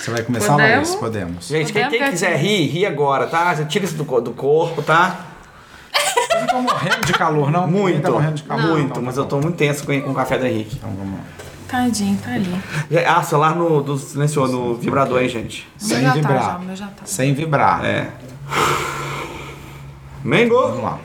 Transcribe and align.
Você 0.00 0.10
vai 0.10 0.22
começar, 0.22 0.52
Podemos? 0.52 0.88
Laís? 0.88 0.94
Podemos. 1.00 1.46
Gente, 1.46 1.72
quem, 1.74 1.82
quem 1.82 1.90
Podemos, 1.90 2.10
quiser 2.10 2.36
rir, 2.38 2.66
ri 2.68 2.86
agora, 2.86 3.26
tá? 3.26 3.54
Você 3.54 3.66
tira 3.66 3.84
isso 3.84 3.94
do, 3.96 4.20
do 4.22 4.30
corpo, 4.32 4.80
tá? 4.82 5.26
Eu 6.32 6.40
não 6.40 6.46
tô 6.46 6.62
morrendo 6.62 7.04
de 7.06 7.12
calor, 7.12 7.50
não? 7.50 7.66
Muito, 7.66 8.00
Tá 8.00 8.10
morrendo 8.10 8.34
de 8.36 8.42
calor. 8.44 8.62
muito, 8.62 8.86
Então, 8.90 9.02
mas 9.02 9.14
tá 9.16 9.20
eu 9.20 9.26
tô 9.26 9.38
muito 9.40 9.56
tenso 9.56 9.84
com, 9.84 10.00
com 10.00 10.10
o 10.10 10.14
café 10.14 10.38
do 10.38 10.46
Henrique. 10.46 10.76
Então 10.76 10.90
vamos 10.90 11.18
lá. 11.18 11.24
Tadinho, 11.68 12.18
tá 12.18 12.30
ali. 12.32 12.50
Ah, 13.06 13.22
celular 13.22 13.54
no, 13.54 13.82
do 13.82 13.98
silenciou 13.98 14.48
no 14.48 14.74
vibrador, 14.74 15.20
hein, 15.20 15.28
gente? 15.28 15.68
Sem 15.76 16.00
já 16.00 16.14
vibrar. 16.14 16.38
tá, 16.38 16.44
já, 16.52 16.56
o 16.56 16.62
meu 16.62 16.76
já 16.76 16.86
tá. 16.86 17.02
Sem 17.04 17.34
vibrar. 17.34 17.84
É. 17.84 18.08
Mango! 20.24 20.60
Vamos 20.62 20.82
lá. 20.82 20.98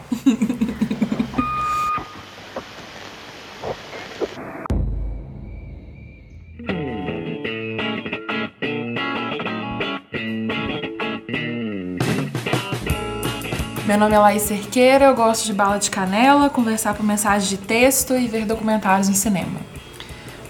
Meu 13.96 14.02
nome 14.02 14.14
é 14.14 14.20
Laís 14.20 14.42
Cerqueira, 14.42 15.06
eu 15.06 15.16
gosto 15.16 15.46
de 15.46 15.54
bala 15.54 15.78
de 15.78 15.90
canela, 15.90 16.50
conversar 16.50 16.94
por 16.94 17.06
mensagem 17.06 17.48
de 17.48 17.56
texto 17.56 18.14
e 18.14 18.28
ver 18.28 18.46
documentários 18.46 19.08
no 19.08 19.16
cinema. 19.16 19.58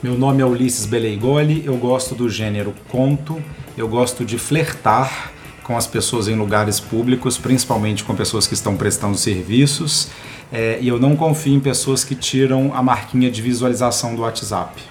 Meu 0.02 0.18
nome 0.18 0.42
é 0.42 0.46
Ulisses 0.48 0.88
Beleigoli, 0.88 1.64
eu 1.64 1.78
gosto 1.78 2.16
do 2.16 2.28
gênero 2.28 2.74
conto, 2.90 3.40
eu 3.78 3.88
gosto 3.88 4.26
de 4.26 4.40
flertar 4.40 5.32
com 5.62 5.78
as 5.78 5.86
pessoas 5.86 6.28
em 6.28 6.34
lugares 6.34 6.80
públicos, 6.80 7.38
principalmente 7.38 8.04
com 8.04 8.16
pessoas 8.16 8.48
que 8.48 8.56
estão 8.56 8.76
prestando 8.76 9.16
serviços, 9.16 10.10
é, 10.52 10.80
e 10.82 10.88
eu 10.88 11.00
não 11.00 11.16
confio 11.16 11.54
em 11.54 11.60
pessoas 11.60 12.04
que 12.04 12.16
tiram 12.16 12.72
a 12.74 12.82
marquinha 12.82 13.30
de 13.30 13.44
visualização 13.44 14.16
do 14.16 14.24
WhatsApp. 14.24 14.82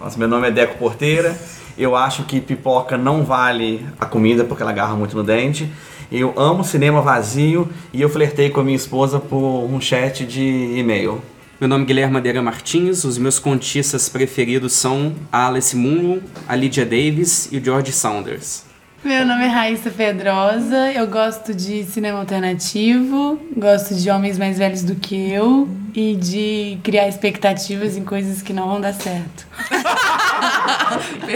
Nossa, 0.00 0.18
meu 0.18 0.26
nome 0.26 0.48
é 0.48 0.50
Deco 0.50 0.78
Porteira. 0.78 1.38
Eu 1.76 1.94
acho 1.94 2.22
que 2.22 2.40
pipoca 2.40 2.96
não 2.96 3.24
vale 3.24 3.84
a 4.00 4.06
comida 4.06 4.42
porque 4.42 4.62
ela 4.62 4.70
agarra 4.70 4.94
muito 4.94 5.14
no 5.14 5.22
dente. 5.22 5.70
Eu 6.16 6.32
amo 6.36 6.62
cinema 6.62 7.02
vazio 7.02 7.68
e 7.92 8.00
eu 8.00 8.08
flertei 8.08 8.48
com 8.48 8.60
a 8.60 8.62
minha 8.62 8.76
esposa 8.76 9.18
por 9.18 9.36
um 9.36 9.80
chat 9.80 10.24
de 10.24 10.72
e-mail. 10.76 11.20
Meu 11.60 11.68
nome 11.68 11.82
é 11.82 11.86
Guilherme 11.88 12.12
Madeira 12.12 12.40
Martins, 12.40 13.02
os 13.02 13.18
meus 13.18 13.40
contistas 13.40 14.08
preferidos 14.08 14.74
são 14.74 15.12
a 15.32 15.48
Alice 15.48 15.74
Munro, 15.74 16.22
a 16.46 16.54
Lydia 16.54 16.84
Davis 16.84 17.48
e 17.50 17.58
o 17.58 17.64
George 17.64 17.90
Saunders. 17.90 18.62
Meu 19.02 19.26
nome 19.26 19.44
é 19.44 19.48
Raíssa 19.48 19.90
Pedrosa, 19.90 20.92
eu 20.92 21.08
gosto 21.08 21.52
de 21.52 21.82
cinema 21.82 22.20
alternativo, 22.20 23.36
gosto 23.56 23.96
de 23.96 24.08
homens 24.08 24.38
mais 24.38 24.56
velhos 24.56 24.84
do 24.84 24.94
que 24.94 25.32
eu 25.32 25.68
e 25.96 26.14
de 26.14 26.78
criar 26.84 27.08
expectativas 27.08 27.96
em 27.96 28.04
coisas 28.04 28.40
que 28.40 28.52
não 28.52 28.68
vão 28.68 28.80
dar 28.80 28.94
certo. 28.94 29.48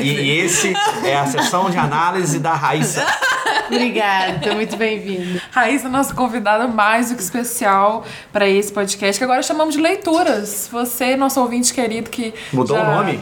E 0.01 0.39
esse 0.39 0.73
é 1.05 1.17
a 1.17 1.27
sessão 1.27 1.69
de 1.69 1.77
análise 1.77 2.39
da 2.39 2.55
Raíssa. 2.55 3.05
Obrigada, 3.71 4.55
muito 4.55 4.77
bem-vinda. 4.77 5.41
Raíssa, 5.51 5.89
nossa 5.89 6.15
convidada 6.15 6.67
mais 6.67 7.11
do 7.11 7.17
que 7.17 7.23
especial 7.23 8.05
para 8.33 8.49
esse 8.49 8.73
podcast, 8.73 9.19
que 9.19 9.25
agora 9.25 9.43
chamamos 9.43 9.75
de 9.75 9.81
leituras. 9.81 10.69
Você, 10.73 11.17
nosso 11.17 11.41
ouvinte 11.41 11.73
querido, 11.73 12.11
que. 12.11 12.33
Mudou 12.53 12.77
já- 12.77 12.83
o 12.83 12.95
nome? 12.97 13.21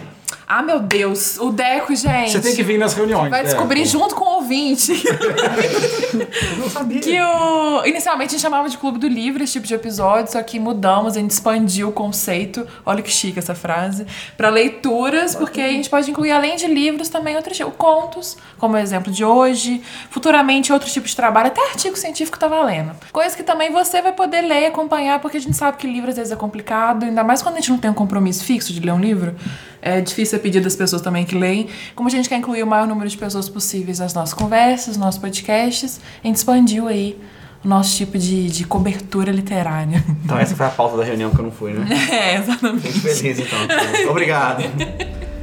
Ah, 0.49 0.63
meu 0.63 0.79
Deus, 0.79 1.39
o 1.39 1.51
Deco, 1.51 1.93
gente. 1.97 2.31
Você 2.31 2.41
tem 2.41 2.55
que 2.55 2.63
vir 2.63 2.79
nas 2.79 2.95
reuniões. 2.95 3.29
Vai 3.31 3.43
descobrir 3.43 3.83
é, 3.83 3.85
junto 3.85 4.15
com 4.15 4.25
o 4.25 4.35
ouvinte. 4.37 4.93
Não 6.57 6.71
sabia. 6.71 7.01
que 7.01 7.21
o. 7.21 7.85
Inicialmente 7.85 8.29
a 8.29 8.33
gente 8.33 8.43
chamava 8.43 8.69
de 8.69 8.79
Clube 8.79 8.97
do 9.01 9.09
Livro 9.09 9.43
esse 9.43 9.55
tipo 9.55 9.67
de 9.67 9.75
episódio, 9.75 10.31
só 10.31 10.41
que 10.45 10.61
mudamos, 10.61 11.17
a 11.17 11.21
gente 11.21 11.33
expandiu 11.33 11.89
o 11.89 11.93
conceito. 11.93 12.65
Olha 12.85 13.03
que 13.03 13.11
chique 13.11 13.41
essa 13.41 13.57
frase. 13.57 14.07
Para 14.37 14.49
leituras, 14.49 15.35
porque 15.35 15.61
a 15.61 15.69
gente 15.69 15.91
pode 15.91 16.09
incluir, 16.13 16.31
além 16.31 16.55
de 16.55 16.69
livros, 16.69 17.09
também 17.09 17.35
outros 17.35 17.57
tipos. 17.57 17.75
Contos, 17.77 18.37
como 18.57 18.77
o 18.77 18.79
exemplo 18.79 19.13
de 19.13 19.25
hoje. 19.25 19.83
Futuramente, 20.11 20.73
outros 20.73 20.93
tipos 20.93 21.11
de 21.11 21.17
trabalho, 21.17 21.49
até 21.49 21.61
artigo 21.71 21.97
científico 21.97 22.39
tá 22.39 22.47
valendo. 22.47 22.93
Coisas 23.11 23.35
que 23.35 23.43
também 23.43 23.73
você 23.73 24.01
vai 24.01 24.13
poder 24.13 24.43
ler 24.43 24.63
e 24.63 24.67
acompanhar, 24.67 25.19
porque 25.19 25.39
a 25.39 25.41
gente 25.41 25.57
sabe 25.57 25.77
que 25.77 25.89
livro 25.89 26.09
às 26.09 26.17
vezes 26.17 26.31
é 26.31 26.37
complicado, 26.37 27.05
ainda 27.05 27.25
mais 27.25 27.43
quando 27.43 27.57
a 27.57 27.59
gente 27.59 27.71
não 27.71 27.79
tem 27.79 27.91
um 27.91 27.95
compromisso 27.95 28.45
fixo 28.45 28.73
de 28.73 28.79
ler 28.79 28.93
um 28.93 29.01
livro. 29.01 29.35
É 29.83 30.01
difícil 30.01 30.36
pedir 30.39 30.61
das 30.61 30.77
pessoas 30.77 31.03
também 31.03 31.25
que 31.25 31.35
leem. 31.35 31.69
Como 31.95 32.09
a 32.09 32.11
gente 32.11 32.29
quer 32.29 32.37
incluir 32.37 32.63
o 32.63 32.67
maior 32.67 32.87
número 32.87 33.09
de 33.09 33.17
pessoas 33.17 33.49
possíveis 33.49 33.99
nas 33.99 34.15
nossas 34.15 34.35
conversas, 34.35 34.89
nos 34.89 34.97
nossos 34.99 35.21
podcasts, 35.21 36.01
a 36.23 36.27
gente 36.27 36.37
expandiu 36.37 36.89
aí 36.89 37.19
o 37.65 37.69
nosso 37.69 37.97
tipo 37.97 38.17
de, 38.17 38.49
de 38.49 38.65
cobertura 38.65 39.33
literária. 39.33 40.05
Então 40.25 40.39
essa 40.39 40.55
foi 40.55 40.67
a 40.67 40.71
pauta 40.71 40.97
da 40.97 41.05
reunião 41.05 41.31
que 41.31 41.39
eu 41.39 41.45
não 41.45 41.53
fui, 41.53 41.73
né? 41.73 41.87
É, 42.11 42.37
exatamente. 42.37 42.93
Fico 42.93 43.15
feliz 43.15 43.39
então. 43.39 44.11
Obrigado. 44.11 44.63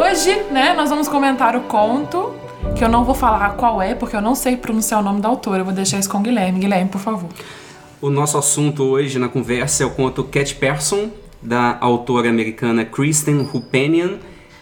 Hoje, 0.00 0.34
né, 0.50 0.72
nós 0.72 0.88
vamos 0.88 1.08
comentar 1.08 1.54
o 1.54 1.60
conto, 1.60 2.34
que 2.74 2.82
eu 2.82 2.88
não 2.88 3.04
vou 3.04 3.14
falar 3.14 3.50
qual 3.50 3.82
é, 3.82 3.94
porque 3.94 4.16
eu 4.16 4.22
não 4.22 4.34
sei 4.34 4.56
pronunciar 4.56 4.98
o 4.98 5.02
nome 5.02 5.20
da 5.20 5.28
autora. 5.28 5.58
Eu 5.58 5.64
vou 5.66 5.74
deixar 5.74 5.98
isso 5.98 6.08
com 6.08 6.16
o 6.16 6.22
Guilherme. 6.22 6.58
Guilherme, 6.58 6.88
por 6.88 7.02
favor. 7.02 7.28
O 8.00 8.08
nosso 8.08 8.38
assunto 8.38 8.82
hoje 8.82 9.18
na 9.18 9.28
conversa 9.28 9.82
é 9.82 9.86
o 9.86 9.90
conto 9.90 10.24
Cat 10.24 10.54
Person, 10.54 11.10
da 11.42 11.76
autora 11.82 12.30
americana 12.30 12.82
Kristen 12.82 13.46
Hupenian. 13.52 14.12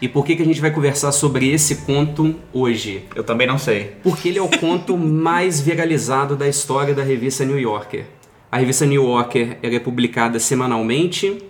E 0.01 0.09
por 0.09 0.25
que, 0.25 0.35
que 0.35 0.41
a 0.41 0.45
gente 0.45 0.59
vai 0.59 0.71
conversar 0.71 1.13
sobre 1.13 1.49
esse 1.49 1.85
conto 1.85 2.35
hoje? 2.51 3.05
Eu 3.15 3.23
também 3.23 3.47
não 3.47 3.57
sei. 3.57 3.93
Porque 4.03 4.27
ele 4.27 4.39
é 4.39 4.41
o 4.41 4.49
conto 4.59 4.97
mais 4.99 5.61
viralizado 5.61 6.35
da 6.35 6.49
história 6.49 6.93
da 6.93 7.01
revista 7.01 7.45
New 7.45 7.57
Yorker. 7.57 8.03
A 8.51 8.57
revista 8.57 8.85
New 8.85 9.03
Yorker 9.07 9.57
ela 9.63 9.75
é 9.75 9.79
publicada 9.79 10.37
semanalmente. 10.37 11.41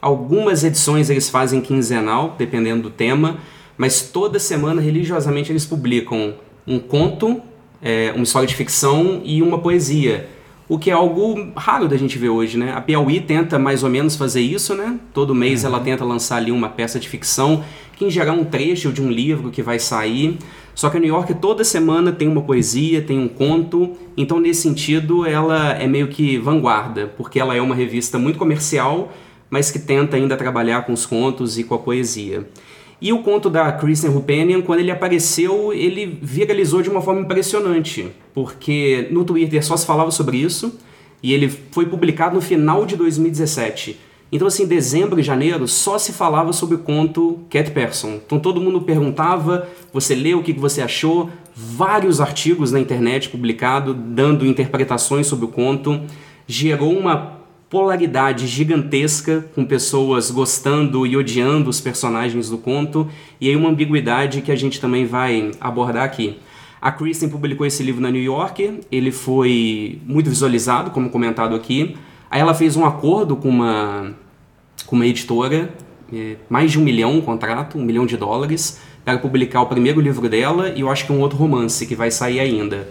Algumas 0.00 0.64
edições 0.64 1.10
eles 1.10 1.28
fazem 1.28 1.60
quinzenal, 1.60 2.34
dependendo 2.38 2.82
do 2.84 2.90
tema, 2.90 3.38
mas 3.76 4.02
toda 4.02 4.38
semana, 4.38 4.80
religiosamente, 4.80 5.52
eles 5.52 5.66
publicam 5.66 6.34
um 6.66 6.78
conto, 6.78 7.40
é, 7.82 8.12
uma 8.14 8.24
história 8.24 8.46
de 8.46 8.54
ficção 8.54 9.20
e 9.24 9.42
uma 9.42 9.58
poesia. 9.58 10.28
O 10.68 10.78
que 10.78 10.88
é 10.88 10.92
algo 10.92 11.50
raro 11.56 11.88
da 11.88 11.96
gente 11.96 12.16
ver 12.16 12.28
hoje, 12.28 12.56
né? 12.56 12.72
A 12.72 12.80
Piauí 12.80 13.20
tenta 13.20 13.58
mais 13.58 13.82
ou 13.82 13.90
menos 13.90 14.14
fazer 14.14 14.40
isso, 14.40 14.74
né? 14.74 15.00
Todo 15.12 15.34
mês 15.34 15.64
ela 15.64 15.80
tenta 15.80 16.04
lançar 16.04 16.36
ali 16.36 16.52
uma 16.52 16.68
peça 16.68 17.00
de 17.00 17.08
ficção, 17.08 17.64
que 17.96 18.04
em 18.04 18.10
geral 18.10 18.36
é 18.36 18.40
um 18.40 18.44
trecho 18.44 18.92
de 18.92 19.02
um 19.02 19.10
livro 19.10 19.50
que 19.50 19.62
vai 19.62 19.78
sair. 19.80 20.38
Só 20.74 20.88
que 20.88 20.96
a 20.96 21.00
New 21.00 21.08
York 21.08 21.34
toda 21.34 21.64
semana 21.64 22.12
tem 22.12 22.28
uma 22.28 22.42
poesia, 22.42 23.02
tem 23.02 23.18
um 23.18 23.28
conto, 23.28 23.96
então 24.16 24.38
nesse 24.38 24.62
sentido 24.62 25.26
ela 25.26 25.72
é 25.72 25.86
meio 25.86 26.06
que 26.06 26.38
vanguarda, 26.38 27.12
porque 27.16 27.40
ela 27.40 27.56
é 27.56 27.60
uma 27.60 27.74
revista 27.74 28.18
muito 28.18 28.38
comercial, 28.38 29.12
mas 29.50 29.70
que 29.70 29.78
tenta 29.78 30.16
ainda 30.16 30.36
trabalhar 30.36 30.86
com 30.86 30.92
os 30.92 31.04
contos 31.04 31.58
e 31.58 31.64
com 31.64 31.74
a 31.74 31.78
poesia. 31.78 32.46
E 33.00 33.12
o 33.12 33.22
conto 33.22 33.50
da 33.50 33.72
Kristen 33.72 34.10
Rupenian, 34.10 34.60
quando 34.60 34.80
ele 34.80 34.90
apareceu, 34.90 35.72
ele 35.72 36.18
viralizou 36.22 36.82
de 36.82 36.90
uma 36.90 37.00
forma 37.00 37.22
impressionante, 37.22 38.08
porque 38.32 39.08
no 39.10 39.24
Twitter 39.24 39.64
só 39.64 39.76
se 39.76 39.86
falava 39.86 40.10
sobre 40.10 40.36
isso, 40.36 40.78
e 41.22 41.32
ele 41.32 41.48
foi 41.48 41.86
publicado 41.86 42.34
no 42.34 42.40
final 42.40 42.84
de 42.84 42.96
2017. 42.96 43.98
Então, 44.32 44.46
assim, 44.46 44.66
dezembro 44.66 45.18
e 45.18 45.22
janeiro 45.22 45.66
só 45.66 45.98
se 45.98 46.12
falava 46.12 46.52
sobre 46.52 46.76
o 46.76 46.78
conto 46.78 47.40
Cat 47.50 47.70
Person. 47.72 48.20
Então 48.24 48.38
todo 48.38 48.60
mundo 48.60 48.82
perguntava, 48.82 49.68
você 49.92 50.14
leu, 50.14 50.38
o 50.38 50.42
que 50.42 50.52
você 50.52 50.80
achou? 50.80 51.28
Vários 51.54 52.20
artigos 52.20 52.70
na 52.70 52.78
internet 52.78 53.28
publicados, 53.28 53.96
dando 53.98 54.46
interpretações 54.46 55.26
sobre 55.26 55.46
o 55.46 55.48
conto. 55.48 56.00
Gerou 56.46 56.96
uma 56.96 57.39
polaridade 57.70 58.48
gigantesca, 58.48 59.44
com 59.54 59.64
pessoas 59.64 60.28
gostando 60.28 61.06
e 61.06 61.16
odiando 61.16 61.70
os 61.70 61.80
personagens 61.80 62.50
do 62.50 62.58
conto, 62.58 63.08
e 63.40 63.48
aí 63.48 63.54
uma 63.54 63.70
ambiguidade 63.70 64.42
que 64.42 64.50
a 64.50 64.56
gente 64.56 64.80
também 64.80 65.06
vai 65.06 65.52
abordar 65.60 66.02
aqui. 66.02 66.36
A 66.82 66.90
Kristen 66.90 67.28
publicou 67.28 67.64
esse 67.64 67.82
livro 67.84 68.00
na 68.02 68.10
New 68.10 68.22
Yorker, 68.22 68.80
ele 68.90 69.12
foi 69.12 70.00
muito 70.04 70.28
visualizado, 70.28 70.90
como 70.90 71.10
comentado 71.10 71.54
aqui. 71.54 71.96
Aí 72.28 72.40
ela 72.40 72.54
fez 72.54 72.76
um 72.76 72.84
acordo 72.84 73.36
com 73.36 73.48
uma, 73.48 74.14
com 74.86 74.96
uma 74.96 75.06
editora, 75.06 75.72
é, 76.12 76.36
mais 76.48 76.72
de 76.72 76.78
um 76.80 76.82
milhão 76.82 77.18
um 77.18 77.20
contrato, 77.20 77.78
um 77.78 77.84
milhão 77.84 78.04
de 78.04 78.16
dólares, 78.16 78.80
para 79.04 79.16
publicar 79.18 79.62
o 79.62 79.66
primeiro 79.66 80.00
livro 80.00 80.28
dela 80.28 80.70
e 80.70 80.80
eu 80.80 80.90
acho 80.90 81.06
que 81.06 81.12
um 81.12 81.20
outro 81.20 81.38
romance 81.38 81.86
que 81.86 81.94
vai 81.94 82.10
sair 82.10 82.40
ainda. 82.40 82.88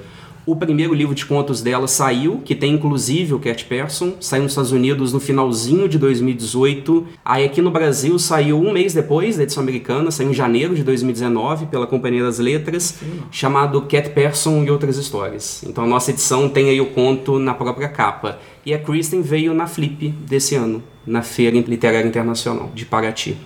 O 0.49 0.55
primeiro 0.55 0.95
livro 0.95 1.13
de 1.13 1.27
contos 1.27 1.61
dela 1.61 1.87
saiu, 1.87 2.41
que 2.43 2.55
tem 2.55 2.73
inclusive 2.73 3.35
o 3.35 3.39
Cat 3.39 3.65
Person, 3.65 4.13
saiu 4.19 4.41
nos 4.41 4.53
Estados 4.53 4.71
Unidos 4.71 5.13
no 5.13 5.19
finalzinho 5.19 5.87
de 5.87 5.99
2018. 5.99 7.05
Aí 7.23 7.45
aqui 7.45 7.61
no 7.61 7.69
Brasil 7.69 8.17
saiu 8.17 8.59
um 8.59 8.73
mês 8.73 8.91
depois 8.91 9.37
da 9.37 9.43
edição 9.43 9.61
americana, 9.61 10.09
saiu 10.09 10.31
em 10.31 10.33
janeiro 10.33 10.73
de 10.73 10.83
2019 10.83 11.67
pela 11.67 11.85
Companhia 11.85 12.23
das 12.23 12.39
Letras, 12.39 12.97
chamado 13.29 13.83
Cat 13.83 14.09
Person 14.09 14.63
e 14.63 14.71
Outras 14.71 14.97
Histórias. 14.97 15.61
Então 15.67 15.83
a 15.83 15.87
nossa 15.87 16.09
edição 16.09 16.49
tem 16.49 16.67
aí 16.69 16.81
o 16.81 16.87
conto 16.87 17.37
na 17.37 17.53
própria 17.53 17.87
capa. 17.87 18.39
E 18.65 18.73
a 18.73 18.79
Kristen 18.79 19.21
veio 19.21 19.53
na 19.53 19.67
Flip 19.67 20.09
desse 20.09 20.55
ano, 20.55 20.81
na 21.05 21.21
Feira 21.21 21.59
Literária 21.59 22.07
Internacional 22.07 22.71
de 22.73 22.87
Paraty. 22.87 23.37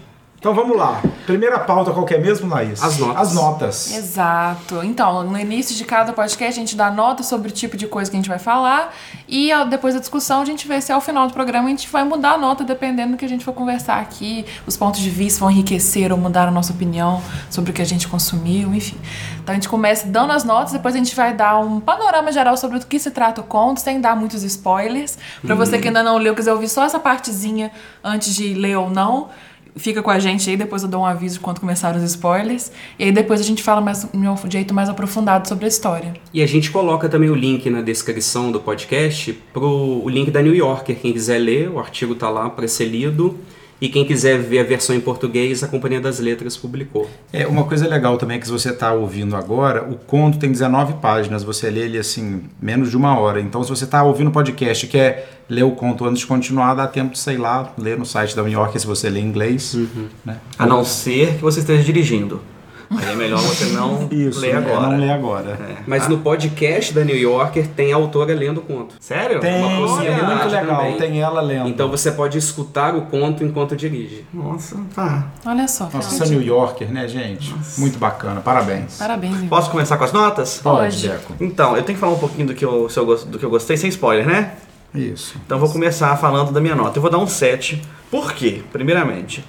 Então 0.43 0.53
vamos 0.53 0.75
lá. 0.75 1.01
Primeira 1.25 1.57
pauta 1.57 1.91
qual 1.91 2.05
que 2.05 2.13
é 2.13 2.17
mesmo, 2.17 2.49
Laís? 2.49 2.83
As 2.83 2.97
notas. 2.97 3.21
As 3.21 3.33
notas. 3.33 3.95
Exato. 3.95 4.83
Então, 4.83 5.23
no 5.23 5.39
início 5.39 5.73
de 5.73 5.85
cada 5.85 6.11
podcast, 6.11 6.59
a 6.59 6.61
gente 6.61 6.75
dá 6.75 6.91
nota 6.91 7.23
sobre 7.23 7.47
o 7.47 7.51
tipo 7.51 7.77
de 7.77 7.87
coisa 7.87 8.11
que 8.11 8.17
a 8.17 8.19
gente 8.19 8.27
vai 8.27 8.39
falar. 8.39 8.93
E 9.25 9.51
depois 9.69 9.93
da 9.93 10.01
discussão, 10.01 10.41
a 10.41 10.45
gente 10.45 10.67
vê 10.67 10.81
se 10.81 10.91
ao 10.91 10.99
final 10.99 11.27
do 11.27 11.33
programa 11.33 11.67
a 11.67 11.69
gente 11.69 11.87
vai 11.87 12.03
mudar 12.03 12.33
a 12.33 12.37
nota, 12.37 12.65
dependendo 12.65 13.13
do 13.13 13.17
que 13.17 13.23
a 13.23 13.29
gente 13.29 13.45
for 13.45 13.53
conversar 13.53 14.01
aqui. 14.01 14.45
Os 14.67 14.75
pontos 14.75 14.99
de 14.99 15.09
vista 15.09 15.39
vão 15.39 15.49
enriquecer 15.49 16.11
ou 16.11 16.17
mudar 16.17 16.49
a 16.49 16.51
nossa 16.51 16.73
opinião 16.73 17.23
sobre 17.49 17.71
o 17.71 17.73
que 17.73 17.81
a 17.81 17.85
gente 17.85 18.05
consumiu, 18.09 18.75
enfim. 18.75 18.97
Então 19.41 19.53
a 19.53 19.55
gente 19.55 19.69
começa 19.69 20.07
dando 20.07 20.33
as 20.33 20.43
notas, 20.43 20.73
depois 20.73 20.93
a 20.93 20.97
gente 20.97 21.15
vai 21.15 21.33
dar 21.33 21.57
um 21.59 21.79
panorama 21.79 22.33
geral 22.33 22.57
sobre 22.57 22.79
o 22.79 22.81
que 22.81 22.99
se 22.99 23.11
trata 23.11 23.39
o 23.39 23.45
conto, 23.45 23.79
sem 23.79 24.01
dar 24.01 24.13
muitos 24.13 24.43
spoilers. 24.43 25.17
Pra 25.41 25.55
você 25.55 25.79
que 25.79 25.87
ainda 25.87 26.03
não 26.03 26.17
leu, 26.17 26.35
quiser 26.35 26.51
ouvir 26.51 26.67
só 26.67 26.83
essa 26.83 26.99
partezinha 26.99 27.71
antes 28.03 28.35
de 28.35 28.53
ler 28.53 28.75
ou 28.75 28.89
não. 28.89 29.29
Fica 29.75 30.03
com 30.03 30.11
a 30.11 30.19
gente 30.19 30.49
aí, 30.49 30.55
depois 30.55 30.83
eu 30.83 30.89
dou 30.89 31.01
um 31.01 31.05
aviso 31.05 31.39
quando 31.39 31.59
começaram 31.59 31.97
os 31.97 32.03
spoilers. 32.03 32.71
E 32.97 33.05
aí 33.05 33.11
depois 33.11 33.41
a 33.41 33.43
gente 33.43 33.63
fala 33.63 33.81
mais, 33.81 34.07
de 34.11 34.17
um 34.17 34.35
jeito 34.49 34.73
mais 34.73 34.89
aprofundado 34.89 35.47
sobre 35.47 35.65
a 35.65 35.67
história. 35.67 36.13
E 36.33 36.41
a 36.41 36.47
gente 36.47 36.69
coloca 36.69 37.09
também 37.09 37.29
o 37.29 37.35
link 37.35 37.69
na 37.69 37.81
descrição 37.81 38.51
do 38.51 38.59
podcast 38.59 39.33
pro 39.51 40.01
o 40.03 40.09
link 40.09 40.29
da 40.29 40.41
New 40.41 40.55
Yorker. 40.55 40.95
Quem 40.95 41.11
quiser 41.13 41.39
ler, 41.39 41.69
o 41.69 41.79
artigo 41.79 42.13
tá 42.15 42.29
lá 42.29 42.49
para 42.49 42.67
ser 42.67 42.85
lido. 42.85 43.37
E 43.81 43.89
quem 43.89 44.05
quiser 44.05 44.39
ver 44.39 44.59
a 44.59 44.63
versão 44.63 44.95
em 44.95 44.99
português, 44.99 45.63
a 45.63 45.67
Companhia 45.67 45.99
das 45.99 46.19
Letras 46.19 46.55
publicou. 46.55 47.09
É, 47.31 47.45
uma 47.45 47.65
coisa 47.65 47.87
legal 47.87 48.17
também 48.17 48.37
é 48.37 48.39
que 48.39 48.45
se 48.45 48.51
você 48.51 48.69
está 48.69 48.93
ouvindo 48.93 49.35
agora, 49.35 49.83
o 49.83 49.95
conto 49.95 50.37
tem 50.39 50.51
19 50.51 50.93
páginas, 50.93 51.43
você 51.43 51.69
lê 51.69 51.81
ele 51.81 51.97
assim, 51.97 52.43
menos 52.61 52.89
de 52.89 52.97
uma 52.97 53.17
hora. 53.19 53.41
Então, 53.41 53.63
se 53.63 53.69
você 53.69 53.83
está 53.83 54.03
ouvindo 54.03 54.27
o 54.27 54.31
podcast 54.31 54.85
e 54.85 54.89
quer 54.89 55.43
ler 55.49 55.63
o 55.63 55.71
conto 55.71 56.05
antes 56.05 56.19
de 56.19 56.27
continuar, 56.27 56.73
dá 56.75 56.87
tempo 56.87 57.11
de, 57.11 57.19
sei 57.19 57.37
lá, 57.37 57.73
ler 57.77 57.97
no 57.97 58.05
site 58.05 58.35
da 58.35 58.41
New 58.43 58.51
York 58.51 58.79
se 58.79 58.87
você 58.87 59.09
lê 59.09 59.19
em 59.19 59.25
inglês. 59.25 59.75
Né? 60.23 60.37
A 60.57 60.65
não 60.65 60.83
ser 60.85 61.35
que 61.35 61.41
você 61.41 61.59
esteja 61.59 61.83
dirigindo. 61.83 62.41
Aí 62.89 63.11
é 63.11 63.15
melhor 63.15 63.39
você 63.39 63.65
não 63.65 64.07
Isso, 64.11 64.39
ler 64.39 64.53
né? 64.53 64.59
agora. 64.59 64.87
não 64.89 64.97
ler 64.99 65.11
agora. 65.11 65.49
É. 65.51 65.75
Mas 65.87 66.03
Ah, 66.03 66.09
no 66.09 66.19
podcast 66.19 66.93
da 66.93 67.03
New 67.03 67.17
Yorker 67.17 67.67
tem 67.67 67.91
a 67.93 67.95
autora 67.95 68.33
lendo 68.33 68.59
o 68.59 68.61
conto. 68.61 68.95
Sério? 68.99 69.39
Tem, 69.39 69.63
Uma 69.63 69.71
é 69.71 69.77
possibilidade 69.77 70.25
muito 70.25 70.49
legal, 70.49 70.77
também. 70.77 70.97
tem 70.97 71.21
ela 71.21 71.41
lendo. 71.41 71.69
Então 71.69 71.89
você 71.89 72.11
pode 72.11 72.37
escutar 72.37 72.95
o 72.95 73.03
conto 73.03 73.43
enquanto 73.43 73.75
dirige. 73.75 74.25
Nossa, 74.33 74.77
tá. 74.93 75.27
Olha 75.45 75.67
só. 75.67 75.85
Nossa, 75.85 75.97
essa 75.97 76.09
sentido. 76.25 76.31
New 76.39 76.41
Yorker, 76.47 76.91
né, 76.91 77.07
gente? 77.07 77.53
Muito 77.77 77.97
bacana, 77.97 78.41
parabéns. 78.41 78.97
Parabéns, 78.97 79.35
Ivan. 79.37 79.47
Posso 79.47 79.69
começar 79.71 79.97
com 79.97 80.03
as 80.03 80.11
notas? 80.13 80.59
Pode. 80.63 81.07
Deco. 81.07 81.33
Então, 81.39 81.75
eu 81.75 81.83
tenho 81.83 81.95
que 81.95 82.01
falar 82.01 82.13
um 82.13 82.19
pouquinho 82.19 82.47
do 82.47 82.53
que 82.53 82.63
eu, 82.65 82.89
se 82.89 82.99
eu 82.99 83.05
do 83.25 83.39
que 83.39 83.45
eu 83.45 83.49
gostei, 83.49 83.75
sem 83.77 83.89
spoiler, 83.89 84.25
né? 84.25 84.53
Isso. 84.93 85.35
Então 85.45 85.57
eu 85.57 85.59
vou 85.59 85.71
começar 85.71 86.15
falando 86.17 86.51
da 86.51 86.61
minha 86.61 86.75
nota. 86.75 86.97
Eu 86.97 87.01
vou 87.01 87.09
dar 87.09 87.17
um 87.17 87.25
7. 87.27 87.81
Por 88.11 88.31
quê? 88.33 88.61
Primeiramente, 88.71 89.43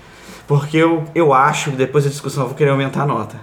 porque 0.46 0.76
eu, 0.76 1.04
eu 1.14 1.32
acho 1.32 1.70
que 1.70 1.76
depois 1.76 2.04
da 2.04 2.10
discussão 2.10 2.44
eu 2.44 2.48
vou 2.48 2.56
querer 2.56 2.70
aumentar 2.70 3.02
a 3.02 3.06
nota. 3.06 3.40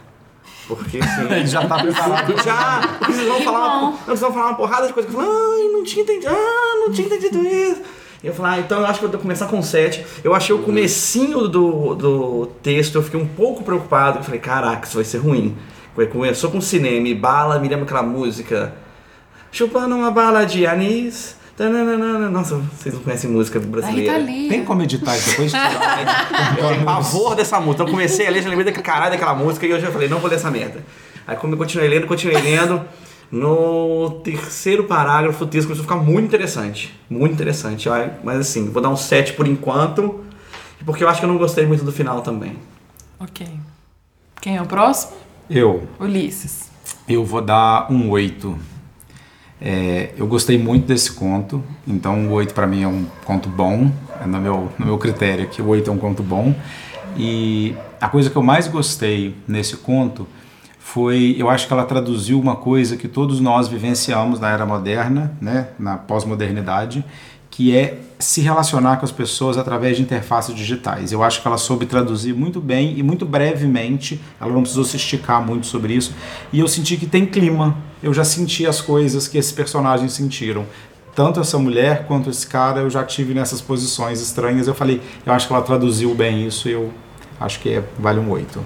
Porque 0.67 0.97
Ele 1.19 1.33
assim. 1.35 1.47
já 1.47 1.67
tá 1.67 1.79
preparado. 1.79 2.43
Já! 2.43 2.81
Porque 2.99 3.13
vocês 3.13 3.27
vão 3.27 3.41
falar, 3.41 3.77
uma, 3.77 3.91
vocês 3.91 4.19
vão 4.19 4.33
falar 4.33 4.47
uma 4.47 4.55
porrada 4.55 4.87
de 4.87 4.93
coisa 4.93 5.09
que 5.09 5.15
eu 5.15 5.19
falo, 5.19 5.31
ai, 5.31 5.67
não 5.69 5.83
tinha 5.83 6.03
entendido, 6.03 6.31
ah, 6.31 6.85
não 6.85 6.91
tinha 6.91 7.07
entendido 7.07 7.45
isso. 7.45 7.81
E 8.23 8.27
eu 8.27 8.33
falei, 8.33 8.59
ah, 8.59 8.59
então 8.59 8.79
eu 8.79 8.85
acho 8.85 8.99
que 8.99 9.05
eu 9.05 9.09
vou 9.09 9.19
começar 9.19 9.47
com 9.47 9.61
7. 9.61 10.05
Eu 10.23 10.35
achei 10.35 10.55
o 10.55 10.59
comecinho 10.59 11.47
do, 11.47 11.95
do 11.95 12.45
texto, 12.61 12.95
eu 12.95 13.03
fiquei 13.03 13.19
um 13.19 13.27
pouco 13.27 13.63
preocupado. 13.63 14.19
Eu 14.19 14.23
falei, 14.23 14.39
caraca, 14.39 14.85
isso 14.85 14.95
vai 14.95 15.03
ser 15.03 15.17
ruim. 15.17 15.57
Começou 16.11 16.49
com 16.49 16.61
cinema 16.61 17.07
e 17.07 17.15
bala, 17.15 17.59
me 17.59 17.67
lembra 17.67 17.83
aquela 17.83 18.03
música. 18.03 18.73
Chupando 19.51 19.95
uma 19.95 20.11
bala 20.11 20.45
de 20.45 20.65
anis. 20.65 21.35
Tananana. 21.69 22.29
Nossa, 22.29 22.55
vocês 22.55 22.95
não 22.95 23.01
conhecem 23.01 23.29
música 23.29 23.59
Rita 23.59 23.71
brasileira. 23.71 24.23
Tem 24.25 24.65
como 24.65 24.81
editar 24.81 25.15
isso 25.15 25.29
depois? 25.29 25.53
Eu 25.53 26.67
tenho 26.69 26.85
pavor 26.85 27.35
dessa 27.35 27.59
música. 27.59 27.73
Então 27.75 27.87
eu 27.87 27.91
comecei 27.91 28.27
a 28.27 28.31
ler, 28.31 28.41
já 28.41 28.49
lembrei 28.49 28.65
daquele 28.65 28.83
caralho 28.83 29.11
daquela 29.11 29.35
música 29.35 29.65
e 29.65 29.69
eu 29.69 29.79
já 29.79 29.91
falei, 29.91 30.09
não 30.09 30.19
vou 30.19 30.29
ler 30.29 30.37
essa 30.37 30.49
merda. 30.49 30.83
Aí 31.27 31.35
como 31.35 31.53
eu 31.53 31.57
continuei 31.57 31.87
lendo, 31.87 32.07
continuei 32.07 32.41
lendo. 32.41 32.81
No 33.31 34.19
terceiro 34.23 34.83
parágrafo 34.85 35.43
o 35.43 35.47
texto 35.47 35.67
começou 35.67 35.83
a 35.83 35.87
ficar 35.87 36.03
muito 36.03 36.25
interessante. 36.25 36.99
Muito 37.09 37.33
interessante. 37.33 37.87
Mas 38.23 38.39
assim, 38.39 38.69
vou 38.69 38.81
dar 38.81 38.89
um 38.89 38.97
7 38.97 39.33
por 39.33 39.47
enquanto. 39.47 40.25
Porque 40.85 41.03
eu 41.03 41.07
acho 41.09 41.19
que 41.19 41.25
eu 41.25 41.29
não 41.29 41.37
gostei 41.37 41.65
muito 41.65 41.83
do 41.83 41.91
final 41.91 42.21
também. 42.21 42.57
Ok. 43.19 43.47
Quem 44.41 44.57
é 44.57 44.61
o 44.61 44.65
próximo? 44.65 45.13
Eu, 45.47 45.87
Ulisses. 45.99 46.71
eu 47.07 47.23
vou 47.23 47.41
dar 47.41 47.91
um 47.91 48.09
8. 48.09 48.70
É, 49.61 50.09
eu 50.17 50.25
gostei 50.25 50.57
muito 50.57 50.87
desse 50.87 51.11
conto, 51.11 51.63
então 51.87 52.27
o 52.27 52.31
8 52.31 52.51
para 52.51 52.65
mim 52.65 52.81
é 52.81 52.87
um 52.87 53.05
conto 53.23 53.47
bom, 53.47 53.91
é 54.19 54.25
no 54.25 54.39
meu, 54.39 54.71
no 54.79 54.85
meu 54.87 54.97
critério 54.97 55.43
aqui, 55.43 55.61
o 55.61 55.67
8 55.67 55.89
é 55.89 55.93
um 55.93 55.97
conto 55.99 56.23
bom. 56.23 56.55
E 57.15 57.75
a 57.99 58.09
coisa 58.09 58.29
que 58.29 58.35
eu 58.35 58.41
mais 58.41 58.67
gostei 58.67 59.35
nesse 59.47 59.77
conto 59.77 60.27
foi, 60.79 61.35
eu 61.37 61.47
acho 61.47 61.67
que 61.67 61.73
ela 61.73 61.85
traduziu 61.85 62.39
uma 62.39 62.55
coisa 62.55 62.97
que 62.97 63.07
todos 63.07 63.39
nós 63.39 63.67
vivenciamos 63.67 64.39
na 64.39 64.49
era 64.49 64.65
moderna, 64.65 65.31
né, 65.39 65.67
na 65.77 65.95
pós-modernidade, 65.95 67.05
que 67.61 67.77
é 67.77 67.99
se 68.17 68.41
relacionar 68.41 68.97
com 68.97 69.05
as 69.05 69.11
pessoas 69.11 69.55
através 69.55 69.95
de 69.95 70.01
interfaces 70.01 70.55
digitais. 70.55 71.11
Eu 71.11 71.21
acho 71.21 71.43
que 71.43 71.47
ela 71.47 71.59
soube 71.59 71.85
traduzir 71.85 72.33
muito 72.33 72.59
bem 72.59 72.97
e 72.97 73.03
muito 73.03 73.23
brevemente, 73.23 74.19
ela 74.39 74.51
não 74.51 74.61
precisou 74.61 74.83
se 74.83 74.95
esticar 74.95 75.45
muito 75.45 75.67
sobre 75.67 75.93
isso, 75.93 76.11
e 76.51 76.59
eu 76.59 76.67
senti 76.67 76.97
que 76.97 77.05
tem 77.05 77.23
clima. 77.23 77.77
Eu 78.01 78.15
já 78.15 78.23
senti 78.23 78.65
as 78.65 78.81
coisas 78.81 79.27
que 79.27 79.37
esses 79.37 79.51
personagens 79.51 80.11
sentiram. 80.13 80.65
Tanto 81.13 81.39
essa 81.39 81.59
mulher 81.59 82.07
quanto 82.07 82.31
esse 82.31 82.47
cara, 82.47 82.79
eu 82.79 82.89
já 82.89 83.03
tive 83.03 83.35
nessas 83.35 83.61
posições 83.61 84.19
estranhas. 84.19 84.67
Eu 84.67 84.73
falei, 84.73 84.99
eu 85.23 85.31
acho 85.31 85.45
que 85.45 85.53
ela 85.53 85.61
traduziu 85.61 86.15
bem 86.15 86.47
isso 86.47 86.67
e 86.67 86.71
eu 86.71 86.91
acho 87.39 87.59
que 87.59 87.69
é, 87.75 87.83
vale 87.99 88.19
um 88.19 88.31
8. 88.31 88.59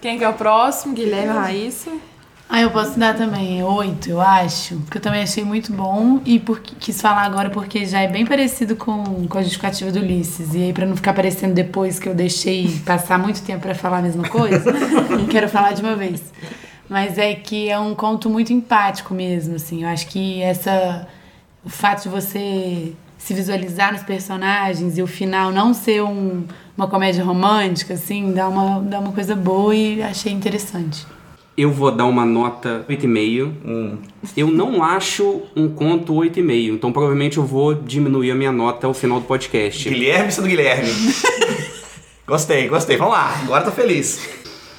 Quem 0.00 0.18
que 0.18 0.24
é 0.24 0.28
o 0.28 0.34
próximo? 0.34 0.92
Guilherme 0.92 1.34
Raíssa. 1.34 1.92
Ah, 2.52 2.60
eu 2.62 2.70
posso 2.72 2.98
dar 2.98 3.14
também, 3.16 3.60
é 3.60 3.64
oito, 3.64 4.10
eu 4.10 4.20
acho. 4.20 4.74
Porque 4.80 4.98
eu 4.98 5.02
também 5.02 5.22
achei 5.22 5.44
muito 5.44 5.72
bom 5.72 6.20
e 6.24 6.40
porque, 6.40 6.74
quis 6.80 7.00
falar 7.00 7.22
agora 7.22 7.48
porque 7.48 7.86
já 7.86 8.00
é 8.00 8.08
bem 8.08 8.26
parecido 8.26 8.74
com, 8.74 9.28
com 9.28 9.38
a 9.38 9.42
justificativa 9.42 9.92
do 9.92 10.00
Ulisses. 10.00 10.52
E 10.54 10.64
aí, 10.64 10.72
pra 10.72 10.84
não 10.84 10.96
ficar 10.96 11.12
parecendo 11.12 11.54
depois 11.54 12.00
que 12.00 12.08
eu 12.08 12.14
deixei 12.14 12.68
passar 12.84 13.18
muito 13.20 13.40
tempo 13.42 13.60
pra 13.60 13.74
falar 13.74 13.98
a 13.98 14.02
mesma 14.02 14.28
coisa, 14.28 14.64
quero 15.30 15.48
falar 15.48 15.74
de 15.74 15.80
uma 15.80 15.94
vez. 15.94 16.20
Mas 16.88 17.18
é 17.18 17.34
que 17.34 17.68
é 17.70 17.78
um 17.78 17.94
conto 17.94 18.28
muito 18.28 18.52
empático 18.52 19.14
mesmo, 19.14 19.54
assim. 19.54 19.84
Eu 19.84 19.88
acho 19.88 20.08
que 20.08 20.42
essa. 20.42 21.06
O 21.64 21.68
fato 21.68 22.02
de 22.04 22.08
você 22.08 22.92
se 23.16 23.32
visualizar 23.32 23.92
nos 23.92 24.02
personagens 24.02 24.98
e 24.98 25.02
o 25.02 25.06
final 25.06 25.52
não 25.52 25.72
ser 25.74 26.02
um- 26.02 26.44
uma 26.76 26.88
comédia 26.88 27.22
romântica, 27.22 27.94
assim, 27.94 28.32
dá 28.32 28.48
uma, 28.48 28.80
dá 28.80 28.98
uma 28.98 29.12
coisa 29.12 29.36
boa 29.36 29.72
e 29.76 30.02
achei 30.02 30.32
interessante. 30.32 31.06
Eu 31.60 31.70
vou 31.70 31.90
dar 31.90 32.06
uma 32.06 32.24
nota 32.24 32.86
8,5. 32.88 33.52
Hum. 33.66 33.98
Eu 34.34 34.46
não 34.46 34.82
acho 34.82 35.42
um 35.54 35.68
conto 35.68 36.14
8,5, 36.14 36.72
então 36.72 36.90
provavelmente 36.90 37.36
eu 37.36 37.44
vou 37.44 37.74
diminuir 37.74 38.30
a 38.30 38.34
minha 38.34 38.50
nota 38.50 38.86
ao 38.86 38.94
final 38.94 39.20
do 39.20 39.26
podcast. 39.26 39.86
Guilherme 39.86 40.32
sendo 40.32 40.48
Guilherme. 40.48 40.88
gostei, 42.26 42.66
gostei. 42.66 42.96
Vamos 42.96 43.12
lá, 43.12 43.42
agora 43.42 43.62
tô 43.62 43.70
feliz. 43.70 44.26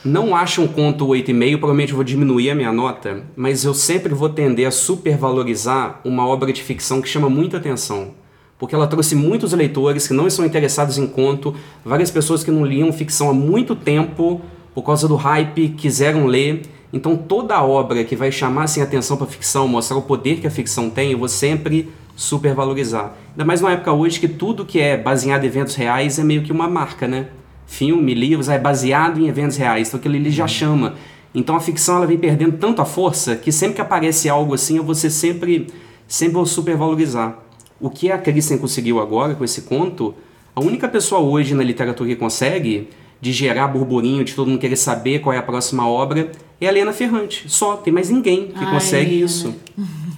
Não 0.04 0.36
acho 0.36 0.64
um 0.64 0.68
conto 0.68 1.06
8,5, 1.06 1.60
provavelmente 1.60 1.92
eu 1.92 1.98
vou 1.98 2.04
diminuir 2.04 2.50
a 2.50 2.56
minha 2.56 2.74
nota, 2.74 3.26
mas 3.36 3.64
eu 3.64 3.76
sempre 3.76 4.16
vou 4.16 4.30
tender 4.30 4.68
a 4.68 4.72
supervalorizar 4.72 6.02
uma 6.04 6.26
obra 6.26 6.52
de 6.52 6.64
ficção 6.64 7.00
que 7.00 7.08
chama 7.08 7.30
muita 7.30 7.58
atenção. 7.58 8.16
Porque 8.58 8.74
ela 8.74 8.88
trouxe 8.88 9.14
muitos 9.14 9.54
leitores 9.54 10.08
que 10.08 10.16
não 10.16 10.26
estão 10.26 10.44
interessados 10.44 10.98
em 10.98 11.06
conto, 11.06 11.56
várias 11.86 12.10
pessoas 12.10 12.44
que 12.44 12.50
não 12.50 12.66
liam 12.66 12.92
ficção 12.92 13.30
há 13.30 13.34
muito 13.34 13.76
tempo, 13.76 14.42
por 14.74 14.84
causa 14.84 15.08
do 15.08 15.16
hype, 15.16 15.70
quiseram 15.70 16.26
ler. 16.26 16.62
Então 16.94 17.16
toda 17.16 17.62
obra 17.64 18.04
que 18.04 18.16
vai 18.16 18.32
chamar 18.32 18.64
assim, 18.64 18.82
atenção 18.82 19.18
para 19.18 19.28
ficção, 19.28 19.68
mostrar 19.68 19.98
o 19.98 20.02
poder 20.02 20.40
que 20.40 20.48
a 20.48 20.52
ficção 20.52 20.90
tem, 20.90 21.12
eu 21.12 21.20
vou 21.20 21.28
sempre 21.28 21.90
supervalorizar. 22.16 23.16
Ainda 23.32 23.46
mais 23.46 23.62
numa 23.62 23.74
época 23.74 23.92
hoje 23.94 24.20
que 24.20 24.28
tudo 24.28 24.66
que 24.66 24.80
é 24.80 24.98
baseado 24.98 25.44
em 25.44 25.48
eventos 25.48 25.76
reais 25.76 26.20
é 26.20 26.24
meio 26.24 26.44
que 26.44 26.52
uma 26.52 26.68
marca, 26.68 27.08
né? 27.08 27.28
filme, 27.72 28.14
livros, 28.14 28.50
é 28.50 28.60
baseado 28.60 29.22
em 29.22 29.30
eventos 29.30 29.56
reais, 29.56 29.88
então 29.88 29.98
aquilo 29.98 30.18
ele 30.18 30.30
já 30.30 30.46
chama. 30.46 30.96
Então 31.34 31.56
a 31.56 31.60
ficção 31.62 31.96
ela 31.96 32.06
vem 32.06 32.18
perdendo 32.18 32.58
tanto 32.58 32.82
a 32.82 32.86
força 32.86 33.38
que 33.38 33.50
sempre 33.50 33.76
que 33.76 33.82
aparece 33.82 34.28
algo 34.28 34.54
assim, 34.54 34.76
eu 34.76 34.84
vou 34.84 34.94
ser 34.94 35.10
sempre, 35.10 35.68
sempre 36.06 36.34
vou 36.34 36.46
supervalorizar. 36.46 37.40
O 37.80 37.90
que 37.90 38.12
a 38.12 38.18
Kristen 38.18 38.58
conseguiu 38.58 39.00
agora 39.00 39.36
com 39.36 39.46
esse 39.46 39.62
conto, 39.62 40.14
a 40.54 40.60
única 40.60 40.90
pessoa 40.90 41.22
hoje 41.22 41.56
na 41.56 41.64
literatura 41.64 42.10
que 42.10 42.16
consegue 42.18 42.90
de 43.22 43.32
gerar 43.32 43.68
burburinho, 43.68 44.24
de 44.26 44.34
todo 44.34 44.48
mundo 44.50 44.60
querer 44.60 44.76
saber 44.76 45.20
qual 45.20 45.34
é 45.34 45.38
a 45.38 45.44
próxima 45.44 45.88
obra, 45.88 46.32
é 46.60 46.66
a 46.66 46.70
Helena 46.70 46.92
Ferrante. 46.92 47.46
Só, 47.48 47.76
tem 47.78 47.94
mais 47.94 48.10
ninguém 48.10 48.48
que 48.48 48.64
Ai, 48.66 48.72
consegue 48.72 49.12
Helena. 49.12 49.26
isso. 49.26 49.56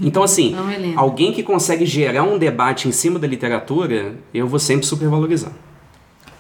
Então, 0.02 0.24
assim, 0.24 0.56
Helena. 0.74 0.94
alguém 1.00 1.34
que 1.34 1.44
consegue 1.44 1.86
gerar 1.86 2.24
um 2.24 2.38
debate 2.38 2.88
em 2.88 2.92
cima 2.92 3.20
da 3.20 3.28
literatura, 3.28 4.16
eu 4.34 4.48
vou 4.48 4.60
sempre 4.60 4.86
supervalorizar. 4.86 5.52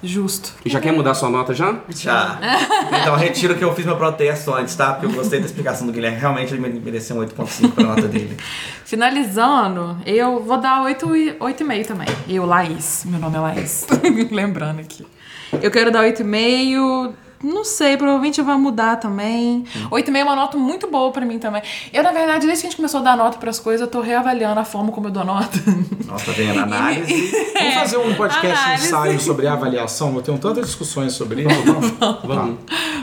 Justo. 0.05 0.53
Já 0.65 0.81
quer 0.81 0.91
mudar 0.91 1.13
sua 1.13 1.29
nota 1.29 1.53
já? 1.53 1.79
Já. 1.89 2.37
Então, 3.01 3.15
retiro 3.15 3.55
que 3.55 3.63
eu 3.63 3.73
fiz 3.73 3.85
meu 3.85 3.95
protesto 3.95 4.53
antes, 4.53 4.75
tá? 4.75 4.91
Porque 4.93 5.05
eu 5.05 5.11
gostei 5.11 5.39
da 5.39 5.45
explicação 5.45 5.87
do 5.87 5.93
Guilherme. 5.93 6.17
Realmente 6.19 6.53
ele 6.53 6.81
mereceu 6.83 7.15
um 7.15 7.19
8.5 7.21 7.71
pra 7.71 7.83
nota 7.85 8.01
dele. 8.09 8.35
Finalizando, 8.83 9.97
eu 10.05 10.43
vou 10.43 10.57
dar 10.57 10.83
8 10.83 11.15
e 11.15 11.31
8,5 11.39 11.85
também. 11.85 12.07
Eu, 12.27 12.45
Laís. 12.45 13.05
Meu 13.05 13.17
nome 13.17 13.37
é 13.37 13.39
Laís. 13.39 13.87
Lembrando 14.29 14.81
aqui. 14.81 15.05
Eu 15.61 15.71
quero 15.71 15.91
dar 15.91 16.03
8,5. 16.03 17.13
Não 17.43 17.65
sei, 17.65 17.97
provavelmente 17.97 18.41
vai 18.41 18.55
mudar 18.55 18.95
também. 18.95 19.65
8,5 19.91 20.15
é 20.15 20.23
uma 20.23 20.35
nota 20.35 20.57
muito 20.57 20.87
boa 20.87 21.11
pra 21.11 21.25
mim 21.25 21.37
também. 21.37 21.61
Eu, 21.91 22.01
na 22.01 22.13
verdade, 22.13 22.47
desde 22.47 22.61
que 22.61 22.67
a 22.67 22.69
gente 22.69 22.77
começou 22.77 23.01
a 23.01 23.03
dar 23.03 23.17
nota 23.17 23.37
pras 23.37 23.59
coisas, 23.59 23.81
eu 23.81 23.87
tô 23.87 23.99
reavaliando 23.99 24.61
a 24.61 24.63
forma 24.63 24.93
como 24.93 25.07
eu 25.07 25.11
dou 25.11 25.25
nota. 25.25 25.59
Nossa, 26.05 26.27
tá 26.27 26.31
vendo? 26.31 26.57
Análise. 26.57 27.31
Vamos 27.53 27.73
fazer 27.73 27.97
um 27.97 28.15
podcast 28.15 28.63
análise. 28.63 28.87
ensaio 28.87 29.19
sobre 29.19 29.47
avaliação? 29.47 30.15
Eu 30.15 30.21
tenho 30.21 30.37
tantas 30.37 30.67
discussões 30.67 31.13
sobre 31.13 31.41
isso. 31.41 31.95
Vamos. 32.23 32.59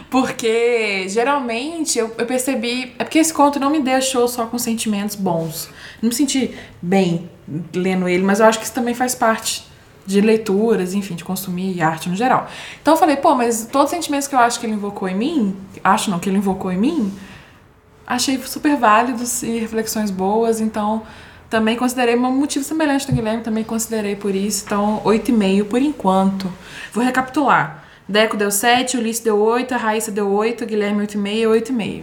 Porque 0.08 1.06
geralmente 1.10 1.98
eu, 1.98 2.10
eu 2.16 2.24
percebi. 2.24 2.94
É 2.98 3.04
porque 3.04 3.18
esse 3.18 3.34
conto 3.34 3.60
não 3.60 3.68
me 3.68 3.80
deixou 3.80 4.26
só 4.26 4.46
com 4.46 4.58
sentimentos 4.58 5.16
bons. 5.16 5.68
Não 6.00 6.08
me 6.08 6.14
senti 6.14 6.54
bem 6.80 7.28
lendo 7.74 8.08
ele, 8.08 8.22
mas 8.22 8.40
eu 8.40 8.46
acho 8.46 8.58
que 8.58 8.64
isso 8.64 8.74
também 8.74 8.94
faz 8.94 9.14
parte 9.14 9.69
de 10.10 10.20
leituras, 10.20 10.92
enfim, 10.92 11.14
de 11.14 11.24
consumir 11.24 11.80
arte 11.80 12.08
no 12.08 12.16
geral. 12.16 12.48
Então 12.82 12.94
eu 12.94 12.98
falei, 12.98 13.16
pô, 13.16 13.34
mas 13.34 13.68
todos 13.70 13.86
os 13.86 13.90
sentimentos 13.90 14.26
que 14.26 14.34
eu 14.34 14.38
acho 14.38 14.58
que 14.58 14.66
ele 14.66 14.74
invocou 14.74 15.08
em 15.08 15.14
mim, 15.14 15.56
acho 15.84 16.10
não, 16.10 16.18
que 16.18 16.28
ele 16.28 16.38
invocou 16.38 16.72
em 16.72 16.76
mim, 16.76 17.12
achei 18.06 18.38
super 18.38 18.76
válidos 18.76 19.42
e 19.42 19.58
reflexões 19.58 20.10
boas, 20.10 20.60
então 20.60 21.02
também 21.48 21.76
considerei 21.76 22.16
um 22.16 22.32
motivo 22.32 22.64
semelhante 22.64 23.06
do 23.06 23.12
Guilherme, 23.12 23.42
também 23.42 23.64
considerei 23.64 24.16
por 24.16 24.34
isso, 24.34 24.64
então 24.66 25.00
8,5 25.04 25.64
por 25.64 25.80
enquanto. 25.80 26.52
Vou 26.92 27.04
recapitular. 27.04 27.84
Deco 28.08 28.36
deu 28.36 28.50
7, 28.50 28.96
Ulisses 28.96 29.22
deu 29.22 29.38
8, 29.38 29.72
a 29.72 29.76
Raíssa 29.76 30.10
deu 30.10 30.28
8, 30.28 30.66
Guilherme 30.66 31.06
8,5 31.06 31.28
e 31.28 31.60
8,5. 31.62 32.02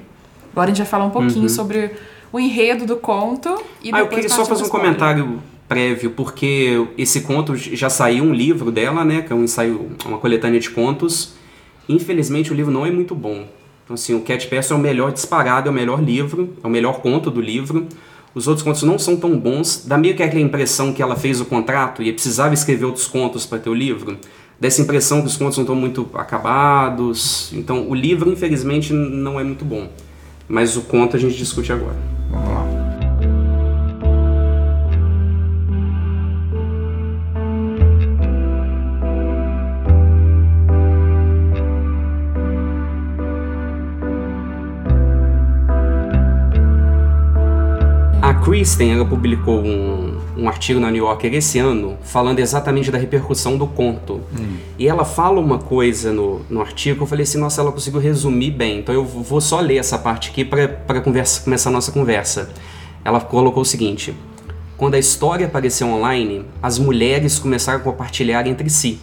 Agora 0.52 0.66
a 0.66 0.74
gente 0.74 0.78
vai 0.78 0.88
falar 0.88 1.06
um 1.06 1.10
pouquinho 1.10 1.50
sobre 1.50 1.92
o 2.32 2.40
enredo 2.40 2.86
do 2.86 2.96
conto 2.98 3.62
e 3.82 3.90
Ah, 3.94 4.00
eu 4.00 4.08
queria 4.08 4.30
só 4.30 4.46
fazer 4.46 4.64
um 4.64 4.66
spoiler. 4.66 4.88
comentário 4.96 5.44
prévio, 5.68 6.12
porque 6.12 6.88
esse 6.98 7.22
conto 7.22 7.56
já 7.56 7.90
saiu 7.90 8.24
um 8.24 8.34
livro 8.34 8.72
dela, 8.72 9.04
né? 9.04 9.22
Que 9.22 9.34
é 9.34 9.36
um 9.36 9.44
ensaio, 9.44 9.92
uma 10.06 10.18
coletânea 10.18 10.60
de 10.60 10.70
contos. 10.70 11.34
Infelizmente 11.90 12.52
o 12.52 12.56
livro 12.56 12.72
não 12.72 12.86
é 12.86 12.92
muito 12.92 13.14
bom. 13.14 13.48
Então, 13.84 13.94
assim, 13.94 14.14
o 14.14 14.22
Cat 14.22 14.48
Pass 14.48 14.70
é 14.70 14.76
o 14.76 14.78
melhor 14.78 15.14
disparado, 15.14 15.70
é 15.70 15.72
o 15.72 15.74
melhor 15.74 16.04
livro, 16.04 16.54
é 16.62 16.68
o 16.68 16.70
melhor 16.70 17.00
conto 17.00 17.32
do 17.32 17.40
livro. 17.40 17.88
Os 18.36 18.48
outros 18.48 18.64
contos 18.64 18.84
não 18.84 19.00
são 19.00 19.16
tão 19.16 19.38
bons. 19.40 19.86
Dá 19.86 19.98
meio 19.98 20.16
que 20.16 20.22
aquela 20.22 20.42
impressão 20.42 20.92
que 20.92 21.02
ela 21.02 21.16
fez 21.16 21.40
o 21.40 21.46
contrato 21.46 22.04
e 22.04 22.12
precisava 22.12 22.54
escrever 22.54 22.86
outros 22.86 23.08
contos 23.08 23.46
para 23.46 23.60
ter 23.60 23.70
o 23.70 23.74
livro. 23.74 24.18
Dessa 24.60 24.82
impressão 24.82 25.22
que 25.22 25.28
os 25.28 25.38
contos 25.38 25.58
não 25.58 25.64
estão 25.64 25.76
muito 25.76 26.10
acabados. 26.14 27.52
Então, 27.54 27.88
o 27.88 27.96
livro, 27.96 28.30
infelizmente, 28.30 28.92
não 28.92 29.40
é 29.40 29.44
muito 29.44 29.64
bom. 29.64 29.90
Mas 30.50 30.76
o 30.76 30.82
conto 30.82 31.16
a 31.16 31.20
gente 31.20 31.38
discute 31.38 31.72
agora. 31.72 32.17
Kristen 48.48 48.94
ela 48.94 49.04
publicou 49.04 49.60
um, 49.60 50.18
um 50.38 50.48
artigo 50.48 50.80
na 50.80 50.89
New 50.89 51.04
Yorker 51.04 51.34
esse 51.34 51.60
ano 51.60 51.98
falando 52.01 52.39
exatamente 52.39 52.89
da 52.89 52.98
repercussão 52.98 53.58
do 53.58 53.68
conto. 53.68 54.22
E 54.80 54.88
ela 54.88 55.04
fala 55.04 55.42
uma 55.42 55.58
coisa 55.58 56.13
no, 56.13 56.39
no 56.50 56.62
artigo 56.62 56.96
que 56.96 57.04
eu 57.04 57.08
falei 57.08 57.24
assim, 57.24 57.38
nossa, 57.38 57.60
ela 57.60 57.74
conseguiu 57.74 58.00
resumir 58.00 58.51
bem. 58.51 58.80
Então 58.80 58.96
eu 58.96 59.04
vou 59.04 59.42
só 59.42 59.60
ler 59.60 59.75
essa 59.75 59.98
parte 59.98 60.30
aqui 60.30 60.46
para 60.46 61.01
começar 61.01 61.70
a 61.70 61.74
nossa 61.74 61.92
conversa. 61.92 62.50
Ela 63.04 63.20
colocou 63.20 63.63
o 63.63 63.66
seguinte: 63.66 64.16
Quando 64.77 64.94
a 64.94 65.00
história 65.00 65.46
apareceu 65.46 65.86
online, 65.86 66.46
as 66.63 66.80
mulheres 66.80 67.38
começaram 67.38 67.80
a 67.80 67.84
compartilhar 67.84 68.48
entre 68.48 68.70
si. 68.70 69.01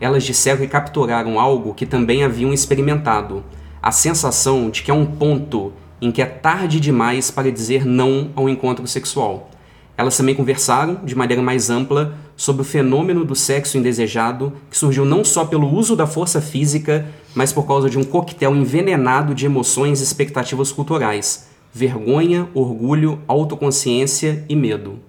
Elas 0.00 0.22
disseram 0.22 0.60
que 0.60 0.68
capturaram 0.68 1.40
algo 1.40 1.74
que 1.74 1.84
também 1.84 2.22
haviam 2.22 2.52
experimentado: 2.52 3.42
a 3.82 3.90
sensação 3.90 4.70
de 4.70 4.84
que 4.84 4.90
há 4.92 4.94
um 4.94 5.04
ponto 5.04 5.72
em 6.00 6.10
que 6.10 6.22
é 6.22 6.26
tarde 6.26 6.80
demais 6.80 7.30
para 7.30 7.50
dizer 7.50 7.84
não 7.84 8.30
ao 8.34 8.48
encontro 8.48 8.86
sexual. 8.86 9.50
Elas 9.96 10.16
também 10.16 10.34
conversaram, 10.34 11.00
de 11.04 11.16
maneira 11.16 11.42
mais 11.42 11.70
ampla, 11.70 12.16
sobre 12.36 12.62
o 12.62 12.64
fenômeno 12.64 13.24
do 13.24 13.34
sexo 13.34 13.76
indesejado, 13.76 14.52
que 14.70 14.78
surgiu 14.78 15.04
não 15.04 15.24
só 15.24 15.44
pelo 15.44 15.68
uso 15.68 15.96
da 15.96 16.06
força 16.06 16.40
física, 16.40 17.06
mas 17.34 17.52
por 17.52 17.66
causa 17.66 17.90
de 17.90 17.98
um 17.98 18.04
coquetel 18.04 18.54
envenenado 18.54 19.34
de 19.34 19.44
emoções 19.44 20.00
e 20.00 20.04
expectativas 20.04 20.70
culturais: 20.70 21.48
vergonha, 21.74 22.48
orgulho, 22.54 23.18
autoconsciência 23.26 24.44
e 24.48 24.54
medo. 24.54 25.00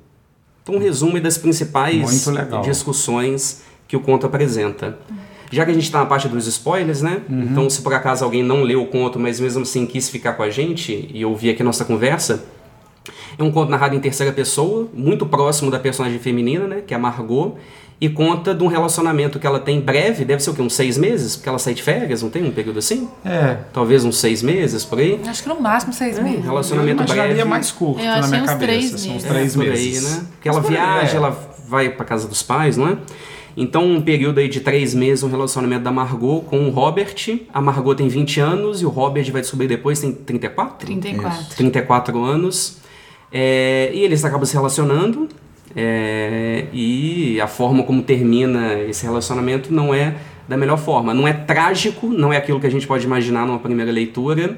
Então, 0.64 0.76
um 0.76 0.80
resumo 0.80 1.20
das 1.22 1.38
principais 1.38 2.28
discussões 2.64 3.62
que 3.88 3.96
o 3.96 4.00
conto 4.00 4.26
apresenta. 4.26 4.98
Já 5.52 5.66
que 5.66 5.72
a 5.72 5.74
gente 5.74 5.84
está 5.84 6.00
na 6.00 6.06
parte 6.06 6.28
dos 6.28 6.46
spoilers, 6.48 7.02
né? 7.02 7.22
Então, 7.30 7.70
se 7.70 7.82
por 7.82 7.94
acaso 7.94 8.24
alguém 8.24 8.44
não 8.44 8.62
leu 8.64 8.82
o 8.84 8.86
conto, 8.88 9.18
mas 9.20 9.40
mesmo 9.40 9.64
assim 9.64 9.86
quis 9.86 10.10
ficar 10.10 10.34
com 10.34 10.44
a 10.44 10.50
gente 10.50 11.10
e 11.14 11.26
ouvir 11.26 11.50
aqui 11.52 11.64
nossa 11.64 11.84
conversa, 11.84 12.46
é 13.38 13.44
um 13.44 13.52
conto 13.52 13.70
narrado 13.70 13.96
em 13.96 14.00
terceira 14.00 14.32
pessoa, 14.32 14.88
muito 14.94 15.26
próximo 15.26 15.72
da 15.72 15.80
personagem 15.80 16.20
feminina, 16.20 16.68
né? 16.68 16.82
Que 16.86 16.94
é 16.94 16.98
a 16.98 17.00
Margot. 17.00 17.56
E 18.02 18.08
conta 18.08 18.54
de 18.56 18.64
um 18.64 18.68
relacionamento 18.68 19.40
que 19.40 19.46
ela 19.46 19.60
tem 19.60 19.82
breve, 19.82 20.24
deve 20.24 20.42
ser 20.42 20.52
o 20.52 20.54
quê? 20.54 20.62
Uns 20.62 20.74
seis 20.74 20.98
meses? 20.98 21.36
Porque 21.36 21.50
ela 21.50 21.60
sai 21.60 21.74
de 21.74 21.84
férias, 21.84 22.22
não 22.24 22.30
tem 22.30 22.46
um 22.46 22.52
período 22.52 22.80
assim? 22.80 23.10
É, 23.26 23.58
Talvez 23.74 24.06
uns 24.06 24.18
seis 24.18 24.42
meses, 24.42 24.86
por 24.86 25.00
aí. 25.00 25.20
Acho 25.28 25.44
que 25.44 25.50
no 25.50 25.60
máximo 25.60 25.92
seis 25.92 26.18
Um 26.18 26.24
meses. 26.24 26.38
eu 26.38 26.44
relacionamento 26.44 26.98
imaginaria 27.04 27.34
breve. 27.34 27.50
mais 27.50 27.72
curto 27.72 28.00
Eu 28.00 28.06
na 28.22 28.28
minha 28.28 28.44
uns 28.44 28.46
cabeça. 28.46 28.58
três 28.58 28.86
São 28.86 28.96
uns 28.98 29.06
meses. 29.08 29.24
três 29.28 29.54
por 29.56 29.64
aí, 29.64 29.70
meses. 29.70 30.04
né? 30.18 30.26
Porque 30.32 30.48
ela 30.48 30.60
Mas 30.60 30.68
por 30.70 30.78
aí, 30.78 30.82
viaja, 30.82 31.14
é. 31.14 31.16
ela 31.18 31.56
vai 31.68 31.90
pra 31.90 32.06
casa 32.06 32.26
dos 32.28 32.42
pais, 32.42 32.78
não 32.78 32.88
é? 32.88 32.98
Então, 33.58 33.86
um 33.86 34.02
período 34.02 34.40
aí 34.40 34.48
de 34.48 34.60
três 34.60 34.94
meses, 34.94 35.24
um 35.24 35.30
relacionamento 35.30 35.84
da 35.84 35.92
Margot 35.92 36.42
com 36.42 36.68
o 36.68 36.70
Robert. 36.70 37.16
A 37.54 37.62
Margot 37.62 37.96
tem 37.96 38.08
20 38.08 38.40
anos 38.40 38.82
e 38.82 38.86
o 38.86 38.90
Robert 38.90 39.32
vai 39.32 39.42
descobrir 39.42 39.68
depois, 39.68 40.00
tem 40.00 40.12
34? 40.14 40.86
34. 40.86 41.56
34 41.56 42.24
anos. 42.24 42.78
É, 43.32 43.92
e 43.94 44.04
eles 44.04 44.24
acabam 44.26 44.46
se 44.46 44.54
relacionando. 44.54 45.28
é, 45.76 46.66
e 46.74 47.40
a 47.40 47.48
forma 47.48 47.84
como 47.84 48.02
termina 48.02 48.74
esse 48.80 49.06
relacionamento 49.06 49.72
não 49.72 49.94
é 49.94 50.16
da 50.48 50.58
melhor 50.58 50.78
forma. 50.78 51.14
Não 51.14 51.28
é 51.28 51.34
trágico, 51.34 52.08
não 52.08 52.34
é 52.34 52.38
aquilo 52.38 52.60
que 52.60 52.66
a 52.66 52.72
gente 52.72 52.88
pode 52.88 53.06
imaginar 53.06 53.46
numa 53.46 53.60
primeira 53.60 53.92
leitura, 53.92 54.58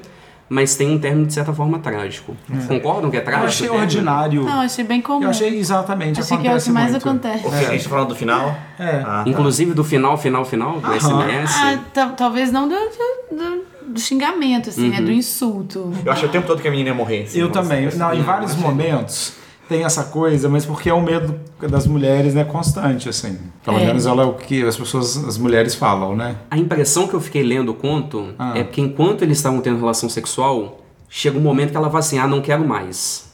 mas 0.53 0.75
tem 0.75 0.91
um 0.91 1.00
término 1.00 1.25
de 1.25 1.34
certa 1.34 1.53
forma 1.53 1.79
trágico. 1.79 2.36
Concordam 2.67 3.10
que 3.10 3.15
é 3.15 3.22
Eu 3.22 3.24
trágico? 3.24 3.48
achei 3.48 3.67
o 3.67 3.72
término? 3.72 3.88
ordinário. 3.89 4.43
Não, 4.43 4.60
achei 4.62 4.84
bem 4.84 5.01
comum. 5.01 5.24
Eu 5.24 5.29
achei 5.29 5.58
exatamente, 5.58 6.20
Achei 6.20 6.38
que 6.38 6.46
é 6.48 6.53
o 6.53 6.60
que 6.60 6.70
mais 6.72 6.91
muito. 6.91 7.08
acontece. 7.08 7.43
Que 7.43 7.55
a 7.55 7.72
gente 7.72 7.84
tá 7.86 7.89
falando 7.89 8.10
do 8.10 8.15
final? 8.15 8.53
É. 8.77 8.98
Ah, 9.05 9.22
tá. 9.24 9.24
Inclusive 9.27 9.74
do 9.74 9.84
final, 9.84 10.17
final, 10.17 10.43
final 10.43 10.79
do 10.81 10.93
SMS. 11.00 11.53
Ah, 11.55 11.79
ta- 11.93 12.10
talvez 12.10 12.51
não 12.51 12.67
do, 12.67 12.75
do, 12.75 13.36
do- 13.38 13.72
do 13.93 14.00
xingamento, 14.00 14.70
assim, 14.70 14.89
né? 14.89 15.01
Do 15.01 15.12
insulto. 15.12 15.93
Eu 16.05 16.12
achei 16.12 16.27
o 16.27 16.31
tempo 16.31 16.46
todo 16.48 16.62
que 16.62 16.67
a 16.67 16.72
menina 16.72 16.89
ia 16.89 16.96
morrer. 16.96 17.24
assim, 17.24 17.39
Eu 17.39 17.50
também. 17.50 17.89
Não, 17.96 18.13
em 18.13 18.22
vários 18.22 18.53
momentos 18.55 19.34
tem 19.72 19.86
essa 19.86 20.04
coisa, 20.04 20.50
mas 20.50 20.66
porque 20.66 20.90
é 20.90 20.94
o 20.94 21.01
medo 21.01 21.34
das 21.70 21.88
mulheres, 21.88 22.34
né, 22.34 22.44
constante, 22.44 23.08
assim. 23.08 23.38
Pelo 23.63 23.78
É. 23.80 23.86
menos 23.86 24.06
ela 24.06 24.24
é 24.24 24.25
o 24.25 24.34
que 24.34 24.63
as 24.63 24.75
pessoas, 24.75 25.16
as 25.24 25.38
mulheres 25.38 25.74
falam, 25.75 26.13
né? 26.13 26.36
A 26.50 26.58
impressão 26.58 27.08
que 27.08 27.13
eu 27.13 27.22
fiquei 27.22 27.42
lendo 27.42 27.70
o 27.70 27.74
conto 27.74 28.34
Ah. 28.38 28.51
é 28.58 28.63
que 28.66 28.82
enquanto 28.82 29.22
eles 29.22 29.38
estavam 29.38 29.62
tendo 29.62 29.80
relação 29.80 30.10
sexual, 30.10 30.82
chega 31.08 31.38
um 31.38 31.42
momento 31.42 31.72
que 31.72 31.78
ela 31.78 31.88
fala 31.88 32.00
assim: 32.00 32.18
ah, 32.18 32.28
não 32.28 32.42
quero 32.42 32.68
mais. 32.68 33.32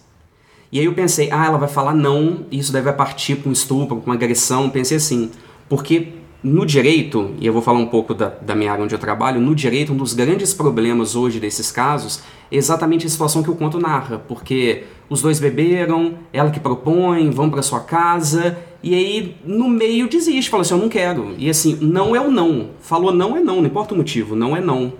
E 0.72 0.80
aí 0.80 0.86
eu 0.86 0.94
pensei: 0.94 1.30
ah, 1.32 1.46
ela 1.48 1.58
vai 1.58 1.68
falar 1.70 1.96
não, 1.96 2.46
isso 2.52 2.72
deve 2.72 2.92
partir 2.94 3.38
para 3.38 3.50
um 3.50 3.54
estupro, 3.54 3.98
para 3.98 4.06
uma 4.06 4.16
agressão. 4.16 4.70
Pensei 4.70 4.98
assim, 4.98 5.32
porque 5.68 6.14
no 6.44 6.66
direito, 6.66 7.32
e 7.40 7.48
eu 7.48 7.54
vou 7.54 7.62
falar 7.62 7.80
um 7.80 7.88
pouco 7.88 8.14
da, 8.14 8.28
da 8.28 8.56
minha 8.56 8.72
área 8.72 8.84
onde 8.84 8.94
eu 8.94 9.00
trabalho, 9.00 9.42
no 9.42 9.56
direito, 9.56 9.92
um 9.92 9.98
dos 9.98 10.14
grandes 10.14 10.54
problemas 10.54 11.16
hoje 11.16 11.40
desses 11.40 11.72
casos 11.72 12.22
é 12.52 12.56
exatamente 12.56 13.06
a 13.06 13.10
situação 13.10 13.44
que 13.44 13.50
o 13.50 13.56
conto 13.56 13.80
narra, 13.80 14.20
porque 14.28 14.84
os 15.10 15.22
dois 15.22 15.40
beberam, 15.40 16.16
ela 16.32 16.52
que 16.52 16.60
propõe, 16.60 17.30
vão 17.30 17.50
para 17.50 17.62
sua 17.62 17.80
casa, 17.80 18.58
e 18.84 18.94
aí 18.94 19.36
no 19.44 19.68
meio 19.68 20.08
desiste, 20.08 20.50
fala 20.50 20.62
assim, 20.62 20.74
eu 20.74 20.80
não 20.80 20.90
quero. 20.90 21.34
E 21.38 21.50
assim, 21.50 21.78
não 21.82 22.16
é 22.16 22.22
o 22.22 22.30
não. 22.30 22.70
Falou 22.80 23.12
não 23.12 23.36
é 23.36 23.42
não, 23.42 23.58
não 23.58 23.66
importa 23.66 23.94
o 23.94 23.98
motivo, 23.98 24.36
não 24.36 24.56
é 24.56 24.62
não. 24.62 24.94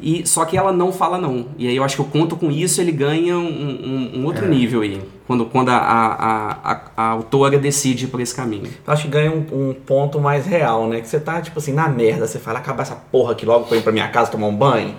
E, 0.00 0.26
só 0.26 0.44
que 0.44 0.56
ela 0.56 0.72
não 0.72 0.92
fala 0.92 1.18
não. 1.18 1.46
E 1.56 1.68
aí 1.68 1.76
eu 1.76 1.84
acho 1.84 1.96
que 1.96 2.02
o 2.02 2.04
conto 2.04 2.36
com 2.36 2.50
isso 2.50 2.80
ele 2.80 2.90
ganha 2.92 3.38
um, 3.38 3.46
um- 3.46 4.20
um 4.20 4.24
outro 4.26 4.46
nível 4.48 4.80
aí. 4.82 5.00
Quando, 5.26 5.46
quando 5.46 5.70
a, 5.70 5.76
a, 5.76 6.72
a, 6.72 6.80
a 6.96 7.06
autora 7.10 7.58
decide 7.58 8.06
por 8.08 8.20
esse 8.20 8.34
caminho. 8.34 8.64
Eu 8.86 8.92
acho 8.92 9.02
que 9.04 9.08
ganha 9.08 9.30
um, 9.30 9.70
um 9.70 9.72
ponto 9.74 10.20
mais 10.20 10.44
real, 10.46 10.86
né? 10.88 11.00
Que 11.00 11.08
você 11.08 11.18
tá, 11.20 11.40
tipo 11.40 11.58
assim, 11.58 11.72
na 11.72 11.88
merda. 11.88 12.26
Você 12.26 12.38
fala, 12.38 12.58
acabar 12.58 12.82
essa 12.82 12.96
porra 12.96 13.32
aqui 13.32 13.46
logo 13.46 13.64
pra 13.66 13.76
ir 13.78 13.82
pra 13.82 13.92
minha 13.92 14.08
casa 14.08 14.30
tomar 14.30 14.48
um 14.48 14.54
banho, 14.56 14.94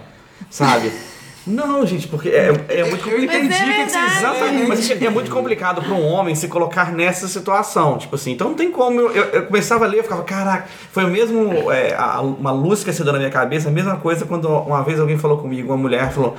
sabe? 0.50 0.92
Não, 1.48 1.86
gente, 1.86 2.08
porque 2.08 2.30
é, 2.30 2.48
é 2.70 2.84
muito 2.86 3.04
complicado. 3.04 3.36
entendi 3.44 3.54
é 3.54 3.86
verdade. 3.86 4.18
exatamente. 4.18 4.68
Mas 4.68 4.90
é 4.90 5.10
muito 5.10 5.30
complicado 5.30 5.82
para 5.82 5.94
um 5.94 6.04
homem 6.08 6.34
se 6.34 6.48
colocar 6.48 6.92
nessa 6.92 7.28
situação. 7.28 7.98
Tipo 8.00 8.16
assim, 8.16 8.32
então 8.32 8.50
não 8.50 8.56
tem 8.56 8.72
como. 8.72 9.00
Eu, 9.00 9.10
eu, 9.26 9.46
começava 9.46 9.86
a 9.86 9.88
ler, 9.88 10.00
eu 10.00 10.04
ficava, 10.04 10.24
caraca, 10.24 10.68
foi 10.92 11.04
o 11.06 11.08
mesmo. 11.08 11.72
é, 11.72 11.94
a- 11.96 12.20
uma 12.22 12.52
luz 12.52 12.84
que 12.84 12.90
acendeu 12.90 13.14
na 13.14 13.20
minha 13.20 13.30
cabeça, 13.32 13.70
a 13.70 13.72
mesma 13.72 13.98
coisa 13.98 14.26
quando 14.26 14.48
uma 14.50 14.82
vez 14.84 15.00
alguém 15.00 15.18
falou 15.20 15.38
comigo, 15.38 15.68
uma 15.72 15.78
mulher 15.78 16.12
falou: 16.12 16.36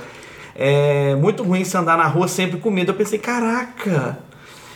é 0.55 1.15
muito 1.15 1.41
ruim 1.43 1.63
você 1.63 1.77
andar 1.77 1.97
na 1.97 2.05
rua 2.07 2.27
sempre 2.27 2.59
com 2.59 2.69
medo. 2.69 2.91
Eu 2.91 2.95
pensei, 2.95 3.17
caraca. 3.17 4.17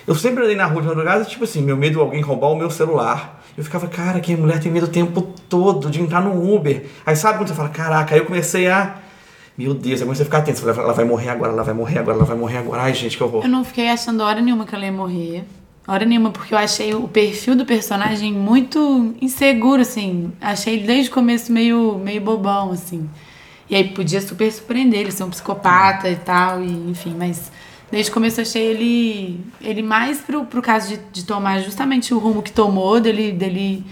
Eu 0.08 0.16
sempre 0.16 0.44
andei 0.44 0.56
na 0.56 0.66
rua 0.66 0.82
de 0.82 0.88
madrugada, 0.88 1.24
tipo 1.26 1.44
assim, 1.44 1.62
meu 1.62 1.76
medo 1.78 2.00
é 2.00 2.02
alguém 2.02 2.22
roubar 2.22 2.48
o 2.48 2.56
meu 2.56 2.70
celular. 2.72 3.42
Eu 3.58 3.64
ficava, 3.64 3.88
cara, 3.88 4.20
que 4.22 4.36
mulher 4.36 4.60
tem 4.60 4.72
medo 4.72 4.86
o 4.86 4.90
tempo 4.90 5.22
todo 5.50 5.90
de 5.90 6.02
entrar 6.02 6.22
no 6.22 6.56
Uber. 6.56 6.86
Aí 7.06 7.16
sabe 7.18 7.38
quando 7.38 7.50
você 7.50 7.54
fala, 7.54 7.70
caraca, 7.70 8.16
aí 8.16 8.22
eu 8.22 8.26
comecei 8.26 8.68
a. 8.70 8.96
Meu 9.58 9.74
Deus, 9.74 10.00
eu 10.00 10.06
comecei 10.06 10.24
a 10.24 10.26
ficar 10.26 10.42
tenso. 10.42 10.68
Ela 10.68 10.94
vai 10.94 11.06
morrer 11.06 11.30
agora, 11.30 11.52
ela 11.52 11.64
vai 11.64 11.74
morrer 11.74 12.00
agora, 12.00 12.18
ela 12.18 12.26
vai 12.26 12.38
morrer 12.38 12.58
agora. 12.58 12.84
Ai, 12.84 12.94
gente, 12.94 13.18
que 13.18 13.24
horror. 13.24 13.44
Eu 13.44 13.50
não 13.50 13.64
fiquei 13.64 13.90
achando 13.90 14.22
hora 14.24 14.42
nenhuma 14.42 14.66
que 14.66 14.74
ela 14.74 14.86
ia 14.86 14.92
morrer. 14.92 15.44
Hora 15.88 16.06
nenhuma, 16.06 16.30
porque 16.30 16.54
eu 16.54 16.58
achei 16.58 16.94
o 16.94 17.08
perfil 17.08 17.56
do 17.56 17.66
personagem 17.66 18.32
muito 18.32 19.16
inseguro, 19.20 19.82
assim. 19.82 20.32
Achei 20.40 20.76
ele 20.76 20.88
desde 20.88 21.10
o 21.10 21.14
começo 21.14 21.52
meio, 21.52 21.98
meio 21.98 22.22
bobão, 22.22 22.72
assim. 22.72 23.10
E 23.70 23.76
aí 23.76 23.88
podia 23.90 24.22
super 24.22 24.52
surpreender 24.52 25.00
ele 25.00 25.12
ser 25.12 25.24
um 25.24 25.30
psicopata 25.30 26.10
e 26.10 26.18
tal, 26.18 26.62
e 26.62 26.70
enfim, 26.90 27.16
mas 27.18 27.52
desde 27.90 28.12
o 28.12 28.14
começo 28.14 28.40
eu 28.40 28.44
achei 28.44 28.64
ele, 28.64 29.40
ele 29.62 29.82
mais 29.82 30.20
pro, 30.20 30.46
pro 30.46 30.62
caso 30.62 30.90
de, 30.90 31.00
de 31.12 31.26
tomar 31.26 31.60
justamente 31.60 32.14
o 32.14 32.20
rumo 32.20 32.42
que 32.42 32.52
tomou, 32.52 33.00
dele, 33.00 33.32
dele 33.32 33.86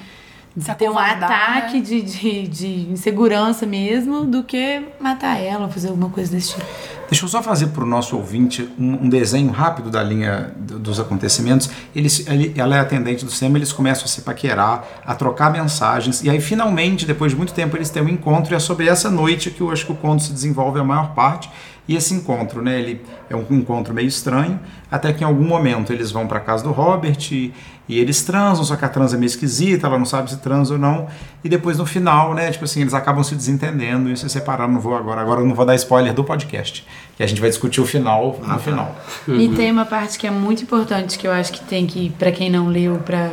Se 0.57 0.73
ter 0.75 0.89
um 0.89 0.97
ataque 0.97 1.77
né? 1.77 1.81
de, 1.81 2.01
de, 2.01 2.47
de 2.47 2.67
insegurança 2.91 3.65
mesmo, 3.65 4.25
do 4.25 4.43
que 4.43 4.81
matar 4.99 5.39
ela, 5.39 5.69
fazer 5.69 5.89
alguma 5.89 6.09
coisa 6.09 6.31
desse 6.31 6.49
tipo. 6.55 6.65
Deixa 7.09 7.25
eu 7.25 7.29
só 7.29 7.41
fazer 7.41 7.67
para 7.67 7.83
o 7.83 7.87
nosso 7.87 8.15
ouvinte 8.17 8.69
um, 8.77 9.05
um 9.05 9.09
desenho 9.09 9.49
rápido 9.51 9.89
da 9.89 10.03
linha 10.03 10.53
do- 10.57 10.77
dos 10.77 10.99
acontecimentos. 10.99 11.69
Eles, 11.95 12.27
ele- 12.27 12.53
ela 12.55 12.75
é 12.75 12.79
atendente 12.79 13.25
do 13.25 13.31
cinema, 13.31 13.57
eles 13.57 13.71
começam 13.71 14.05
a 14.05 14.07
se 14.07 14.21
paquerar, 14.21 14.85
a 15.05 15.15
trocar 15.15 15.51
mensagens, 15.51 16.23
e 16.23 16.29
aí 16.29 16.39
finalmente, 16.41 17.05
depois 17.05 17.31
de 17.31 17.37
muito 17.37 17.53
tempo, 17.53 17.75
eles 17.77 17.89
têm 17.89 18.03
um 18.03 18.09
encontro, 18.09 18.53
e 18.53 18.55
é 18.55 18.59
sobre 18.59 18.87
essa 18.87 19.09
noite 19.09 19.49
que 19.49 19.61
eu 19.61 19.71
acho 19.71 19.85
que 19.85 19.91
o 19.91 19.95
conto 19.95 20.23
se 20.23 20.33
desenvolve 20.33 20.79
a 20.79 20.83
maior 20.83 21.13
parte. 21.15 21.49
E 21.89 21.96
esse 21.96 22.13
encontro, 22.13 22.62
né, 22.62 22.79
ele 22.79 23.01
é 23.31 23.36
um 23.36 23.43
encontro 23.50 23.96
meio 23.96 24.08
estranho, 24.08 24.60
até 24.91 25.12
que 25.12 25.24
em 25.24 25.25
algum 25.25 25.43
momento 25.43 25.91
eles 25.91 26.12
vão 26.12 26.27
para 26.27 26.39
casa 26.39 26.63
do 26.63 26.69
Robert 26.69 27.17
e, 27.31 27.51
e 27.88 28.00
eles 28.00 28.22
transam, 28.22 28.63
só 28.63 28.75
que 28.75 28.86
a 28.86 28.88
transa 28.88 29.15
é 29.15 29.19
meio 29.19 29.25
esquisita, 29.25 29.88
ela 29.88 29.98
não 29.98 30.05
sabe 30.05 30.29
se 30.29 30.38
transa 30.38 30.74
ou 30.75 30.79
não. 30.79 31.08
E 31.43 31.50
depois 31.50 31.79
no 31.79 31.88
final, 31.88 32.36
né, 32.36 32.51
tipo 32.51 32.63
assim, 32.63 32.81
eles 32.81 32.93
acabam 32.93 33.24
se 33.24 33.34
desentendendo 33.34 34.08
e 34.08 34.15
se 34.15 34.29
separando. 34.29 34.74
Não 34.74 34.79
vou 34.79 34.96
agora, 34.96 35.19
agora 35.19 35.41
eu 35.41 35.48
não 35.48 35.55
vou 35.55 35.65
dar 35.65 35.74
spoiler 35.74 36.13
do 36.13 36.24
podcast, 36.24 36.86
que 37.17 37.24
a 37.24 37.25
gente 37.25 37.41
vai 37.41 37.50
discutir 37.50 37.81
o 37.81 37.88
final 37.88 38.39
no 38.39 38.60
final. 38.60 38.96
E 39.27 39.50
tem 39.55 39.72
uma 39.72 39.86
parte 39.86 40.19
que 40.19 40.27
é 40.27 40.31
muito 40.31 40.62
importante 40.62 41.17
que 41.17 41.25
eu 41.25 41.31
acho 41.31 41.51
que 41.51 41.63
tem 41.63 41.88
que, 41.88 42.12
pra 42.19 42.31
quem 42.31 42.51
não 42.51 42.67
leu, 42.67 43.00
pra, 43.00 43.31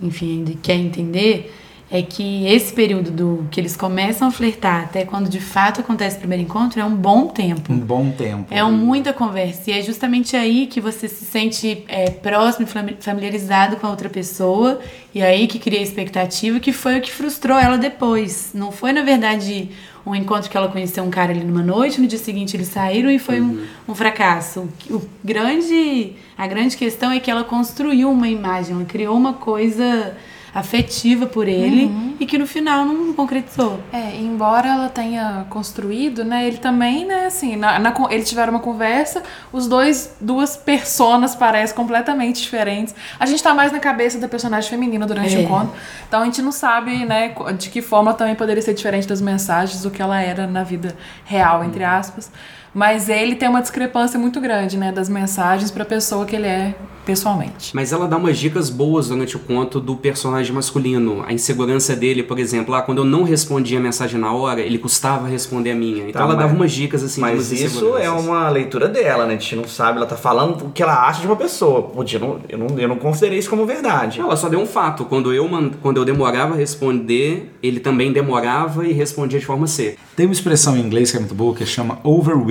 enfim, 0.00 0.58
quer 0.62 0.76
entender, 0.76 1.54
é 1.90 2.02
que 2.02 2.46
esse 2.46 2.72
período 2.72 3.10
do 3.10 3.46
que 3.50 3.58
eles 3.58 3.74
começam 3.76 4.28
a 4.28 4.30
flertar 4.30 4.84
até 4.84 5.06
quando 5.06 5.28
de 5.28 5.40
fato 5.40 5.80
acontece 5.80 6.16
o 6.16 6.18
primeiro 6.18 6.42
encontro 6.44 6.78
é 6.78 6.84
um 6.84 6.94
bom 6.94 7.28
tempo. 7.28 7.72
Um 7.72 7.78
bom 7.78 8.10
tempo. 8.10 8.46
É 8.50 8.62
um 8.62 8.72
muita 8.72 9.12
conversa. 9.12 9.70
E 9.70 9.72
é 9.72 9.82
justamente 9.82 10.36
aí 10.36 10.66
que 10.66 10.80
você 10.80 11.08
se 11.08 11.24
sente 11.24 11.84
é, 11.88 12.10
próximo 12.10 12.66
e 12.66 12.68
fami- 12.68 12.96
familiarizado 13.00 13.76
com 13.76 13.86
a 13.86 13.90
outra 13.90 14.10
pessoa. 14.10 14.80
E 15.14 15.22
aí 15.22 15.46
que 15.46 15.58
cria 15.58 15.78
a 15.80 15.82
expectativa, 15.82 16.60
que 16.60 16.72
foi 16.72 16.98
o 16.98 17.00
que 17.00 17.10
frustrou 17.10 17.58
ela 17.58 17.78
depois. 17.78 18.50
Não 18.52 18.70
foi, 18.70 18.92
na 18.92 19.02
verdade, 19.02 19.70
um 20.04 20.14
encontro 20.14 20.50
que 20.50 20.56
ela 20.56 20.68
conheceu 20.68 21.02
um 21.04 21.10
cara 21.10 21.32
ali 21.32 21.42
numa 21.42 21.62
noite, 21.62 22.00
no 22.00 22.06
dia 22.06 22.18
seguinte 22.18 22.54
eles 22.54 22.68
saíram 22.68 23.10
e 23.10 23.18
foi 23.18 23.40
um, 23.40 23.64
um 23.88 23.94
fracasso. 23.94 24.68
O, 24.90 24.96
o 24.96 25.08
grande, 25.24 26.12
a 26.36 26.46
grande 26.46 26.76
questão 26.76 27.10
é 27.10 27.18
que 27.18 27.30
ela 27.30 27.44
construiu 27.44 28.10
uma 28.10 28.28
imagem, 28.28 28.74
ela 28.74 28.84
criou 28.84 29.16
uma 29.16 29.32
coisa 29.32 30.14
afetiva 30.58 31.26
por 31.26 31.46
ele 31.48 31.90
e 32.20 32.26
que 32.26 32.36
no 32.38 32.46
final 32.46 32.84
não 32.84 33.12
concretizou. 33.14 33.80
É, 33.92 34.16
embora 34.16 34.68
ela 34.68 34.88
tenha 34.88 35.46
construído, 35.50 36.24
né, 36.24 36.46
ele 36.46 36.58
também, 36.58 37.04
né, 37.04 37.26
assim, 37.26 37.56
na, 37.56 37.78
na 37.78 37.94
eles 38.10 38.28
tiveram 38.28 38.52
uma 38.52 38.60
conversa, 38.60 39.22
os 39.52 39.66
dois, 39.66 40.16
duas 40.20 40.56
personas 40.56 41.34
parecem 41.34 41.74
completamente 41.76 42.42
diferentes. 42.42 42.94
A 43.18 43.26
gente 43.26 43.42
tá 43.42 43.54
mais 43.54 43.72
na 43.72 43.78
cabeça 43.78 44.18
da 44.18 44.28
personagem 44.28 44.68
feminina 44.68 45.06
durante 45.06 45.34
É. 45.34 45.38
o 45.38 45.42
encontro, 45.42 45.72
então 46.06 46.22
a 46.22 46.24
gente 46.24 46.42
não 46.42 46.52
sabe, 46.52 47.04
né, 47.04 47.34
de 47.56 47.70
que 47.70 47.80
forma 47.82 48.12
também 48.14 48.34
poderia 48.34 48.62
ser 48.62 48.74
diferente 48.74 49.06
das 49.06 49.20
mensagens 49.20 49.82
do 49.82 49.90
que 49.90 50.02
ela 50.02 50.20
era 50.20 50.46
na 50.46 50.62
vida 50.62 50.96
real, 51.24 51.64
entre 51.64 51.84
aspas. 51.84 52.30
Mas 52.74 53.08
ele 53.08 53.34
tem 53.34 53.48
uma 53.48 53.60
discrepância 53.62 54.18
muito 54.18 54.40
grande, 54.40 54.76
né, 54.76 54.92
das 54.92 55.08
mensagens 55.08 55.70
pra 55.70 55.84
pessoa 55.84 56.24
que 56.26 56.36
ele 56.36 56.46
é 56.46 56.74
pessoalmente. 57.04 57.74
Mas 57.74 57.90
ela 57.90 58.06
dá 58.06 58.18
umas 58.18 58.36
dicas 58.36 58.68
boas 58.68 59.08
durante 59.08 59.34
o 59.34 59.38
conto 59.38 59.80
do 59.80 59.96
personagem 59.96 60.52
masculino. 60.54 61.24
A 61.26 61.32
insegurança 61.32 61.96
dele, 61.96 62.22
por 62.22 62.38
exemplo, 62.38 62.74
ah, 62.74 62.82
quando 62.82 62.98
eu 62.98 63.04
não 63.04 63.22
respondia 63.22 63.78
a 63.78 63.80
mensagem 63.82 64.20
na 64.20 64.30
hora, 64.34 64.60
ele 64.60 64.76
custava 64.76 65.26
responder 65.26 65.70
a 65.70 65.74
minha. 65.74 66.02
Então 66.06 66.12
Tá, 66.12 66.24
ela 66.24 66.34
dava 66.34 66.48
mas- 66.48 66.56
umas 66.56 66.72
dicas 66.72 67.02
assim. 67.02 67.18
Mas 67.22 67.50
isso 67.50 67.96
é 67.96 68.10
uma 68.10 68.50
leitura 68.50 68.88
dela, 68.88 69.24
né? 69.24 69.34
A 69.34 69.38
gente 69.38 69.56
não 69.56 69.66
sabe, 69.66 69.96
ela 69.96 70.06
tá 70.06 70.16
falando 70.16 70.66
o 70.66 70.70
que 70.70 70.82
ela 70.82 71.08
acha 71.08 71.22
de 71.22 71.26
uma 71.26 71.36
pessoa. 71.36 71.82
Podia, 71.84 72.18
não, 72.18 72.40
eu, 72.46 72.58
não, 72.58 72.78
eu 72.78 72.88
não 72.88 72.96
considerei 72.96 73.38
isso 73.38 73.48
como 73.48 73.64
verdade. 73.64 74.20
Ela 74.20 74.36
só 74.36 74.50
deu 74.50 74.60
um 74.60 74.66
fato. 74.66 75.06
Quando 75.06 75.32
eu, 75.32 75.48
quando 75.80 75.96
eu 75.96 76.04
demorava 76.04 76.52
a 76.52 76.56
responder, 76.58 77.54
ele 77.62 77.80
também 77.80 78.12
demorava 78.12 78.86
e 78.86 78.92
respondia 78.92 79.38
de 79.40 79.46
forma 79.46 79.66
C. 79.66 79.96
Tem 80.14 80.26
uma 80.26 80.32
expressão 80.34 80.76
em 80.76 80.80
inglês 80.80 81.10
que 81.10 81.16
é 81.16 81.20
muito 81.20 81.34
boa 81.34 81.54
que 81.54 81.64
chama 81.64 82.00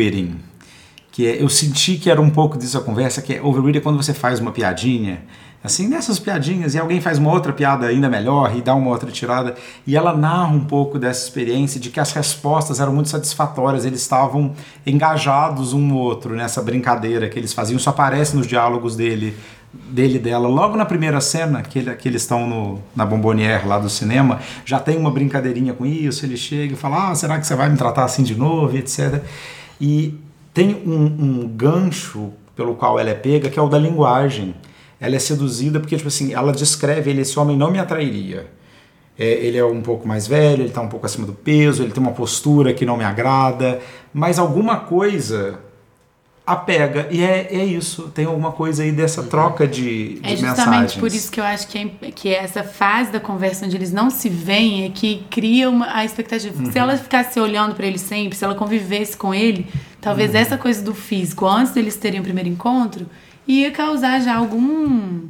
overwitting. 0.08 0.36
Que 1.12 1.28
é, 1.28 1.42
eu 1.42 1.50
senti 1.50 1.96
que 1.98 2.10
era 2.10 2.22
um 2.22 2.30
pouco 2.30 2.58
disso 2.58 2.78
a 2.78 2.82
conversa, 2.82 3.22
que 3.22 3.34
é 3.36 3.42
overwitting 3.42 3.80
é 3.80 3.82
quando 3.82 3.98
você 4.02 4.14
faz 4.14 4.40
uma 4.40 4.52
piadinha, 4.52 5.24
assim, 5.64 5.88
nessas 5.88 6.20
piadinhas, 6.20 6.76
e 6.76 6.80
alguém 6.80 7.02
faz 7.02 7.18
uma 7.18 7.32
outra 7.32 7.52
piada 7.52 7.88
ainda 7.88 8.08
melhor 8.08 8.56
e 8.56 8.62
dá 8.62 8.76
uma 8.76 8.90
outra 8.92 9.10
tirada, 9.12 9.56
e 9.86 9.96
ela 9.98 10.16
narra 10.16 10.54
um 10.54 10.64
pouco 10.64 11.00
dessa 11.00 11.24
experiência 11.26 11.80
de 11.80 11.90
que 11.90 12.00
as 12.00 12.12
respostas 12.14 12.80
eram 12.80 12.94
muito 12.94 13.10
satisfatórias, 13.10 13.84
eles 13.84 14.02
estavam 14.02 14.54
engajados 14.86 15.74
um 15.74 15.80
no 15.82 15.98
outro 15.98 16.36
nessa 16.36 16.62
brincadeira 16.62 17.28
que 17.28 17.38
eles 17.40 17.52
faziam, 17.52 17.78
isso 17.78 17.90
aparece 17.90 18.36
nos 18.36 18.46
diálogos 18.48 18.96
dele 18.96 19.36
dele 19.90 20.16
e 20.16 20.20
dela. 20.20 20.48
Logo 20.48 20.78
na 20.78 20.86
primeira 20.86 21.20
cena, 21.20 21.62
que, 21.62 21.80
ele- 21.80 21.94
que 21.96 22.08
eles 22.08 22.22
estão 22.22 22.80
na 22.96 23.06
Bombonière 23.06 23.68
lá 23.68 23.78
do 23.78 23.90
cinema, 23.90 24.40
já 24.66 24.80
tem 24.80 24.98
uma 24.98 25.12
brincadeirinha 25.12 25.74
com 25.74 25.86
isso. 25.86 26.26
Ele 26.26 26.38
chega 26.38 26.74
e 26.74 26.76
fala: 26.78 27.12
Ah, 27.12 27.16
será 27.16 27.38
que 27.38 27.46
você 27.46 27.54
vai 27.54 27.70
me 27.70 27.78
tratar 27.78 28.06
assim 28.06 28.24
de 28.24 28.34
novo? 28.34 28.76
E 28.76 28.80
etc. 28.80 29.22
E 29.80 30.16
tem 30.54 30.76
um, 30.86 31.06
um 31.06 31.48
gancho 31.48 32.32
pelo 32.56 32.76
qual 32.76 33.00
ela 33.00 33.10
é 33.10 33.14
pega, 33.14 33.50
que 33.50 33.60
é 33.60 33.62
o 33.62 33.70
da 33.70 33.78
linguagem. 33.78 34.56
Ela 35.00 35.16
é 35.16 35.20
seduzida 35.20 35.80
porque, 35.80 35.96
tipo 35.96 36.08
assim, 36.08 36.34
ela 36.34 36.52
descreve 36.52 37.12
ele: 37.12 37.22
esse 37.22 37.38
homem 37.38 37.56
não 37.56 37.72
me 37.72 37.80
atrairia. 37.80 38.48
É, 39.18 39.26
ele 39.26 39.58
é 39.58 39.66
um 39.66 39.82
pouco 39.82 40.08
mais 40.08 40.28
velho, 40.28 40.62
ele 40.62 40.70
está 40.70 40.82
um 40.82 40.88
pouco 40.88 41.06
acima 41.06 41.26
do 41.26 41.34
peso, 41.34 41.82
ele 41.82 41.92
tem 41.92 42.02
uma 42.02 42.12
postura 42.12 42.74
que 42.74 42.86
não 42.86 42.98
me 42.98 43.04
agrada, 43.04 43.80
mas 44.14 44.38
alguma 44.38 44.78
coisa 44.78 45.60
apega. 46.48 47.08
E 47.12 47.22
é, 47.22 47.50
é 47.52 47.66
isso, 47.66 48.04
tem 48.16 48.24
alguma 48.26 48.54
coisa 48.54 48.82
aí 48.82 48.92
dessa 48.94 49.22
troca 49.24 49.68
de, 49.68 50.14
de 50.16 50.22
É 50.24 50.30
justamente 50.38 50.56
mensagens. 50.70 50.94
por 50.96 51.08
isso 51.08 51.30
que 51.30 51.40
eu 51.42 51.44
acho 51.44 51.68
que, 51.68 51.78
é, 52.02 52.10
que 52.12 52.34
essa 52.34 52.64
fase 52.64 53.12
da 53.12 53.20
conversa 53.20 53.66
onde 53.66 53.76
eles 53.76 53.92
não 53.92 54.10
se 54.10 54.30
veem 54.30 54.86
é 54.86 54.90
que 54.90 55.24
cria 55.30 55.70
uma, 55.70 55.94
a 55.94 56.06
expectativa. 56.06 56.58
Uhum. 56.58 56.72
Se 56.72 56.80
ela 56.80 56.96
ficasse 56.98 57.38
olhando 57.38 57.76
pra 57.76 57.86
ele 57.86 57.98
sempre, 57.98 58.38
se 58.38 58.46
ela 58.46 58.56
convivesse 58.56 59.18
com 59.18 59.34
ele, 59.34 59.68
talvez 60.00 60.32
Uhum. 60.32 60.38
essa 60.38 60.58
coisa 60.58 60.82
do 60.82 60.96
físico, 60.96 61.46
antes 61.46 61.74
deles 61.74 61.98
terem 61.98 62.22
o 62.22 62.24
primeiro 62.24 62.48
encontro, 62.48 63.06
ia 63.46 63.70
causar 63.70 64.22
já 64.22 64.36
algum 64.36 65.24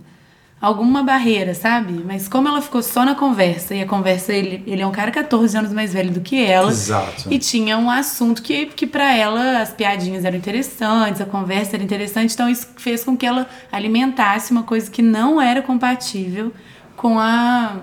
alguma 0.59 1.03
barreira, 1.03 1.53
sabe? 1.53 2.03
Mas 2.05 2.27
como 2.27 2.47
ela 2.47 2.61
ficou 2.61 2.81
só 2.81 3.05
na 3.05 3.13
conversa, 3.13 3.75
e 3.75 3.81
a 3.81 3.85
conversa, 3.85 4.33
ele, 4.33 4.63
ele 4.65 4.81
é 4.81 4.87
um 4.87 4.91
cara 4.91 5.11
14 5.11 5.55
anos 5.57 5.71
mais 5.71 5.93
velho 5.93 6.11
do 6.11 6.21
que 6.21 6.43
ela. 6.43 6.71
Exato. 6.71 7.31
E 7.31 7.37
tinha 7.37 7.77
um 7.77 7.89
assunto 7.89 8.41
que, 8.41 8.65
que 8.67 8.87
para 8.87 9.15
ela 9.15 9.59
as 9.59 9.71
piadinhas 9.71 10.25
eram 10.25 10.37
interessantes, 10.37 11.21
a 11.21 11.25
conversa 11.25 11.75
era 11.75 11.83
interessante, 11.83 12.33
então 12.33 12.49
isso 12.49 12.67
fez 12.77 13.03
com 13.03 13.15
que 13.15 13.25
ela 13.25 13.47
alimentasse 13.71 14.51
uma 14.51 14.63
coisa 14.63 14.89
que 14.89 15.01
não 15.01 15.39
era 15.39 15.61
compatível 15.61 16.51
com 16.95 17.19
a 17.19 17.77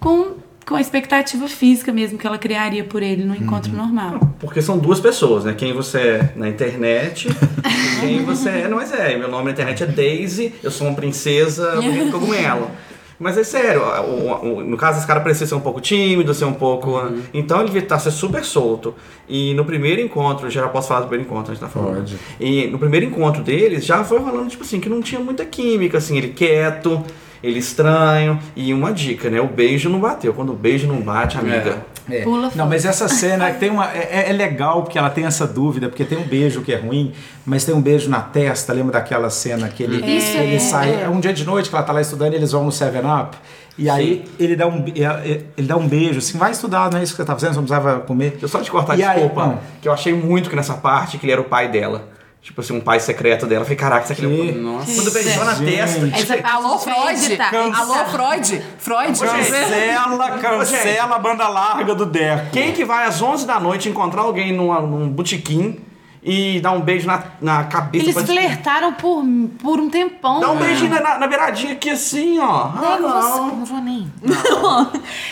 com, 0.00 0.36
com 0.66 0.74
a 0.76 0.80
expectativa 0.80 1.48
física 1.48 1.92
mesmo 1.92 2.16
que 2.18 2.26
ela 2.26 2.38
criaria 2.38 2.84
por 2.84 3.02
ele 3.02 3.24
no 3.24 3.34
encontro 3.34 3.72
normal. 3.72 4.20
Porque 4.38 4.62
são 4.62 4.78
duas 4.78 5.00
pessoas, 5.00 5.44
né? 5.44 5.52
Quem 5.56 5.72
você 5.72 5.98
é 5.98 6.32
na 6.36 6.48
internet 6.48 7.28
e 7.66 8.00
quem 8.00 8.24
você 8.24 8.48
é. 8.50 8.68
Não, 8.68 8.76
mas 8.76 8.92
é. 8.92 9.16
Meu 9.16 9.28
nome 9.28 9.46
na 9.46 9.50
internet 9.50 9.82
é 9.82 9.86
Daisy, 9.86 10.54
eu 10.62 10.70
sou 10.70 10.86
uma 10.86 10.94
princesa 10.96 11.72
bonita 11.76 12.10
cogumelo. 12.12 12.70
Mas 13.18 13.36
é 13.36 13.44
sério, 13.44 13.82
o- 13.82 14.46
o- 14.60 14.64
no 14.64 14.78
caso 14.78 14.96
esse 14.96 15.06
cara 15.06 15.20
parecia 15.20 15.46
ser 15.46 15.54
um 15.54 15.60
pouco 15.60 15.78
tímido, 15.78 16.32
ser 16.32 16.46
um 16.46 16.54
pouco. 16.54 17.02
Então 17.34 17.58
ele 17.58 17.66
devia 17.66 17.82
estar 17.82 17.98
ser 17.98 18.10
super 18.12 18.42
solto. 18.42 18.94
E 19.28 19.52
no 19.52 19.62
primeiro 19.64 20.00
encontro, 20.00 20.48
já 20.48 20.66
posso 20.68 20.88
falar 20.88 21.00
do 21.00 21.08
primeiro 21.08 21.30
encontro, 21.30 21.52
a 21.52 21.54
gente 21.54 21.62
tá 21.62 21.68
falando. 21.68 21.96
Pode. 21.96 22.16
E 22.40 22.66
no 22.68 22.78
primeiro 22.78 23.04
encontro 23.04 23.42
deles 23.42 23.84
já 23.84 24.02
foi 24.04 24.18
rolando, 24.20 24.48
tipo 24.48 24.62
assim, 24.62 24.80
que 24.80 24.88
não 24.88 25.02
tinha 25.02 25.20
muita 25.20 25.44
química, 25.44 25.98
assim, 25.98 26.16
ele 26.16 26.28
quieto, 26.28 27.04
ele 27.42 27.58
estranho. 27.58 28.38
E 28.54 28.72
uma 28.74 28.92
dica, 28.92 29.30
né? 29.30 29.40
O 29.40 29.46
beijo 29.46 29.88
não 29.88 30.00
bateu. 30.00 30.32
Quando 30.34 30.52
o 30.52 30.56
beijo 30.56 30.86
não 30.86 31.00
bate, 31.00 31.38
amiga. 31.38 31.78
É. 32.10 32.22
Pula 32.22 32.50
Não, 32.56 32.66
mas 32.66 32.84
essa 32.84 33.06
cena 33.08 33.50
tem 33.54 33.70
uma, 33.70 33.86
é, 33.92 34.30
é 34.30 34.32
legal 34.32 34.82
porque 34.82 34.98
ela 34.98 35.10
tem 35.10 35.24
essa 35.26 35.46
dúvida, 35.46 35.88
porque 35.88 36.04
tem 36.04 36.18
um 36.18 36.24
beijo 36.26 36.60
que 36.62 36.72
é 36.72 36.76
ruim, 36.76 37.12
mas 37.46 37.64
tem 37.64 37.72
um 37.74 37.80
beijo 37.80 38.10
na 38.10 38.20
testa. 38.20 38.72
Lembra 38.72 38.92
daquela 38.94 39.30
cena 39.30 39.68
que 39.68 39.82
ele, 39.84 40.04
Isso 40.04 40.36
ele 40.36 40.56
é- 40.56 40.58
sai. 40.58 41.02
É 41.04 41.08
um 41.08 41.20
dia 41.20 41.32
de 41.32 41.44
noite 41.44 41.68
que 41.70 41.74
ela 41.76 41.84
tá 41.84 41.92
lá 41.92 42.00
estudando 42.00 42.32
e 42.32 42.36
eles 42.36 42.50
vão 42.52 42.64
no 42.64 42.70
7-Up. 42.72 43.36
E 43.78 43.88
aí 43.88 44.24
ele 44.38 44.56
dá, 44.56 44.66
um, 44.66 44.84
é- 44.96 45.40
ele 45.56 45.66
dá 45.66 45.76
um 45.76 45.86
beijo, 45.86 46.18
assim, 46.18 46.36
vai 46.36 46.50
estudar, 46.50 46.90
não 46.90 46.98
é 46.98 47.02
isso 47.02 47.12
que 47.12 47.16
você 47.18 47.24
tá 47.24 47.32
fazendo, 47.34 47.50
você 47.54 47.60
não 47.60 47.64
precisava 47.66 48.00
comer. 48.00 48.30
Deixa 48.32 48.44
eu 48.44 48.48
só 48.48 48.60
te 48.60 48.70
cortar, 48.70 48.98
E 48.98 49.02
aí, 49.04 49.14
desculpa. 49.20 49.46
não. 49.46 49.58
que 49.80 49.88
eu 49.88 49.92
achei 49.92 50.12
muito 50.12 50.50
que 50.50 50.56
nessa 50.56 50.74
parte 50.74 51.16
que 51.16 51.24
ele 51.24 51.32
era 51.32 51.40
o 51.40 51.44
pai 51.44 51.68
dela. 51.70 52.08
Tipo 52.42 52.62
assim, 52.62 52.72
um 52.74 52.80
pai 52.80 52.98
secreto 52.98 53.46
dela. 53.46 53.60
Eu 53.60 53.64
falei, 53.66 53.76
caraca, 53.76 54.04
isso 54.04 54.12
aqui 54.14 54.22
Que? 54.22 54.26
é 54.26 54.52
um... 54.52 54.62
Nossa. 54.62 54.94
Quando 54.94 55.10
beijou 55.12 55.44
na 55.44 55.54
testa. 55.56 56.06
Essa- 56.14 56.48
Alô, 56.48 56.78
Vai 56.78 56.94
Freud? 56.94 57.24
editar. 57.26 57.54
Alô, 57.54 57.94
Freud? 58.06 58.62
Freud? 58.78 59.18
Cancela, 59.20 60.38
cancela 60.40 61.16
a 61.16 61.18
banda 61.18 61.48
larga 61.48 61.94
do 61.94 62.06
Deco. 62.06 62.46
Quem 62.50 62.72
que 62.72 62.84
vai 62.84 63.06
às 63.06 63.20
11 63.20 63.46
da 63.46 63.60
noite 63.60 63.88
encontrar 63.90 64.22
alguém 64.22 64.52
numa- 64.52 64.80
num 64.80 65.08
botequim 65.08 65.78
e 66.22 66.60
dar 66.60 66.72
um 66.72 66.80
beijo 66.80 67.06
na, 67.06 67.22
na 67.40 67.64
cabeça? 67.64 68.04
Eles 68.04 68.14
pra- 68.14 68.24
flertaram 68.24 68.92
por, 68.92 69.24
por 69.62 69.80
um 69.80 69.88
tempão. 69.88 70.40
Dá 70.40 70.50
um 70.50 70.56
né? 70.56 70.66
beijinho 70.66 70.90
na, 70.90 71.18
na 71.18 71.26
beiradinha 71.26 71.72
aqui 71.72 71.90
assim, 71.90 72.38
ó. 72.38 72.44
Ah, 72.76 72.98
Nem 72.98 73.02
você- 73.02 73.38
não. 73.38 73.46
não 73.56 73.64
vou 73.64 73.80
nem. 73.80 74.12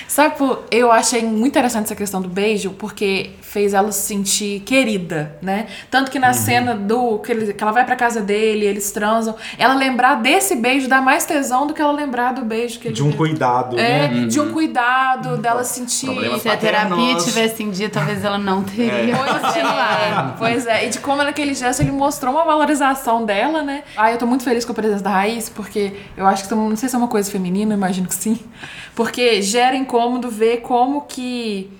Sabe, 0.06 0.36
pô, 0.38 0.58
eu 0.70 0.90
achei 0.90 1.22
muito 1.22 1.48
interessante 1.48 1.84
essa 1.84 1.94
questão 1.94 2.20
do 2.22 2.28
beijo, 2.28 2.70
porque 2.70 3.30
fez 3.42 3.72
ela 3.72 3.90
se 3.92 4.06
sentir 4.06 4.60
querida, 4.60 5.36
né? 5.40 5.66
Tanto 5.90 6.10
que 6.10 6.18
na 6.18 6.32
cena 6.34 6.74
do 6.74 7.18
que, 7.18 7.32
ele- 7.32 7.52
que 7.52 7.62
ela 7.62 7.72
vai 7.72 7.84
pra 7.84 7.96
casa 7.96 8.20
dele, 8.20 8.64
eles 8.66 8.90
transam, 8.92 9.34
ela 9.58 9.74
lembrar 9.74 10.16
desse 10.16 10.54
beijo 10.56 10.88
dá 10.88 11.00
mais 11.00 11.24
tesão 11.24 11.66
do 11.66 11.72
que 11.74 11.80
ela 11.80 11.92
lembrar 11.92 12.32
do 12.34 12.42
beijo 12.44 12.78
que 12.78 12.88
ele 12.88 12.94
De 12.94 13.02
um 13.02 13.12
cuidado, 13.12 13.78
É, 13.78 14.08
né? 14.08 14.26
de 14.26 14.38
um 14.40 14.52
cuidado, 14.52 15.36
dela 15.38 15.64
sentir. 15.64 16.08
Se 16.40 16.48
a 16.48 16.56
terapia 16.56 17.14
tivesse 17.16 17.62
em 17.62 17.70
dia, 17.70 17.88
talvez 17.88 18.22
ela 18.24 18.38
não 18.38 18.62
teria 18.62 19.16
Pois 19.18 19.32
continuado. 19.32 20.30
é, 20.30 20.34
pois 20.38 20.66
é. 20.66 20.77
E 20.84 20.88
de 20.88 20.98
como 21.00 21.22
naquele 21.22 21.54
gesto 21.54 21.80
ele 21.80 21.90
mostrou 21.90 22.32
uma 22.32 22.44
valorização 22.44 23.24
dela, 23.24 23.62
né? 23.62 23.82
Ah, 23.96 24.12
eu 24.12 24.18
tô 24.18 24.26
muito 24.26 24.44
feliz 24.44 24.64
com 24.64 24.72
a 24.72 24.74
presença 24.74 25.02
da 25.02 25.10
Raiz, 25.10 25.48
porque 25.48 25.92
eu 26.16 26.26
acho 26.26 26.46
que, 26.46 26.54
não 26.54 26.76
sei 26.76 26.88
se 26.88 26.94
é 26.94 26.98
uma 26.98 27.08
coisa 27.08 27.30
feminina, 27.30 27.74
imagino 27.74 28.08
que 28.08 28.14
sim. 28.14 28.38
Porque 28.94 29.40
gera 29.42 29.76
incômodo 29.76 30.30
ver 30.30 30.58
como 30.58 31.02
que 31.02 31.70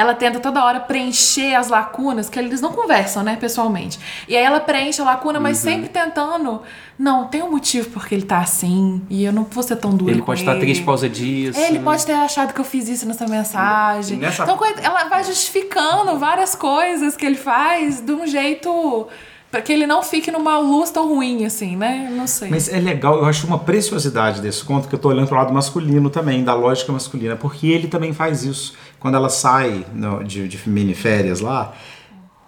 ela 0.00 0.14
tenta 0.14 0.40
toda 0.40 0.64
hora 0.64 0.80
preencher 0.80 1.54
as 1.54 1.68
lacunas, 1.68 2.28
que 2.28 2.38
eles 2.38 2.60
não 2.60 2.72
conversam, 2.72 3.22
né, 3.22 3.36
pessoalmente. 3.36 3.98
E 4.28 4.36
aí 4.36 4.42
ela 4.42 4.60
preenche 4.60 5.00
a 5.00 5.04
lacuna, 5.04 5.38
mas 5.38 5.58
sempre 5.58 5.88
tentando. 5.88 6.62
Não, 6.98 7.28
tem 7.28 7.42
um 7.42 7.50
motivo 7.50 7.88
porque 7.90 8.14
ele 8.14 8.24
tá 8.24 8.38
assim, 8.38 9.00
e 9.08 9.24
eu 9.24 9.32
não 9.32 9.44
vou 9.44 9.62
ser 9.62 9.76
tão 9.76 9.90
dura 9.96 10.10
Ele 10.12 10.20
pode 10.22 10.40
estar 10.40 10.52
ele. 10.52 10.60
triste 10.60 10.80
por 10.82 10.88
causa 10.88 11.08
disso. 11.08 11.58
Ele 11.58 11.78
pode 11.78 12.04
ter 12.04 12.12
achado 12.12 12.52
que 12.52 12.60
eu 12.60 12.64
fiz 12.64 12.88
isso 12.88 13.06
nessa 13.06 13.26
mensagem. 13.26 14.18
Nessa- 14.18 14.42
Então, 14.42 14.58
ela 14.82 15.04
vai 15.04 15.24
justificando 15.24 16.18
várias 16.18 16.54
coisas 16.54 17.16
que 17.16 17.24
ele 17.24 17.36
faz 17.36 18.00
de 18.00 18.12
um 18.12 18.26
jeito 18.26 19.08
para 19.50 19.60
que 19.62 19.72
ele 19.72 19.86
não 19.86 20.02
fique 20.02 20.30
numa 20.30 20.58
luz 20.58 20.90
tão 20.90 21.08
ruim, 21.08 21.44
assim, 21.44 21.76
né? 21.76 22.08
Não 22.16 22.26
sei. 22.26 22.48
Mas 22.50 22.68
é 22.68 22.78
legal, 22.78 23.18
eu 23.18 23.24
acho 23.24 23.46
uma 23.46 23.58
preciosidade 23.58 24.40
desse 24.40 24.62
conto 24.64 24.86
que 24.88 24.94
eu 24.94 24.98
tô 24.98 25.08
olhando 25.08 25.26
pro 25.26 25.36
lado 25.36 25.52
masculino 25.52 26.08
também, 26.08 26.44
da 26.44 26.54
lógica 26.54 26.92
masculina, 26.92 27.34
porque 27.36 27.66
ele 27.66 27.88
também 27.88 28.12
faz 28.12 28.44
isso. 28.44 28.74
Quando 29.00 29.16
ela 29.16 29.28
sai 29.28 29.84
no- 29.92 30.22
de, 30.22 30.46
de 30.46 30.68
mini 30.68 30.94
férias 30.94 31.40
lá, 31.40 31.72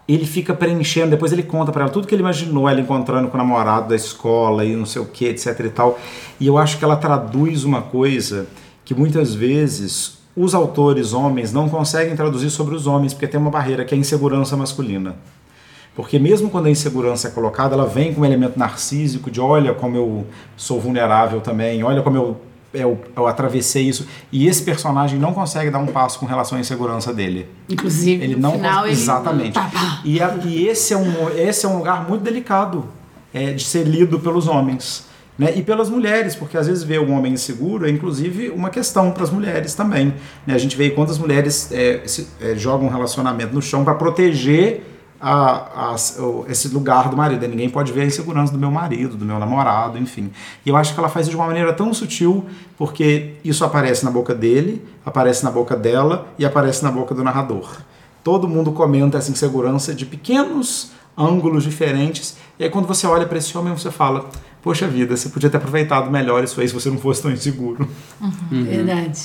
ele 0.07 0.27
fica 0.27 0.53
preenchendo, 0.55 1.11
depois 1.11 1.33
ele 1.33 1.43
conta 1.43 1.73
pra 1.73 1.83
ela 1.83 1.91
tudo 1.91 2.07
que 2.07 2.15
ele 2.15 2.23
imaginou, 2.23 2.69
ela 2.69 2.81
encontrando 2.81 3.29
com 3.29 3.35
o 3.35 3.39
namorado 3.39 3.89
da 3.89 3.97
escola 3.97 4.65
e 4.65 4.77
não 4.77 4.85
sei 4.87 5.01
o 5.03 5.07
que, 5.07 5.25
etc 5.27 5.59
e 5.61 5.71
tal. 5.71 5.99
E 6.39 6.47
eu 6.47 6.59
acho 6.59 6.79
que 6.79 6.85
ela 6.85 6.97
traduz 6.97 7.65
uma 7.65 7.83
coisa 7.83 8.47
que 8.85 8.95
muitas 8.95 9.35
vezes 9.35 10.19
os 10.37 10.55
autores 10.55 11.13
homens 11.13 11.53
não 11.53 11.69
conseguem 11.69 12.15
traduzir 12.17 12.51
sobre 12.51 12.75
os 12.75 12.87
homens, 12.87 13.13
porque 13.13 13.27
tem 13.27 13.41
uma 13.41 13.51
barreira 13.51 13.85
que 13.85 13.95
é 13.95 13.97
a 13.97 14.01
insegurança 14.01 14.57
masculina. 14.57 15.17
Porque 15.95 16.19
mesmo 16.19 16.49
quando 16.49 16.67
a 16.67 16.71
insegurança 16.71 17.29
é 17.29 17.31
colocada, 17.31 17.75
ela 17.75 17.87
vem 17.87 18.15
com 18.15 18.23
um 18.23 18.25
elemento 18.25 18.59
narcísico 18.59 19.31
de 19.31 19.41
olha 19.41 19.75
como 19.75 19.97
eu 19.97 20.27
sou 20.57 20.81
vulnerável 20.81 21.41
também, 21.43 21.83
olha 21.85 22.01
como 22.01 22.17
eu, 22.17 22.41
eu, 22.73 22.99
eu 23.15 23.27
atravessei 23.27 23.83
isso. 23.89 24.07
E 24.33 24.47
esse 24.49 24.63
personagem 24.63 25.19
não 25.19 25.35
consegue 25.35 25.71
dar 25.71 25.79
um 25.81 25.87
passo 25.87 26.19
com 26.19 26.25
relação 26.25 26.57
à 26.57 26.61
insegurança 26.63 27.13
dele. 27.13 27.47
Inclusive, 27.69 28.25
Ele 28.25 28.37
não 28.37 28.53
final, 28.53 28.85
ele... 28.87 28.93
Exatamente. 28.95 29.59
E, 30.05 30.21
a- 30.23 30.39
e 30.45 30.67
esse, 30.67 30.95
é 30.95 30.97
um, 30.97 31.29
esse 31.37 31.67
é 31.67 31.69
um 31.69 31.77
lugar 31.77 32.09
muito 32.09 32.23
delicado 32.23 32.87
é, 33.35 33.53
de 33.53 33.63
ser 33.65 33.85
lido 33.87 34.19
pelos 34.19 34.49
homens. 34.49 35.05
Né? 35.39 35.53
E 35.57 35.63
pelas 35.63 35.89
mulheres, 35.91 36.35
porque 36.35 36.57
às 36.57 36.67
vezes 36.67 36.85
ver 36.85 37.01
um 37.01 37.13
homem 37.13 37.33
inseguro 37.35 37.87
é 37.87 37.91
inclusive 37.91 38.49
uma 38.51 38.69
questão 38.71 39.11
para 39.11 39.25
as 39.25 39.31
mulheres 39.31 39.75
também. 39.75 40.15
Né? 40.47 40.55
A 40.55 40.59
gente 40.59 40.75
vê 40.77 40.89
quantas 40.91 41.19
mulheres 41.19 41.71
é, 41.73 42.01
se- 42.07 42.29
é, 42.41 42.55
jogam 42.55 42.87
um 42.87 42.91
relacionamento 42.91 43.55
no 43.55 43.61
chão 43.61 43.83
para 43.85 43.95
proteger 43.95 44.87
a- 45.23 45.93
a- 45.93 45.97
esse 46.49 46.69
lugar 46.69 47.09
do 47.09 47.17
marido. 47.17 47.47
Ninguém 47.47 47.71
pode 47.71 47.93
ver 47.93 48.03
a 48.03 48.07
insegurança 48.07 48.53
do 48.53 48.59
meu 48.59 48.71
marido, 48.71 49.17
do 49.17 49.25
meu 49.25 49.39
namorado, 49.39 49.97
enfim. 49.99 50.31
E 50.67 50.69
eu 50.69 50.77
acho 50.77 50.93
que 50.93 50.99
ela 51.01 51.09
faz 51.09 51.27
isso 51.27 51.31
de 51.31 51.37
uma 51.37 51.47
maneira 51.47 51.73
tão 51.73 51.95
sutil, 51.95 52.45
porque 52.77 53.35
isso 53.45 53.65
aparece 53.65 54.05
na 54.05 54.11
boca 54.11 54.35
dele, 54.35 54.85
aparece 55.07 55.45
na 55.45 55.51
boca 55.51 55.77
dela 55.77 56.27
e 56.39 56.45
aparece 56.45 56.83
na 56.83 56.91
boca 56.91 57.15
do 57.15 57.23
narrador. 57.23 57.79
Todo 58.25 58.49
mundo 58.49 58.73
comenta 58.73 59.19
essa 59.19 59.31
insegurança 59.31 59.95
de 59.95 60.05
pequenos 60.05 60.91
ângulos 61.17 61.63
diferentes. 61.65 62.37
E 62.59 62.65
aí 62.65 62.71
quando 62.71 62.87
você 62.87 63.07
olha 63.07 63.27
para 63.27 63.39
esse 63.39 63.57
homem, 63.57 63.73
você 63.73 63.91
fala: 63.91 64.27
Poxa 64.63 64.87
vida, 64.89 65.17
você 65.17 65.29
podia 65.29 65.51
ter 65.51 65.57
aproveitado 65.59 66.11
melhor 66.11 66.43
isso 66.45 66.61
aí 66.61 66.67
se 66.69 66.75
você 66.75 66.89
não 66.91 66.99
fosse 66.99 67.23
tão 67.23 67.31
inseguro. 67.31 67.89
Verdade. 68.51 69.21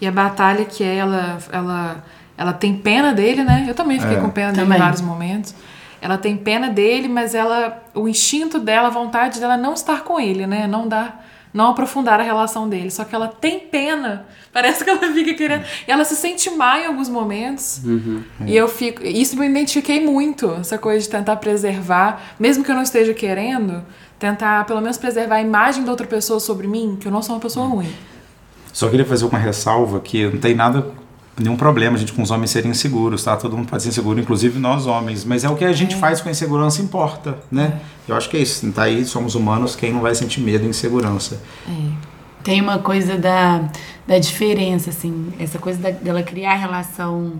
E 0.00 0.06
a 0.06 0.12
batalha 0.12 0.64
que 0.66 0.84
é 0.84 0.96
ela, 0.96 1.38
ela, 1.50 2.04
ela 2.36 2.52
tem 2.52 2.74
pena 2.76 3.12
dele, 3.12 3.42
né? 3.44 3.64
Eu 3.68 3.74
também 3.74 3.98
fiquei 4.00 4.16
É. 4.16 4.20
com 4.20 4.30
pena 4.30 4.52
dele 4.52 4.62
Também. 4.64 4.78
em 4.78 4.80
vários 4.82 5.00
momentos. 5.00 5.54
Ela 6.00 6.18
tem 6.18 6.36
pena 6.36 6.68
dele, 6.68 7.08
mas 7.08 7.34
ela, 7.34 7.82
o 7.94 8.06
instinto 8.06 8.58
dela, 8.58 8.88
a 8.88 8.90
vontade 8.90 9.40
dela 9.40 9.54
é 9.54 9.56
não 9.56 9.72
estar 9.72 10.02
com 10.04 10.20
ele, 10.20 10.46
né? 10.46 10.66
Não 10.66 10.86
dar, 10.86 11.26
não 11.52 11.70
aprofundar 11.70 12.20
a 12.20 12.22
relação 12.22 12.68
dele. 12.68 12.90
Só 12.90 13.02
que 13.04 13.14
ela 13.14 13.28
tem 13.28 13.58
pena. 13.60 14.26
Parece 14.52 14.84
que 14.84 14.90
ela 14.90 15.00
fica 15.12 15.34
querendo. 15.34 15.64
E 15.88 15.90
ela 15.90 16.04
se 16.04 16.14
sente 16.14 16.50
má 16.50 16.78
em 16.80 16.86
alguns 16.86 17.08
momentos. 17.08 17.80
E 18.46 18.54
eu 18.54 18.68
fico. 18.68 19.02
Isso 19.02 19.36
me 19.38 19.48
identifiquei 19.48 20.04
muito, 20.04 20.50
essa 20.60 20.76
coisa 20.78 21.00
de 21.02 21.08
tentar 21.08 21.36
preservar, 21.36 22.20
mesmo 22.38 22.62
que 22.62 22.70
eu 22.70 22.74
não 22.74 22.82
esteja 22.82 23.12
querendo, 23.14 23.82
tentar 24.18 24.64
pelo 24.66 24.80
menos 24.82 24.98
preservar 24.98 25.36
a 25.36 25.42
imagem 25.42 25.82
da 25.84 25.90
outra 25.90 26.06
pessoa 26.06 26.38
sobre 26.40 26.66
mim, 26.66 26.96
que 27.00 27.08
eu 27.08 27.12
não 27.12 27.22
sou 27.22 27.34
uma 27.34 27.40
pessoa 27.40 27.66
ruim. 27.66 27.90
Só 28.72 28.88
queria 28.90 29.06
fazer 29.06 29.24
uma 29.24 29.38
ressalva 29.38 30.00
que 30.00 30.26
não 30.26 30.38
tem 30.38 30.54
nada, 30.54 30.90
nenhum 31.38 31.56
problema, 31.56 31.96
gente, 31.98 32.12
com 32.12 32.22
os 32.22 32.30
homens 32.30 32.50
serem 32.50 32.70
inseguros, 32.70 33.22
tá? 33.24 33.36
Todo 33.36 33.56
mundo 33.56 33.68
pode 33.68 33.82
ser 33.82 33.90
inseguro, 33.90 34.18
inclusive 34.18 34.58
nós 34.58 34.86
homens. 34.86 35.24
Mas 35.24 35.44
é 35.44 35.48
o 35.50 35.54
que 35.56 35.64
a 35.64 35.72
gente 35.72 35.94
faz 35.96 36.20
com 36.20 36.28
a 36.28 36.32
insegurança 36.32 36.80
importa, 36.82 37.38
né? 37.50 37.80
Eu 38.08 38.16
acho 38.16 38.28
que 38.30 38.36
é 38.36 38.40
isso. 38.40 38.70
Tá 38.72 38.84
aí, 38.84 39.04
somos 39.04 39.34
humanos, 39.34 39.76
quem 39.76 39.92
não 39.92 40.00
vai 40.00 40.14
sentir 40.14 40.40
medo 40.40 40.64
e 40.64 40.68
insegurança? 40.68 41.40
Tem 42.42 42.60
uma 42.60 42.78
coisa 42.78 43.16
da, 43.18 43.68
da 44.06 44.18
diferença, 44.18 44.90
assim, 44.90 45.32
essa 45.38 45.58
coisa 45.58 45.78
da- 45.80 45.90
dela 45.90 46.22
criar 46.22 46.54
relação, 46.54 47.32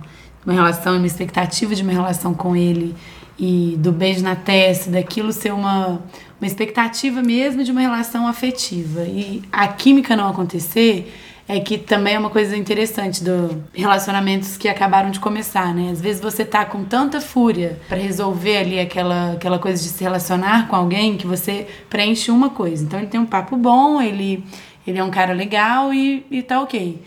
uma 0.45 0.53
relação, 0.53 0.97
uma 0.97 1.07
expectativa 1.07 1.75
de 1.75 1.83
uma 1.83 1.93
relação 1.93 2.35
com 2.35 2.57
ele 2.57 2.95
e 3.39 3.77
do 3.79 3.93
beijo 3.93 4.23
na 4.23 4.35
testa, 4.35 4.91
daquilo 4.91 5.33
ser 5.33 5.53
uma, 5.53 6.01
uma 6.41 6.47
expectativa 6.47 7.23
mesmo 7.23 7.63
de 7.63 7.71
uma 7.71 7.81
relação 7.83 8.27
afetiva. 8.27 9.03
E 9.05 9.43
a 9.53 9.69
química 9.69 10.17
não 10.17 10.29
acontecer 10.29 11.15
é 11.49 11.61
que 11.61 11.79
também 11.79 12.15
é 12.15 12.19
uma 12.19 12.31
coisa 12.31 12.57
interessante 12.57 13.23
do 13.23 13.63
relacionamentos 13.73 14.57
que 14.57 14.69
acabaram 14.69 15.11
de 15.11 15.21
começar, 15.21 15.73
né? 15.73 15.91
Às 15.93 16.01
vezes 16.01 16.21
você 16.21 16.45
tá 16.45 16.65
com 16.65 16.85
tanta 16.85 17.21
fúria 17.21 17.79
pra 17.89 17.97
resolver 17.97 18.59
ali 18.59 18.81
aquela, 18.81 19.33
aquela 19.33 19.59
coisa 19.59 19.81
de 19.81 19.89
se 19.89 20.03
relacionar 20.03 20.67
com 20.67 20.75
alguém 20.75 21.17
que 21.17 21.27
você 21.27 21.69
preenche 21.89 22.33
uma 22.33 22.51
coisa. 22.51 22.85
Então 22.85 22.99
ele 22.99 23.09
tem 23.09 23.21
um 23.21 23.27
papo 23.27 23.57
bom, 23.57 24.03
ele, 24.03 24.45
ele 24.87 24.99
é 24.99 25.05
um 25.05 25.11
cara 25.11 25.33
legal 25.33 25.95
e, 25.95 26.27
e 26.31 26.43
tá 26.43 26.61
ok. 26.61 27.01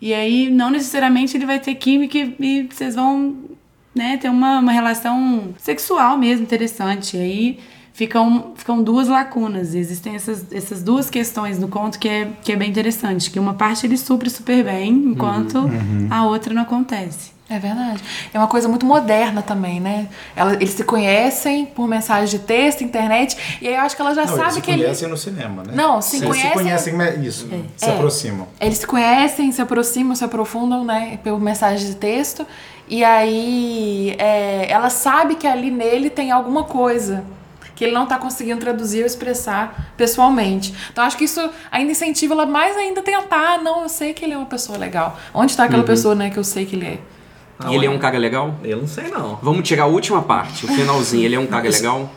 E 0.00 0.12
aí 0.12 0.50
não 0.50 0.68
necessariamente 0.68 1.34
ele 1.34 1.46
vai 1.46 1.58
ter 1.58 1.74
química 1.74 2.18
e, 2.18 2.36
e 2.38 2.68
vocês 2.70 2.94
vão 2.94 3.34
né, 3.94 4.18
ter 4.18 4.28
uma, 4.28 4.58
uma 4.58 4.72
relação 4.72 5.54
sexual 5.56 6.18
mesmo 6.18 6.42
interessante. 6.42 7.16
E 7.16 7.20
aí 7.20 7.58
ficam, 7.96 8.52
ficam 8.54 8.82
duas 8.82 9.08
lacunas. 9.08 9.74
E 9.74 9.78
existem 9.78 10.14
essas, 10.14 10.44
essas 10.52 10.82
duas 10.82 11.08
questões 11.08 11.58
no 11.58 11.66
conto 11.68 11.98
que 11.98 12.08
é, 12.08 12.28
que 12.42 12.52
é 12.52 12.56
bem 12.56 12.68
interessante. 12.68 13.30
Que 13.30 13.38
uma 13.40 13.54
parte 13.54 13.86
ele 13.86 13.96
supre 13.96 14.28
super 14.28 14.62
bem, 14.62 14.90
enquanto 14.92 15.68
a 16.10 16.24
outra 16.26 16.52
não 16.52 16.62
acontece. 16.62 17.34
É 17.48 17.60
verdade. 17.60 18.02
É 18.34 18.38
uma 18.38 18.48
coisa 18.48 18.68
muito 18.68 18.84
moderna 18.84 19.40
também, 19.40 19.78
né? 19.78 20.08
Ela- 20.34 20.54
eles 20.54 20.70
se 20.70 20.82
conhecem 20.82 21.64
por 21.64 21.86
mensagem 21.86 22.28
de 22.40 22.44
texto, 22.44 22.82
internet, 22.82 23.36
e 23.62 23.68
aí 23.68 23.74
eu 23.76 23.80
acho 23.82 23.94
que 23.94 24.02
ela 24.02 24.12
já 24.16 24.22
Não, 24.24 24.30
eles 24.32 24.40
sabe 24.40 24.54
se 24.54 24.60
que 24.60 24.70
ele. 24.72 24.82
conhecem 24.82 25.08
no 25.08 25.16
cinema, 25.16 25.62
né? 25.62 25.72
Não, 25.72 26.02
se 26.02 26.16
Eles 26.16 26.26
conhecem- 26.28 26.50
se 26.50 26.54
conhecem, 26.90 27.00
é 27.02 27.14
isso, 27.24 27.48
se 27.76 27.84
É. 27.88 27.94
aproximam. 27.94 28.48
Eles 28.60 28.78
se 28.78 28.86
conhecem, 28.88 29.52
se 29.52 29.62
aproximam, 29.62 30.16
se 30.16 30.24
aprofundam, 30.24 30.84
né? 30.84 31.20
Por 31.22 31.40
mensagem 31.40 31.86
de 31.86 31.94
texto. 31.94 32.44
E 32.88 33.04
aí 33.04 34.16
é, 34.18 34.66
ela 34.68 34.90
sabe 34.90 35.36
que 35.36 35.46
ali 35.46 35.70
nele 35.70 36.10
tem 36.10 36.32
alguma 36.32 36.64
coisa 36.64 37.22
que 37.76 37.84
ele 37.84 37.92
não 37.92 38.06
tá 38.06 38.18
conseguindo 38.18 38.58
traduzir 38.58 39.00
ou 39.00 39.06
expressar 39.06 39.92
pessoalmente. 39.96 40.74
Então 40.90 41.04
acho 41.04 41.16
que 41.16 41.24
isso 41.24 41.48
ainda 41.70 41.92
incentiva 41.92 42.34
ela 42.34 42.46
mais 42.46 42.76
ainda 42.76 43.00
a 43.00 43.04
tentar. 43.04 43.62
Não, 43.62 43.82
eu 43.82 43.88
sei 43.88 44.12
que 44.12 44.24
ele 44.24 44.32
é 44.32 44.36
uma 44.36 44.46
pessoa 44.46 44.76
legal. 44.76 45.16
Onde 45.32 45.56
tá 45.56 45.64
aquela 45.64 45.84
pessoa, 45.84 46.14
né, 46.14 46.30
que 46.30 46.38
eu 46.38 46.44
sei 46.44 46.66
que 46.66 46.74
ele 46.74 46.86
é? 46.86 46.98
E 47.70 47.74
ele 47.74 47.86
é 47.86 47.90
um 47.90 47.98
cara 47.98 48.18
legal? 48.18 48.54
Eu 48.64 48.78
não 48.78 48.88
sei, 48.88 49.08
não. 49.08 49.38
Vamos 49.42 49.66
tirar 49.66 49.84
a 49.84 49.86
última 49.86 50.22
parte, 50.22 50.64
o 50.64 50.68
finalzinho. 50.68 51.24
Ele 51.24 51.36
é 51.36 51.38
um 51.38 51.46
cara 51.46 51.68
legal? 51.68 52.10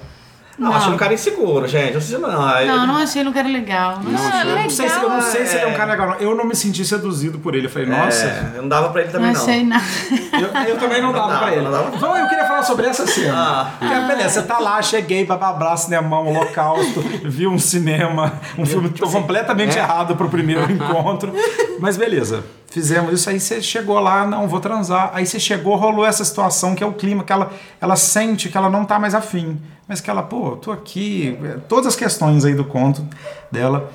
Não, 0.59 0.73
achei 0.73 0.91
um 0.93 0.97
cara 0.97 1.13
inseguro, 1.13 1.67
gente. 1.67 1.93
Eu 1.93 2.01
sei, 2.01 2.17
não. 2.17 2.29
Não, 2.29 2.87
não 2.87 2.97
achei 2.97 3.21
ele 3.21 3.29
um 3.29 3.33
cara 3.33 3.47
legal. 3.47 3.99
Não 4.03 4.11
Ah, 4.19 4.43
Eu 4.45 4.55
não 4.57 4.69
sei 4.69 4.89
se, 4.89 4.95
eu 4.97 5.09
não 5.09 5.21
sei 5.21 5.45
se 5.45 5.55
ele 5.55 5.63
é 5.63 5.67
um 5.67 5.71
é. 5.71 5.73
cara 5.73 5.91
legal. 5.91 6.07
não. 6.09 6.15
Eu 6.17 6.35
não 6.35 6.45
me 6.45 6.55
senti 6.55 6.83
seduzido 6.83 7.39
por 7.39 7.55
ele. 7.55 7.67
Eu 7.67 7.69
falei, 7.71 7.87
nossa, 7.87 8.25
É, 8.25 8.51
eu 8.57 8.61
não 8.63 8.69
dava 8.69 8.89
pra 8.89 9.01
ele 9.01 9.11
também, 9.11 9.31
não 9.31 9.41
achei 9.41 9.63
não. 9.63 9.69
nada. 9.69 9.85
eu, 10.33 10.69
eu 10.69 10.77
também 10.77 11.01
não 11.01 11.11
Não 11.11 11.19
dava 11.19 11.27
dava, 11.33 11.45
pra 11.45 11.51
ele. 11.53 11.61
não 11.61 11.71
dava. 11.71 11.95
Então, 11.95 12.17
eu 12.17 12.27
queria 12.27 12.45
falar 12.45 12.63
sobre 12.63 12.87
essa 12.87 13.07
cena. 13.07 13.33
Ah. 13.35 13.71
Porque, 13.79 13.95
beleza, 14.01 14.29
você 14.29 14.43
tá 14.43 14.59
lá, 14.59 14.81
cheguei, 14.81 15.25
bababá, 15.25 15.75
cinemão, 15.77 16.27
holocausto, 16.27 16.99
vi 17.23 17.47
um 17.47 17.57
cinema, 17.57 18.33
um 18.57 18.65
filme 18.65 18.89
tô 18.89 19.07
completamente 19.09 19.77
é. 19.77 19.81
errado 19.81 20.15
pro 20.15 20.27
primeiro 20.29 20.69
encontro. 20.71 21.33
Mas 21.79 21.95
beleza, 21.95 22.43
fizemos 22.69 23.13
isso 23.13 23.29
aí, 23.29 23.39
você 23.39 23.61
chegou 23.61 23.99
lá, 23.99 24.25
não, 24.27 24.47
vou 24.47 24.59
transar. 24.59 25.11
Aí 25.13 25.25
você 25.25 25.39
chegou, 25.39 25.75
rolou 25.77 26.05
essa 26.05 26.25
situação 26.25 26.75
que 26.75 26.83
é 26.83 26.87
o 26.87 26.91
clima, 26.93 27.23
que 27.23 27.31
ela, 27.31 27.51
ela 27.79 27.95
sente 27.95 28.49
que 28.49 28.57
ela 28.57 28.69
não 28.69 28.83
tá 28.85 28.99
mais 28.99 29.15
afim. 29.15 29.57
Mas 29.89 29.99
que 29.99 30.09
ela, 30.09 30.21
pô, 30.21 30.55
tô 30.55 30.71
aqui, 30.71 31.35
todas 31.67 31.87
as 31.87 31.95
questões 31.95 32.45
aí 32.45 32.53
do 32.53 32.63
conto 32.63 33.03
dela. 33.51 33.91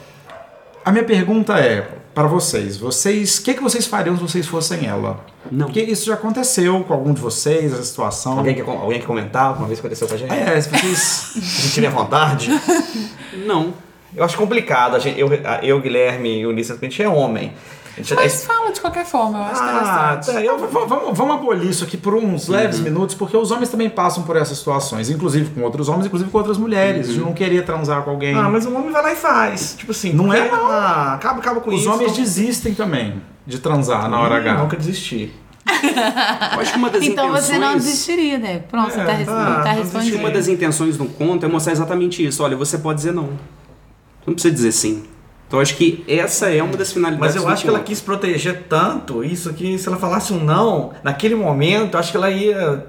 A 0.85 0.91
minha 0.91 1.05
pergunta 1.05 1.57
é 1.57 1.89
para 2.13 2.27
vocês, 2.27 2.77
vocês, 2.77 3.39
o 3.39 3.45
que, 3.45 3.55
que 3.55 3.63
vocês 3.63 3.87
fariam 3.87 4.17
se 4.17 4.23
vocês 4.23 4.45
fossem 4.45 4.87
ela? 4.87 5.25
Não. 5.51 5.67
Porque 5.67 5.81
isso 5.81 6.07
já 6.07 6.15
aconteceu 6.15 6.83
com 6.83 6.93
algum 6.93 7.15
de 7.15 7.21
vocês, 7.21 7.73
essa 7.73 7.85
situação. 7.85 8.39
Alguém 8.39 8.57
quer, 8.57 8.63
alguém 8.63 8.99
quer 8.99 9.07
comentar 9.07 9.45
alguma 9.45 9.69
vez 9.69 9.79
que 9.79 9.87
aconteceu 9.87 10.09
com 10.09 10.15
a 10.15 10.17
gente? 10.17 10.33
É, 10.33 10.61
se 10.61 10.69
vocês. 10.69 10.99
Se 10.99 11.41
sentirem 11.41 11.91
vontade. 11.91 12.51
Não. 13.47 13.73
Eu 14.17 14.25
acho 14.25 14.37
complicado. 14.37 14.97
A 14.97 14.99
gente, 14.99 15.19
eu, 15.19 15.29
eu, 15.63 15.81
Guilherme 15.81 16.41
e 16.41 16.47
o 16.47 16.51
Ulisses, 16.51 16.77
a 16.77 16.85
gente 16.85 17.01
é 17.01 17.09
homem. 17.09 17.53
Gente, 17.97 18.15
Mas 18.15 18.45
fala 18.45 18.73
de 18.73 18.81
qualquer 18.81 19.05
forma, 19.07 19.39
eu 19.39 19.45
acho 19.45 19.63
ah, 19.63 20.17
interessante. 20.17 20.35
tá, 20.35 20.43
eu, 20.45 20.59
vamos, 20.69 21.17
vamos 21.17 21.35
abolir 21.37 21.71
isso 21.71 21.85
aqui 21.85 21.97
por 21.97 22.15
uns 22.15 22.49
leves 22.49 22.81
minutos, 22.81 23.15
porque 23.15 23.37
os 23.37 23.51
homens 23.53 23.69
também 23.69 23.89
passam 23.89 24.25
por 24.25 24.37
essas 24.37 24.59
situações, 24.59 25.11
inclusive 25.11 25.51
com 25.51 25.63
outros 25.63 25.89
homens, 25.89 26.07
inclusive 26.07 26.29
com 26.31 26.39
outras 26.39 26.59
mulheres, 26.59 27.09
de 27.13 27.21
não 27.21 27.33
querer 27.33 27.65
transar 27.65 28.03
com 28.03 28.11
alguém. 28.11 28.35
ah, 28.37 28.49
mas 28.51 28.67
o 28.67 28.75
homem 28.75 28.91
vai 28.91 29.03
lá 29.03 29.13
e 29.13 29.17
faz. 29.17 29.75
Tipo 29.79 29.93
assim, 29.93 30.13
Não 30.13 30.33
é, 30.33 30.51
não. 30.51 30.67
Ah, 30.67 31.15
acaba, 31.15 31.39
acaba 31.39 31.61
com 31.61 31.71
Os 31.71 31.81
isso. 31.83 31.91
homens 31.91 32.13
desistem 32.17 32.75
também 32.75 33.23
de 33.47 33.59
transar 33.61 34.09
na 34.11 34.19
hora 34.21 34.35
Hum, 34.35 34.39
H. 34.39 34.55
Nunca 34.55 34.77
desisti. 34.77 35.33
Eu 35.67 36.61
acho 36.61 36.73
que 36.73 36.79
uma 36.79 36.91
das 36.91 37.03
Então 37.05 37.27
intenções... 37.29 37.45
você 37.47 37.59
não 37.59 37.75
desistiria, 37.75 38.39
né? 38.39 38.59
Pronto, 38.71 38.91
você 38.93 39.05
tá, 39.05 39.13
res- 39.13 39.27
tá 39.27 39.33
não 39.35 39.43
Acho 39.61 39.63
que 39.77 39.81
respondido. 39.83 40.19
uma 40.19 40.31
das 40.31 40.49
intenções 40.49 40.97
do 40.97 41.05
conto 41.07 41.47
é 41.47 41.49
mostrar 41.49 41.73
exatamente 41.73 42.27
isso. 42.27 42.43
Olha, 42.43 42.57
você 42.57 42.77
pode 42.79 42.97
dizer 42.99 43.13
não. 43.13 43.25
Você 43.27 44.27
não 44.27 44.35
precisa 44.35 44.53
dizer 44.55 44.73
sim. 44.73 45.05
Então 45.47 45.61
acho 45.61 45.77
que 45.77 46.05
essa 46.09 46.51
é 46.51 46.63
uma 46.63 46.77
das 46.77 46.93
finalidades 46.93 47.35
Mas 47.35 47.37
eu 47.37 47.43
do 47.43 47.53
acho 47.53 47.63
que 47.63 47.69
ela 47.69 47.81
quis 47.81 48.01
proteger 48.01 48.65
tanto 48.69 49.23
isso 49.23 49.53
que 49.53 49.79
se 49.79 49.87
ela 49.87 49.97
falasse 49.97 50.33
um 50.33 50.43
não, 50.43 50.93
naquele 51.03 51.35
momento, 51.35 51.97
acho 51.97 52.11
que 52.11 52.17
ela 52.17 52.31
ia 52.31 52.87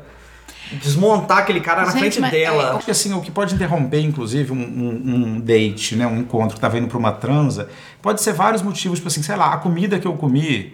desmontar 0.71 1.39
aquele 1.39 1.59
cara 1.61 1.81
na 1.85 1.91
Gente, 1.91 1.99
frente 1.99 2.19
mas 2.21 2.31
dela. 2.31 2.75
Acho 2.75 2.85
que 2.85 2.91
assim, 2.91 3.13
o 3.13 3.21
que 3.21 3.29
pode 3.29 3.53
interromper, 3.53 3.99
inclusive, 3.99 4.51
um, 4.51 4.55
um- 4.55 5.15
um 5.35 5.39
date, 5.39 5.95
né? 5.95 6.07
Um 6.07 6.17
encontro 6.19 6.55
que 6.55 6.61
tava 6.61 6.77
indo 6.77 6.87
pra 6.87 6.97
uma 6.97 7.11
transa, 7.11 7.69
pode 8.01 8.21
ser 8.21 8.33
vários 8.33 8.61
motivos, 8.63 8.97
tipo 8.97 9.07
assim, 9.07 9.21
sei 9.21 9.35
lá, 9.35 9.53
a 9.53 9.57
comida 9.57 9.99
que 9.99 10.07
eu 10.07 10.13
comi 10.13 10.73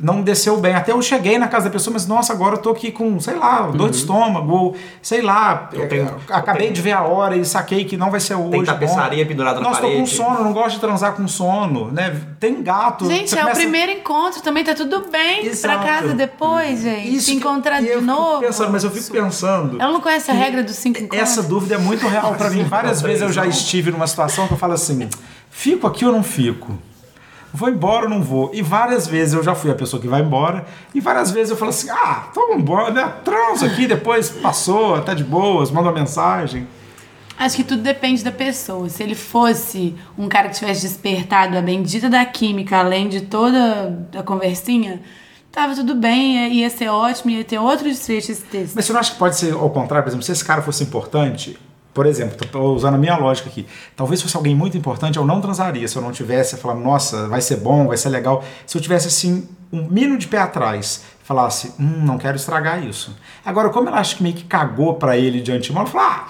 não 0.00 0.22
desceu 0.22 0.56
bem. 0.58 0.74
Até 0.74 0.92
eu 0.92 1.02
cheguei 1.02 1.36
na 1.36 1.48
casa 1.48 1.64
da 1.64 1.70
pessoa, 1.70 1.92
mas 1.94 2.06
nossa, 2.06 2.32
agora 2.32 2.54
eu 2.54 2.58
tô 2.60 2.70
aqui 2.70 2.92
com, 2.92 3.18
sei 3.18 3.34
lá, 3.34 3.62
dor 3.62 3.90
de 3.90 3.96
estômago, 3.96 4.52
ou 4.52 4.76
sei 5.02 5.20
lá, 5.20 5.68
Eu 5.72 5.88
tenho- 5.88 6.04
eh, 6.06 6.14
acabei 6.28 6.54
eu 6.54 6.58
tenho- 6.66 6.72
de 6.74 6.80
ver 6.80 6.92
a 6.92 7.02
hora 7.02 7.36
e 7.36 7.44
saquei 7.44 7.84
que 7.84 7.96
não 7.96 8.08
vai 8.10 8.20
ser 8.20 8.34
hoje. 8.34 8.50
Tem 8.50 8.60
bom. 8.60 8.66
tapeçaria 8.66 9.26
pendurada 9.26 9.58
na 9.60 9.68
Nossa, 9.68 9.80
tô 9.80 9.88
com 9.88 9.92
parede. 9.94 10.10
sono, 10.14 10.44
não 10.44 10.52
gosto 10.52 10.74
de 10.76 10.80
transar 10.80 11.14
com 11.14 11.26
sono, 11.26 11.90
né? 11.90 12.20
Tem 12.38 12.62
gato. 12.62 13.04
Gente, 13.06 13.36
é 13.36 13.44
o 13.44 13.50
primeiro 13.50 13.90
encontro 13.92 14.40
também, 14.42 14.62
tá 14.64 14.74
tudo 14.74 15.06
bem. 15.10 15.44
Exato. 15.46 15.80
Pra 15.82 15.92
casa 15.92 16.14
depois, 16.14 16.82
gente. 16.82 17.14
Isso 17.16 17.26
Se 17.26 17.34
encontrar 17.34 17.80
de 17.80 17.88
eu 17.88 17.94
fico 18.00 18.04
novo. 18.06 18.40
Pensando, 18.40 18.70
mas 18.72 18.84
eu 18.84 18.90
fico 18.90 19.10
pensando. 19.10 19.80
Ela 19.80 19.92
não 19.92 20.00
conhece 20.00 20.30
a 20.30 20.34
regra 20.34 20.62
dos 20.62 20.76
cinco 20.76 20.98
encontros. 21.00 21.20
Essa 21.20 21.42
dúvida 21.42 21.74
é 21.74 21.78
muito 21.78 22.06
real 22.06 22.32
pra 22.34 22.48
mim. 22.48 22.62
Várias 22.70 23.02
vezes 23.02 23.22
eu 23.22 23.32
já 23.32 23.44
estive 23.44 23.90
numa 23.90 24.06
situação 24.06 24.46
que 24.46 24.54
eu 24.54 24.58
falo 24.58 24.72
assim: 24.74 25.08
fico 25.50 25.86
aqui 25.86 26.04
ou 26.06 26.12
não 26.12 26.22
fico? 26.22 26.78
Vou 27.52 27.68
embora 27.68 28.04
ou 28.04 28.10
não 28.10 28.22
vou? 28.22 28.50
E 28.54 28.62
várias 28.62 29.06
vezes 29.06 29.34
eu 29.34 29.42
já 29.42 29.54
fui 29.54 29.70
a 29.70 29.74
pessoa 29.74 30.00
que 30.00 30.08
vai 30.08 30.20
embora, 30.20 30.64
e 30.94 31.00
várias 31.00 31.30
vezes 31.30 31.50
eu 31.50 31.56
falo 31.56 31.70
assim: 31.70 31.90
ah, 31.90 32.28
vamos 32.34 32.56
embora, 32.58 32.92
né? 32.92 33.12
Transa 33.24 33.66
aqui, 33.66 33.86
depois 33.86 34.30
passou, 34.30 35.00
tá 35.02 35.14
de 35.14 35.24
boas, 35.24 35.70
manda 35.70 35.88
uma 35.88 35.98
mensagem. 35.98 36.66
Acho 37.38 37.56
que 37.56 37.64
tudo 37.64 37.82
depende 37.82 38.22
da 38.22 38.30
pessoa. 38.30 38.88
Se 38.90 39.02
ele 39.02 39.14
fosse 39.14 39.94
um 40.18 40.28
cara 40.28 40.50
que 40.50 40.56
tivesse 40.58 40.82
despertado 40.82 41.56
a 41.56 41.62
bendita 41.62 42.08
da 42.10 42.24
química, 42.24 42.76
além 42.76 43.08
de 43.08 43.22
toda 43.22 44.06
a 44.14 44.22
conversinha, 44.22 45.00
tava 45.50 45.74
tudo 45.74 45.94
bem, 45.94 46.52
ia 46.52 46.68
ser 46.68 46.88
ótimo, 46.88 47.30
ia 47.30 47.42
ter 47.42 47.58
outro 47.58 47.88
desfecho 47.88 48.30
esse 48.30 48.42
texto. 48.42 48.74
Mas 48.74 48.84
você 48.84 48.92
não 48.92 49.00
acha 49.00 49.12
que 49.12 49.18
pode 49.18 49.36
ser 49.36 49.54
ao 49.54 49.70
contrário? 49.70 50.04
Por 50.04 50.10
exemplo, 50.10 50.22
se 50.22 50.30
esse 50.30 50.44
cara 50.44 50.60
fosse 50.60 50.84
importante, 50.84 51.58
por 51.92 52.06
exemplo, 52.06 52.46
tô 52.48 52.72
usando 52.72 52.94
a 52.94 52.98
minha 52.98 53.16
lógica 53.16 53.48
aqui, 53.48 53.66
talvez 53.96 54.22
fosse 54.22 54.36
alguém 54.36 54.54
muito 54.54 54.76
importante, 54.76 55.16
eu 55.18 55.24
não 55.26 55.40
transaria 55.40 55.86
se 55.88 55.96
eu 55.96 56.02
não 56.02 56.12
tivesse 56.12 56.54
a 56.54 56.58
falar, 56.58 56.74
nossa, 56.74 57.26
vai 57.28 57.40
ser 57.40 57.56
bom, 57.56 57.86
vai 57.88 57.96
ser 57.96 58.08
legal. 58.10 58.44
Se 58.66 58.76
eu 58.78 58.82
tivesse 58.82 59.08
assim, 59.08 59.48
um 59.72 59.82
mínimo 59.88 60.16
de 60.18 60.26
pé 60.28 60.38
atrás, 60.38 61.02
falasse, 61.24 61.72
hum, 61.78 62.02
não 62.04 62.18
quero 62.18 62.36
estragar 62.36 62.84
isso. 62.84 63.16
Agora, 63.44 63.68
como 63.70 63.88
ela 63.88 63.98
acha 63.98 64.16
que 64.16 64.22
meio 64.22 64.34
que 64.34 64.44
cagou 64.44 64.94
pra 64.94 65.16
ele 65.16 65.40
de 65.40 65.52
antemão, 65.52 65.82
ela 65.82 65.90
fala, 65.90 66.06
ah, 66.06 66.26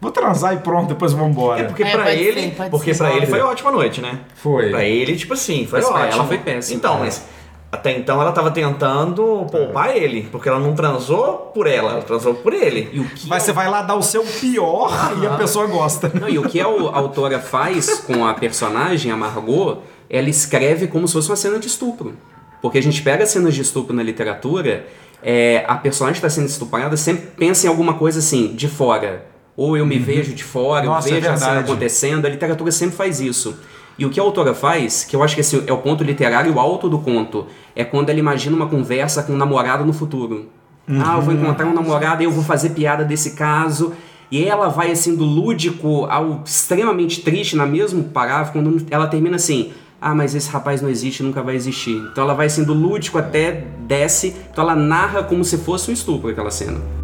vou 0.00 0.10
transar 0.10 0.52
e 0.54 0.58
pronto, 0.58 0.88
depois 0.88 1.12
vamos 1.12 1.30
embora. 1.30 1.60
É 1.60 1.64
porque 1.64 1.82
É, 1.84 1.90
pra 1.92 2.04
pode 2.04 2.16
ele, 2.16 2.40
ser, 2.54 2.68
porque 2.70 2.94
pra 2.94 3.12
ele 3.12 3.26
foi 3.26 3.40
ótima 3.40 3.70
noite, 3.70 4.00
né? 4.00 4.18
Foi. 4.34 4.70
Pra 4.70 4.84
ele, 4.84 5.14
tipo 5.16 5.34
assim, 5.34 5.66
foi 5.66 5.80
Mas 5.80 5.88
pra 5.88 5.98
ótimo. 6.00 6.12
ela 6.14 6.24
foi 6.24 6.38
péssimo. 6.38 6.76
Então, 6.78 6.96
É. 6.96 6.98
mas 7.00 7.22
até 7.72 7.96
então 7.96 8.20
ela 8.20 8.32
tava 8.32 8.50
tentando 8.50 9.46
poupar 9.50 9.96
ele, 9.96 10.28
porque 10.30 10.46
ela 10.46 10.58
não 10.58 10.74
transou 10.74 11.50
por 11.54 11.66
ela, 11.66 11.92
ela 11.92 12.02
transou 12.02 12.34
por 12.34 12.52
ele. 12.52 12.90
E 12.92 13.00
o 13.00 13.04
que 13.08 13.26
Mas 13.26 13.44
você 13.44 13.52
vai 13.52 13.66
lá 13.70 13.80
dar 13.80 13.94
o 13.94 14.02
seu 14.02 14.22
pior 14.22 14.92
e 15.22 15.26
a 15.26 15.30
pessoa 15.30 15.66
gosta. 15.66 16.12
Não, 16.12 16.28
e 16.28 16.38
o 16.38 16.42
que 16.46 16.60
a 16.60 16.66
au- 16.66 16.94
autora 16.94 17.40
faz 17.40 18.00
com 18.00 18.26
a 18.26 18.34
personagem, 18.34 19.10
a 19.10 19.16
Margot, 19.16 19.78
ela 20.10 20.28
escreve 20.28 20.86
como 20.86 21.08
se 21.08 21.14
fosse 21.14 21.30
uma 21.30 21.36
cena 21.36 21.58
de 21.58 21.66
estupro. 21.66 22.14
Porque 22.60 22.76
a 22.76 22.82
gente 22.82 23.00
pega 23.02 23.24
cenas 23.24 23.54
de 23.54 23.62
estupro 23.62 23.96
na 23.96 24.02
literatura, 24.02 24.86
é, 25.22 25.64
a 25.66 25.74
personagem 25.76 26.20
que 26.20 26.26
está 26.26 26.30
sendo 26.30 26.48
estuprada 26.48 26.96
sempre 26.96 27.28
pensa 27.36 27.66
em 27.66 27.70
alguma 27.70 27.94
coisa 27.94 28.18
assim, 28.18 28.48
de 28.54 28.68
fora. 28.68 29.24
Ou 29.56 29.76
eu 29.76 29.84
me 29.86 29.98
vejo 29.98 30.32
de 30.34 30.44
fora, 30.44 30.84
Nossa, 30.86 31.08
é 31.08 31.12
eu 31.12 31.14
vejo 31.22 31.30
a 31.32 31.36
cena 31.36 31.60
acontecendo, 31.60 32.26
a 32.26 32.28
literatura 32.28 32.70
sempre 32.70 32.96
faz 32.96 33.20
isso. 33.20 33.58
E 33.98 34.06
o 34.06 34.10
que 34.10 34.18
a 34.18 34.22
autora 34.22 34.54
faz, 34.54 35.04
que 35.04 35.14
eu 35.14 35.22
acho 35.22 35.34
que 35.34 35.40
esse 35.40 35.62
é 35.66 35.72
o 35.72 35.78
ponto 35.78 36.02
literário 36.02 36.58
alto 36.58 36.88
do 36.88 36.98
conto, 36.98 37.46
é 37.76 37.84
quando 37.84 38.10
ela 38.10 38.18
imagina 38.18 38.56
uma 38.56 38.66
conversa 38.66 39.22
com 39.22 39.32
um 39.32 39.36
namorado 39.36 39.84
no 39.84 39.92
futuro. 39.92 40.48
Ah, 40.88 41.16
eu 41.16 41.22
vou 41.22 41.32
encontrar 41.32 41.66
um 41.66 41.74
namorado 41.74 42.22
e 42.22 42.24
eu 42.24 42.30
vou 42.30 42.42
fazer 42.42 42.70
piada 42.70 43.04
desse 43.04 43.32
caso. 43.32 43.92
E 44.30 44.44
ela 44.44 44.68
vai 44.68 44.90
assim 44.90 45.14
do 45.14 45.24
lúdico 45.24 46.06
ao 46.06 46.42
extremamente 46.44 47.20
triste 47.20 47.54
na 47.54 47.66
mesmo 47.66 48.04
parágrafo, 48.04 48.52
quando 48.52 48.84
ela 48.90 49.06
termina 49.06 49.36
assim: 49.36 49.72
"Ah, 50.00 50.14
mas 50.14 50.34
esse 50.34 50.50
rapaz 50.50 50.80
não 50.80 50.88
existe, 50.88 51.22
nunca 51.22 51.42
vai 51.42 51.54
existir". 51.54 51.96
Então 52.10 52.24
ela 52.24 52.34
vai 52.34 52.46
assim 52.46 52.64
do 52.64 52.72
lúdico 52.72 53.18
até 53.18 53.64
desce, 53.80 54.34
então 54.50 54.64
ela 54.64 54.74
narra 54.74 55.22
como 55.22 55.44
se 55.44 55.58
fosse 55.58 55.90
um 55.90 55.94
estupro 55.94 56.30
aquela 56.30 56.50
cena. 56.50 57.01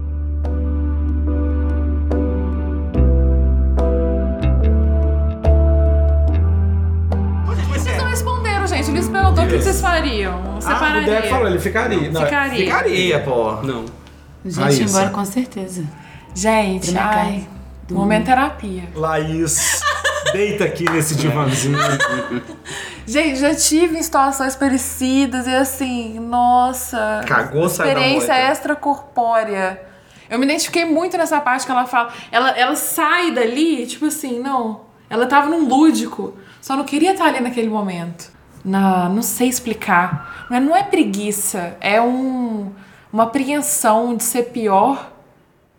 Perguntou 9.38 9.57
o 9.57 9.59
que 9.59 9.64
vocês 9.64 9.81
fariam. 9.81 10.42
Ah, 10.55 10.59
o 10.59 10.61
Separaria. 10.61 11.14
Deco 11.14 11.29
falou, 11.29 11.46
ele 11.48 11.59
ficaria. 11.61 12.11
Não, 12.11 12.24
Ficaria. 12.24 12.64
Ficaria, 12.64 13.20
pô. 13.20 13.53
Não. 13.62 13.85
Gente, 14.44 14.83
embora 14.85 15.11
com 15.11 15.24
certeza. 15.24 15.85
Gente, 16.35 16.92
Pra 16.92 17.03
minha 17.03 17.22
ai, 17.22 17.33
casa. 17.87 17.94
momento 17.98 18.24
terapia. 18.27 18.85
Laís, 18.94 19.81
deita 20.33 20.64
aqui 20.64 20.88
nesse 20.90 21.16
divãzinho. 21.16 21.77
Gente, 23.07 23.37
já 23.40 23.55
tive 23.55 23.98
em 23.98 24.03
situações 24.03 24.55
parecidas 24.55 25.46
e 25.46 25.55
assim, 25.55 26.18
nossa. 26.20 27.22
Cagou, 27.27 27.68
saiu 27.68 27.87
da 27.94 28.01
Experiência 28.01 28.35
moita. 28.35 28.53
extracorpórea. 28.53 29.83
Eu 30.31 30.38
me 30.38 30.44
identifiquei 30.44 30.85
muito 30.85 31.16
nessa 31.16 31.40
parte 31.40 31.64
que 31.64 31.72
ela 31.72 31.87
fala. 31.87 32.12
Ela, 32.31 32.51
ela 32.51 32.77
sai 32.77 33.31
dali, 33.31 33.87
tipo 33.87 34.05
assim, 34.07 34.38
não. 34.38 34.83
Ela 35.09 35.27
tava 35.27 35.48
num 35.48 35.66
lúdico. 35.66 36.35
Só 36.61 36.77
não 36.77 36.85
queria 36.85 37.12
estar 37.12 37.24
ali 37.24 37.40
naquele 37.40 37.68
momento. 37.68 38.31
Na, 38.68 39.09
não 39.09 39.22
sei 39.22 39.48
explicar. 39.48 40.46
Não 40.50 40.57
é, 40.57 40.61
não 40.61 40.76
é 40.76 40.83
preguiça. 40.83 41.76
É 41.81 42.00
um, 42.00 42.70
uma 43.12 43.24
apreensão 43.24 44.14
de 44.16 44.22
ser 44.22 44.44
pior. 44.50 45.12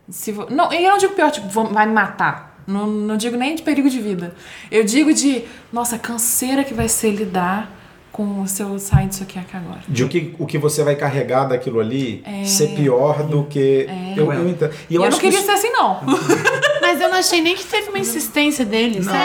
Se, 0.09 0.31
vo- 0.31 0.47
não, 0.49 0.71
eu 0.73 0.89
não 0.89 0.97
digo 0.97 1.13
pior, 1.13 1.29
tipo, 1.31 1.47
vai 1.47 1.85
me 1.85 1.93
matar. 1.93 2.61
Não, 2.65 2.85
não 2.87 3.17
digo 3.17 3.35
nem 3.37 3.55
de 3.55 3.61
perigo 3.63 3.89
de 3.89 3.99
vida. 3.99 4.35
Eu 4.71 4.83
digo 4.83 5.13
de, 5.13 5.43
nossa, 5.71 5.97
canseira 5.99 6.63
que 6.63 6.73
vai 6.73 6.87
ser 6.87 7.11
lidar 7.11 7.69
com 8.11 8.45
se 8.47 8.61
eu 8.61 8.77
sair 8.79 9.07
disso 9.07 9.23
aqui 9.23 9.39
agora. 9.53 9.79
De 9.87 10.03
o 10.03 10.09
que, 10.09 10.35
o 10.39 10.45
que 10.45 10.57
você 10.57 10.83
vai 10.83 10.95
carregar 10.95 11.45
daquilo 11.45 11.79
ali 11.79 12.23
ser 12.45 12.69
pior 12.75 13.23
do 13.23 13.43
que. 13.45 13.87
Eu, 14.17 14.31
eu 14.33 14.49
entendo. 14.49 14.73
E 14.89 14.93
E 14.93 14.95
eu, 14.95 15.03
acho 15.03 15.11
não 15.11 15.17
que 15.19 15.25
queria 15.27 15.37
isso- 15.39 15.45
ser 15.45 15.53
assim, 15.53 15.69
não. 15.71 15.99
Mas 16.81 16.99
eu 16.99 17.07
não 17.09 17.17
achei 17.17 17.39
nem 17.39 17.55
que 17.55 17.63
teve 17.63 17.89
uma 17.89 17.99
insistência 17.99 18.65
dele, 18.65 19.03
sabe? 19.03 19.19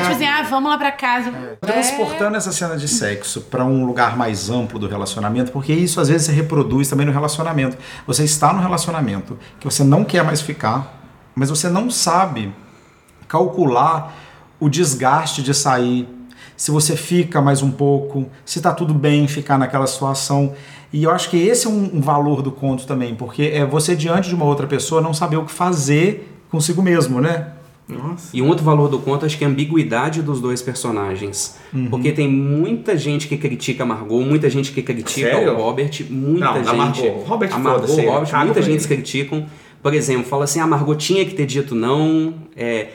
Tipo 0.00 0.12
assim, 0.12 0.24
ah, 0.26 0.42
vamos 0.42 0.70
lá 0.70 0.78
pra 0.78 0.90
casa. 0.90 1.30
Transportando 1.60 2.36
essa 2.36 2.50
cena 2.50 2.76
de 2.78 2.88
sexo 2.88 3.42
para 3.42 3.62
um 3.64 3.84
lugar 3.84 4.16
mais 4.16 4.48
amplo 4.48 4.78
do 4.78 4.88
relacionamento, 4.88 5.52
porque 5.52 5.72
isso 5.72 6.00
às 6.00 6.08
vezes 6.08 6.26
se 6.26 6.32
reproduz 6.32 6.88
também 6.88 7.04
no 7.04 7.12
relacionamento. 7.12 7.76
Você 8.06 8.24
está 8.24 8.52
no 8.54 8.60
relacionamento 8.62 9.38
que 9.60 9.66
você 9.66 9.84
não 9.84 10.02
quer 10.02 10.24
mais 10.24 10.40
ficar, 10.40 11.02
mas 11.34 11.50
você 11.50 11.68
não 11.68 11.90
sabe 11.90 12.52
calcular 13.28 14.14
o 14.58 14.68
desgaste 14.68 15.42
de 15.42 15.52
sair. 15.54 16.08
Se 16.64 16.70
você 16.70 16.96
fica 16.96 17.42
mais 17.42 17.60
um 17.60 17.70
pouco, 17.70 18.26
se 18.42 18.58
tá 18.58 18.72
tudo 18.72 18.94
bem 18.94 19.28
ficar 19.28 19.58
naquela 19.58 19.86
situação. 19.86 20.54
E 20.90 21.04
eu 21.04 21.10
acho 21.10 21.28
que 21.28 21.36
esse 21.36 21.66
é 21.66 21.68
um, 21.68 21.96
um 21.96 22.00
valor 22.00 22.40
do 22.40 22.50
conto 22.50 22.86
também, 22.86 23.14
porque 23.14 23.50
é 23.52 23.66
você 23.66 23.94
diante 23.94 24.30
de 24.30 24.34
uma 24.34 24.46
outra 24.46 24.66
pessoa 24.66 25.02
não 25.02 25.12
saber 25.12 25.36
o 25.36 25.44
que 25.44 25.52
fazer 25.52 26.26
consigo 26.50 26.80
mesmo, 26.80 27.20
né? 27.20 27.48
Nossa. 27.86 28.30
E 28.32 28.40
um 28.40 28.48
outro 28.48 28.64
valor 28.64 28.88
do 28.88 28.98
conto, 28.98 29.26
acho 29.26 29.36
que 29.36 29.44
é 29.44 29.46
a 29.46 29.50
ambiguidade 29.50 30.22
dos 30.22 30.40
dois 30.40 30.62
personagens. 30.62 31.58
Uhum. 31.70 31.90
Porque 31.90 32.12
tem 32.12 32.26
muita 32.26 32.96
gente 32.96 33.28
que 33.28 33.36
critica 33.36 33.82
a 33.82 33.86
Margot, 33.86 34.22
muita 34.22 34.48
gente 34.48 34.72
que 34.72 34.80
critica 34.80 35.34
Sério? 35.34 35.52
o 35.52 35.56
Robert, 35.56 35.90
muita 36.08 36.46
Não, 36.46 36.54
a 36.54 36.62
gente. 36.62 36.76
Margot. 36.76 37.24
Robert, 37.26 37.50
a 37.52 37.58
Margot, 37.58 37.94
Robert, 37.94 38.30
cago 38.30 38.44
muita 38.46 38.62
gente 38.62 38.88
criticam. 38.88 39.44
Por 39.82 39.92
exemplo, 39.92 40.24
fala 40.24 40.44
assim: 40.44 40.60
a 40.60 40.66
Margot 40.66 40.94
tinha 40.94 41.26
que 41.26 41.34
ter 41.34 41.44
dito 41.44 41.74
não, 41.74 42.32
é, 42.56 42.88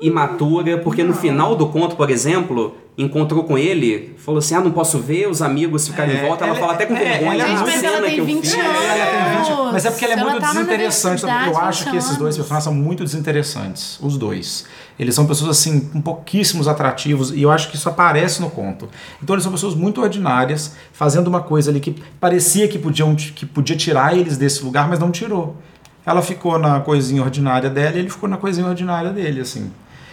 imatura, 0.00 0.78
porque 0.78 1.02
no 1.02 1.14
final 1.14 1.54
do 1.56 1.66
conto, 1.68 1.96
por 1.96 2.08
exemplo, 2.10 2.76
encontrou 2.96 3.44
com 3.44 3.56
ele, 3.58 4.14
falou 4.18 4.38
assim: 4.38 4.54
ah, 4.54 4.60
não 4.60 4.70
posso 4.70 4.98
ver 4.98 5.28
os 5.28 5.42
amigos 5.42 5.86
ficarem 5.88 6.14
em 6.14 6.18
É, 6.18 6.26
volta. 6.26 6.44
Ela, 6.44 6.52
ela- 6.52 6.60
fala 6.60 6.72
até 6.74 6.86
com 6.86 6.94
é, 6.94 6.98
vergonha. 6.98 7.42
é 7.42 7.44
"Ah, 7.44 7.48
Gente, 7.48 7.60
mas 7.60 7.74
cena 7.80 7.92
ela 7.92 8.00
que 8.02 8.10
tem 8.10 8.18
eu 8.18 8.24
20 8.24 8.40
fiz." 8.42 8.54
anos. 8.54 8.66
É, 8.82 8.98
ela 8.98 9.34
tem 9.34 9.44
20, 9.54 9.72
mas 9.72 9.84
é 9.84 9.90
porque 9.90 10.04
ela 10.04 10.14
é 10.14 10.18
ela 10.18 10.30
muito 10.30 10.40
tá 10.42 10.52
desinteressante. 10.52 11.22
Eu 11.24 11.58
acho 11.58 11.84
que 11.84 11.90
20 11.90 11.98
esses 12.00 12.16
dois 12.16 12.36
personagens 12.36 12.64
são 12.64 12.74
muito 12.74 13.04
desinteressantes, 13.04 13.98
os 14.00 14.16
dois. 14.16 14.64
Eles 14.98 15.14
são 15.14 15.26
pessoas 15.26 15.50
assim 15.50 15.80
com 15.80 16.00
pouquíssimos 16.00 16.66
atrativos 16.66 17.32
e 17.32 17.42
eu 17.42 17.50
acho 17.50 17.68
que 17.70 17.76
isso 17.76 17.88
aparece 17.88 18.40
no 18.40 18.50
conto. 18.50 18.88
Então 19.22 19.34
eles 19.34 19.42
são 19.44 19.52
pessoas 19.52 19.74
muito 19.74 20.00
ordinárias, 20.00 20.74
fazendo 20.92 21.28
uma 21.28 21.40
coisa 21.40 21.70
ali 21.70 21.78
que 21.80 21.94
parecia 22.20 22.66
que 22.66 22.78
podiam 22.78 23.14
que 23.14 23.46
podia 23.46 23.76
tirar 23.76 24.16
eles 24.16 24.36
desse 24.36 24.64
lugar, 24.64 24.88
mas 24.88 24.98
não 24.98 25.10
tirou. 25.12 25.56
Ela 26.04 26.22
ficou 26.22 26.58
na 26.58 26.80
coisinha 26.80 27.22
ordinária 27.22 27.68
dela 27.68 27.94
e 27.96 27.98
ele 28.00 28.08
ficou 28.10 28.28
na 28.28 28.36
coisinha 28.38 28.66
ordinária 28.66 29.10
dele, 29.10 29.40
assim. 29.42 29.70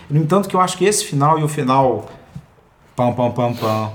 No 0.09 0.21
entanto, 0.21 0.47
que 0.47 0.55
eu 0.55 0.61
acho 0.61 0.77
que 0.77 0.85
esse 0.85 1.05
final 1.05 1.39
e 1.39 1.43
o 1.43 1.47
final 1.47 2.05
pam 2.95 3.11
pam 3.13 3.31
pam 3.31 3.53
pam. 3.53 3.91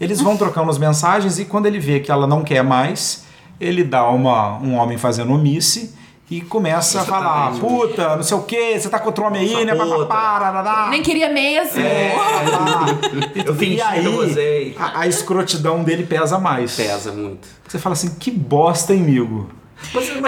Eles 0.00 0.20
vão 0.20 0.36
trocando 0.36 0.70
as 0.70 0.78
mensagens 0.78 1.38
e 1.38 1.44
quando 1.44 1.66
ele 1.66 1.78
vê 1.78 2.00
que 2.00 2.10
ela 2.10 2.26
não 2.26 2.42
quer 2.42 2.62
mais, 2.62 3.24
ele 3.60 3.84
dá 3.84 4.08
uma 4.08 4.58
um 4.58 4.74
homem 4.74 4.98
fazendo 4.98 5.32
omisse 5.32 5.94
e 6.30 6.40
começa 6.40 7.00
a 7.00 7.04
falar: 7.04 7.50
Exatamente. 7.52 7.60
"Puta, 7.60 8.16
não 8.16 8.22
sei 8.22 8.36
o 8.36 8.42
que, 8.42 8.78
você 8.78 8.88
tá 8.88 8.98
com 8.98 9.06
outro 9.06 9.24
homem 9.24 9.42
aí, 9.42 9.64
né? 9.64 9.74
puta. 9.74 9.86
Papapá, 9.86 10.38
rarará." 10.38 10.88
Nem 10.90 11.02
queria 11.02 11.28
mesmo. 11.32 11.80
É, 11.80 12.14
lá. 12.50 12.86
Eu 13.46 13.54
fingi 13.54 13.76
E 13.76 13.82
aí, 13.82 14.02
que 14.02 14.76
eu. 14.76 14.82
A, 14.82 15.00
a 15.00 15.06
escrotidão 15.06 15.84
dele 15.84 16.04
pesa 16.04 16.38
mais. 16.38 16.74
Pesa 16.76 17.12
muito. 17.12 17.46
Você 17.68 17.78
fala 17.78 17.92
assim: 17.92 18.14
"Que 18.18 18.30
bosta, 18.30 18.92
hein, 18.94 19.02
amigo?" 19.02 19.48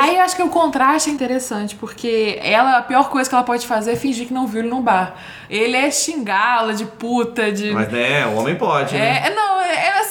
Aí 0.00 0.16
eu 0.16 0.22
acho 0.22 0.36
que 0.36 0.42
o 0.42 0.48
contraste 0.48 1.10
é 1.10 1.12
interessante, 1.12 1.74
porque 1.74 2.38
ela, 2.42 2.78
a 2.78 2.82
pior 2.82 3.08
coisa 3.08 3.28
que 3.28 3.34
ela 3.34 3.44
pode 3.44 3.66
fazer 3.66 3.92
é 3.92 3.96
fingir 3.96 4.26
que 4.26 4.34
não 4.34 4.46
viu 4.46 4.60
ele 4.60 4.68
no 4.68 4.80
bar. 4.80 5.14
Ele 5.48 5.76
é 5.76 5.90
xingá-la 5.90 6.72
de 6.72 6.84
puta, 6.84 7.52
de. 7.52 7.72
Mas 7.72 7.90
né, 7.90 8.26
o 8.26 8.36
homem 8.36 8.56
pode, 8.56 8.94
né? 8.94 9.22
É, 9.24 9.26
é, 9.28 9.34
não, 9.34 9.42
é, 9.42 9.45
é 9.45 9.45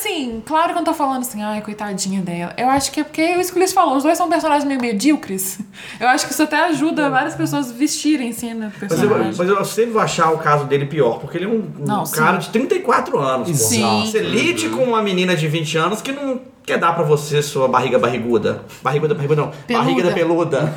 assim, 0.05 0.41
claro 0.45 0.67
que 0.67 0.71
eu 0.71 0.75
não 0.75 0.83
tô 0.83 0.93
falando 0.93 1.21
assim, 1.21 1.41
ai, 1.41 1.61
coitadinha 1.61 2.21
dela. 2.21 2.53
Eu 2.57 2.69
acho 2.69 2.91
que 2.91 2.99
é 2.99 3.03
porque 3.03 3.21
é 3.21 3.39
isso 3.41 3.51
que 3.51 3.57
o 3.57 3.59
Luiz 3.59 3.73
falou, 3.73 3.97
os 3.97 4.03
dois 4.03 4.17
são 4.17 4.29
personagens 4.29 4.63
meio 4.65 4.79
medíocres. 4.79 5.59
Eu 5.99 6.07
acho 6.07 6.25
que 6.25 6.31
isso 6.33 6.43
até 6.43 6.65
ajuda 6.65 7.09
várias 7.09 7.35
pessoas 7.35 7.71
vestirem 7.71 8.31
cena 8.31 8.71
do 8.79 8.87
Mas 8.89 9.01
eu, 9.01 9.09
mas 9.09 9.49
eu 9.49 9.65
sempre 9.65 9.91
vou 9.91 10.01
achar 10.01 10.31
o 10.31 10.37
caso 10.37 10.65
dele 10.65 10.85
pior, 10.85 11.19
porque 11.19 11.37
ele 11.37 11.45
é 11.45 11.47
um, 11.47 11.63
um 11.79 11.85
Não, 11.85 12.03
cara 12.05 12.39
sim. 12.39 12.47
de 12.47 12.49
34 12.49 13.17
anos. 13.19 13.49
pô. 13.49 13.53
Sim. 13.55 14.05
Você 14.05 14.19
lide 14.19 14.69
com 14.69 14.83
uma 14.83 15.01
menina 15.01 15.35
de 15.35 15.47
20 15.47 15.77
anos 15.77 16.01
que 16.01 16.11
não 16.11 16.39
quer 16.65 16.77
dar 16.77 16.93
pra 16.93 17.03
você 17.03 17.41
sua 17.41 17.67
barriga 17.67 17.97
barriguda. 17.99 18.63
Barriguda, 18.81 19.13
barriguda 19.13 19.41
não. 19.41 19.51
Peluda. 19.67 19.85
Barriga 19.85 20.03
da 20.09 20.13
peluda. 20.13 20.73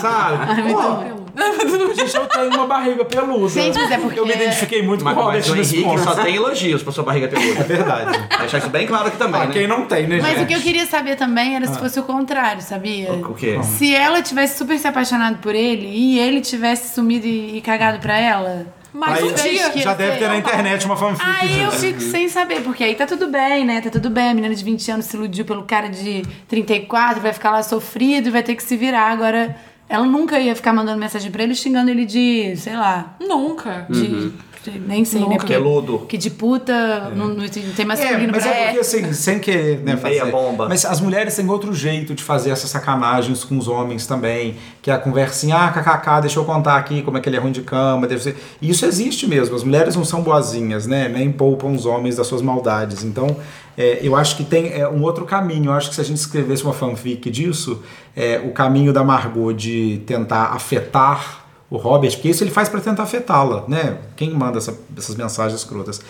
Sabe? 0.00 0.72
Pô, 0.72 1.21
Gente, 1.94 2.14
eu 2.16 2.26
tenho 2.26 2.48
uma 2.54 2.66
barriga 2.66 3.04
peluda. 3.04 3.48
Gente, 3.48 3.78
mas 3.78 3.90
é 3.90 3.98
porque- 3.98 4.18
Eu 4.20 4.26
me 4.26 4.34
identifiquei 4.34 4.82
muito 4.82 5.04
mas, 5.04 5.14
com 5.14 5.20
o 5.20 5.24
Robert 5.24 5.40
mas 5.40 5.50
o 5.50 5.54
nesse 5.54 5.76
Henrique 5.76 5.90
ponto. 5.90 6.02
só 6.04 6.14
tem 6.22 6.36
elogios 6.36 6.82
pra 6.82 6.92
sua 6.92 7.04
barriga 7.04 7.28
peluda. 7.28 7.60
É 7.60 7.64
verdade. 7.64 8.18
Vou 8.30 8.38
deixar 8.40 8.58
isso 8.58 8.68
bem 8.70 8.86
claro 8.86 9.08
aqui 9.08 9.16
também, 9.16 9.40
Ah, 9.40 9.46
né? 9.46 9.52
quem 9.52 9.66
não 9.66 9.86
tem, 9.86 10.06
né, 10.06 10.18
Mas 10.20 10.32
gente? 10.32 10.42
o 10.44 10.46
que 10.46 10.54
eu 10.54 10.60
queria 10.60 10.86
saber 10.86 11.16
também 11.16 11.56
era 11.56 11.66
se 11.66 11.78
fosse 11.78 11.98
o 11.98 12.02
contrário, 12.02 12.60
sabia? 12.62 13.12
O 13.12 13.34
quê? 13.34 13.58
Se 13.62 13.94
ela 13.94 14.20
tivesse 14.22 14.58
super 14.58 14.78
se 14.78 14.86
apaixonado 14.86 15.38
por 15.38 15.54
ele 15.54 15.86
e 15.86 16.18
ele 16.18 16.40
tivesse 16.40 16.94
sumido 16.94 17.26
e, 17.26 17.56
e 17.56 17.60
cagado 17.60 17.98
pra 17.98 18.18
ela. 18.18 18.66
Mas 18.94 19.22
Aí, 19.22 19.24
um 19.24 19.32
dia. 19.32 19.70
que- 19.70 19.80
já 19.80 19.94
deve 19.94 20.18
ter 20.18 20.28
na 20.28 20.36
internet 20.36 20.84
uma 20.84 20.96
fanfic 20.98 21.24
Aí 21.26 21.62
eu 21.62 21.70
disso. 21.70 21.80
fico 21.80 22.00
sem 22.02 22.28
saber, 22.28 22.60
porque 22.60 22.84
aí 22.84 22.94
tá 22.94 23.06
tudo 23.06 23.26
bem, 23.28 23.64
né? 23.64 23.80
Tá 23.80 23.88
tudo 23.88 24.10
bem. 24.10 24.28
A 24.28 24.34
menina 24.34 24.54
de 24.54 24.62
20 24.62 24.90
anos 24.90 25.06
se 25.06 25.16
iludiu 25.16 25.46
pelo 25.46 25.62
cara 25.62 25.88
de 25.88 26.22
34, 26.46 27.18
vai 27.22 27.32
ficar 27.32 27.52
lá 27.52 27.62
sofrido 27.62 28.28
e 28.28 28.30
vai 28.30 28.42
ter 28.42 28.54
que 28.54 28.62
se 28.62 28.76
virar. 28.76 29.10
Agora, 29.10 29.56
ela 29.92 30.06
nunca 30.06 30.40
ia 30.40 30.56
ficar 30.56 30.72
mandando 30.72 30.98
mensagem 30.98 31.30
pra 31.30 31.42
ele 31.42 31.54
xingando 31.54 31.90
ele 31.90 32.06
de, 32.06 32.56
sei 32.56 32.74
lá, 32.74 33.14
Nunca. 33.20 33.86
de. 33.90 34.00
Uhum. 34.06 34.32
Nem 34.70 35.04
sei, 35.04 35.20
né? 35.20 35.26
Nunca. 35.26 35.38
Porque, 35.38 35.52
Peludo. 35.54 35.98
que 36.08 36.16
de 36.16 36.30
puta 36.30 37.10
não, 37.16 37.28
não 37.28 37.48
tem 37.48 37.84
masculino 37.84 38.24
É, 38.24 38.26
mas 38.26 38.42
pra 38.42 38.54
é 38.54 38.64
porque 38.66 38.80
assim, 38.80 39.12
sem 39.12 39.38
querer 39.38 39.78
né, 39.78 39.98
Meia 40.02 40.20
fazer. 40.20 40.30
bomba. 40.30 40.68
Mas 40.68 40.84
as 40.84 41.00
mulheres 41.00 41.34
têm 41.34 41.48
outro 41.48 41.74
jeito 41.74 42.14
de 42.14 42.22
fazer 42.22 42.50
essas 42.50 42.70
sacanagens 42.70 43.44
com 43.44 43.58
os 43.58 43.68
homens 43.68 44.06
também. 44.06 44.56
Que 44.80 44.90
é 44.90 44.94
a 44.94 44.98
conversinha, 44.98 45.56
ah, 45.56 45.70
kkk, 45.70 46.20
deixa 46.22 46.38
eu 46.38 46.44
contar 46.44 46.76
aqui 46.76 47.02
como 47.02 47.18
é 47.18 47.20
que 47.20 47.28
ele 47.28 47.36
é 47.36 47.40
ruim 47.40 47.52
de 47.52 47.62
cama. 47.62 48.06
Deve 48.06 48.22
ser... 48.22 48.36
E 48.60 48.70
isso 48.70 48.84
existe 48.86 49.26
mesmo. 49.26 49.54
As 49.56 49.64
mulheres 49.64 49.96
não 49.96 50.04
são 50.04 50.22
boazinhas, 50.22 50.86
né? 50.86 51.08
Nem 51.08 51.30
poupam 51.32 51.72
os 51.72 51.86
homens 51.86 52.16
das 52.16 52.26
suas 52.26 52.42
maldades. 52.42 53.04
Então, 53.04 53.36
é, 53.76 54.00
eu 54.02 54.14
acho 54.14 54.36
que 54.36 54.44
tem 54.44 54.72
é, 54.72 54.88
um 54.88 55.02
outro 55.02 55.24
caminho. 55.24 55.66
Eu 55.66 55.72
acho 55.72 55.88
que 55.88 55.94
se 55.94 56.00
a 56.00 56.04
gente 56.04 56.18
escrevesse 56.18 56.62
uma 56.62 56.72
fanfic 56.72 57.30
disso, 57.30 57.82
é, 58.14 58.40
o 58.44 58.52
caminho 58.52 58.92
da 58.92 59.02
Margot 59.02 59.52
de 59.52 60.02
tentar 60.06 60.46
afetar 60.52 61.41
o 61.72 61.78
Robert, 61.78 62.12
porque 62.12 62.28
isso 62.28 62.44
ele 62.44 62.50
faz 62.50 62.68
para 62.68 62.80
tentar 62.80 63.04
afetá-la, 63.04 63.64
né? 63.66 63.96
Quem 64.14 64.30
manda 64.30 64.58
essa- 64.58 64.74
essas 64.96 65.16
mensagens 65.16 65.58
escrotas. 65.60 66.00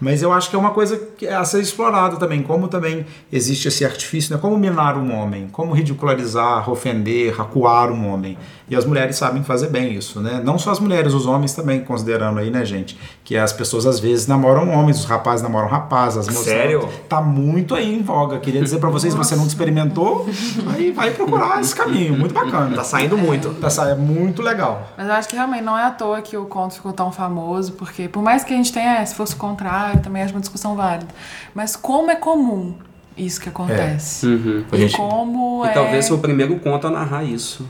Mas 0.00 0.20
eu 0.20 0.32
acho 0.32 0.50
que 0.50 0.56
é 0.56 0.58
uma 0.58 0.72
coisa 0.72 0.96
que 1.16 1.24
é 1.26 1.32
a 1.34 1.44
ser 1.44 1.60
explorada 1.60 2.16
também, 2.16 2.42
como 2.42 2.66
também 2.66 3.06
existe 3.32 3.68
esse 3.68 3.84
artifício, 3.84 4.34
né? 4.34 4.40
Como 4.40 4.58
minar 4.58 4.96
um 4.98 5.14
homem, 5.14 5.48
como 5.52 5.72
ridicularizar, 5.72 6.68
ofender, 6.68 7.40
acuar 7.40 7.88
um 7.92 8.12
homem. 8.12 8.36
E 8.68 8.74
as 8.74 8.84
mulheres 8.84 9.14
sabem 9.16 9.44
fazer 9.44 9.68
bem 9.68 9.92
isso, 9.94 10.18
né? 10.20 10.40
Não 10.42 10.58
só 10.58 10.72
as 10.72 10.80
mulheres, 10.80 11.14
os 11.14 11.26
homens 11.26 11.52
também, 11.54 11.84
considerando 11.84 12.40
aí, 12.40 12.50
né, 12.50 12.64
gente? 12.64 12.98
Que 13.22 13.36
as 13.36 13.52
pessoas 13.52 13.86
às 13.86 14.00
vezes 14.00 14.26
namoram 14.26 14.70
homens, 14.70 14.98
os 14.98 15.04
rapazes 15.04 15.42
namoram 15.42 15.68
rapazes, 15.68 16.18
as 16.20 16.26
moças. 16.26 16.44
Sério? 16.46 16.88
Tá 17.08 17.20
muito 17.20 17.74
aí 17.76 17.94
em 17.94 18.02
voga. 18.02 18.38
Queria 18.40 18.62
dizer 18.62 18.78
para 18.78 18.88
vocês, 18.90 19.12
se 19.12 19.18
você 19.18 19.36
não 19.36 19.46
experimentou, 19.46 20.26
aí 20.74 20.90
vai 20.90 21.10
procurar 21.12 21.60
esse 21.60 21.74
caminho, 21.76 22.18
muito 22.18 22.34
bacana. 22.34 22.74
Tá 22.74 22.82
saindo 22.82 23.16
muito. 23.16 23.50
Tá 23.60 23.70
sa- 23.70 23.90
é 23.90 23.94
muito 23.94 24.42
legal. 24.42 24.88
Mas 24.96 25.06
eu 25.12 25.18
acho 25.18 25.28
que 25.28 25.36
realmente 25.36 25.62
não 25.62 25.76
é 25.78 25.84
à 25.84 25.90
toa 25.90 26.20
que 26.22 26.36
o 26.36 26.46
conto 26.46 26.74
ficou 26.74 26.92
tão 26.92 27.12
famoso, 27.12 27.72
porque 27.72 28.08
por 28.08 28.22
mais 28.22 28.44
que 28.44 28.52
a 28.52 28.56
gente 28.56 28.72
tenha, 28.72 28.98
é, 28.98 29.04
se 29.04 29.14
fosse 29.14 29.34
o 29.34 29.36
contrário, 29.36 30.00
também 30.00 30.22
acho 30.22 30.32
uma 30.34 30.40
discussão 30.40 30.74
válida. 30.74 31.08
Mas 31.54 31.76
como 31.76 32.10
é 32.10 32.16
comum 32.16 32.74
isso 33.16 33.40
que 33.40 33.48
acontece? 33.48 34.26
Uhum. 34.26 34.64
E 34.72 34.76
Gente, 34.78 34.96
como 34.96 35.64
E 35.64 35.68
é... 35.68 35.72
talvez 35.72 36.08
foi 36.08 36.16
o 36.16 36.20
primeiro 36.20 36.58
conto 36.60 36.86
a 36.86 36.90
narrar 36.90 37.24
isso. 37.24 37.66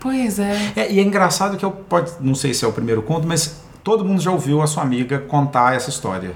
Pois 0.00 0.38
é. 0.38 0.72
É, 0.74 0.92
e 0.92 0.98
é 0.98 1.02
engraçado 1.02 1.56
que 1.56 1.64
eu 1.64 1.70
pode, 1.70 2.12
não 2.20 2.34
sei 2.34 2.52
se 2.52 2.64
é 2.64 2.68
o 2.68 2.72
primeiro 2.72 3.02
conto, 3.02 3.26
mas 3.26 3.62
todo 3.84 4.04
mundo 4.04 4.20
já 4.20 4.30
ouviu 4.30 4.60
a 4.60 4.66
sua 4.66 4.82
amiga 4.82 5.18
contar 5.20 5.76
essa 5.76 5.90
história. 5.90 6.32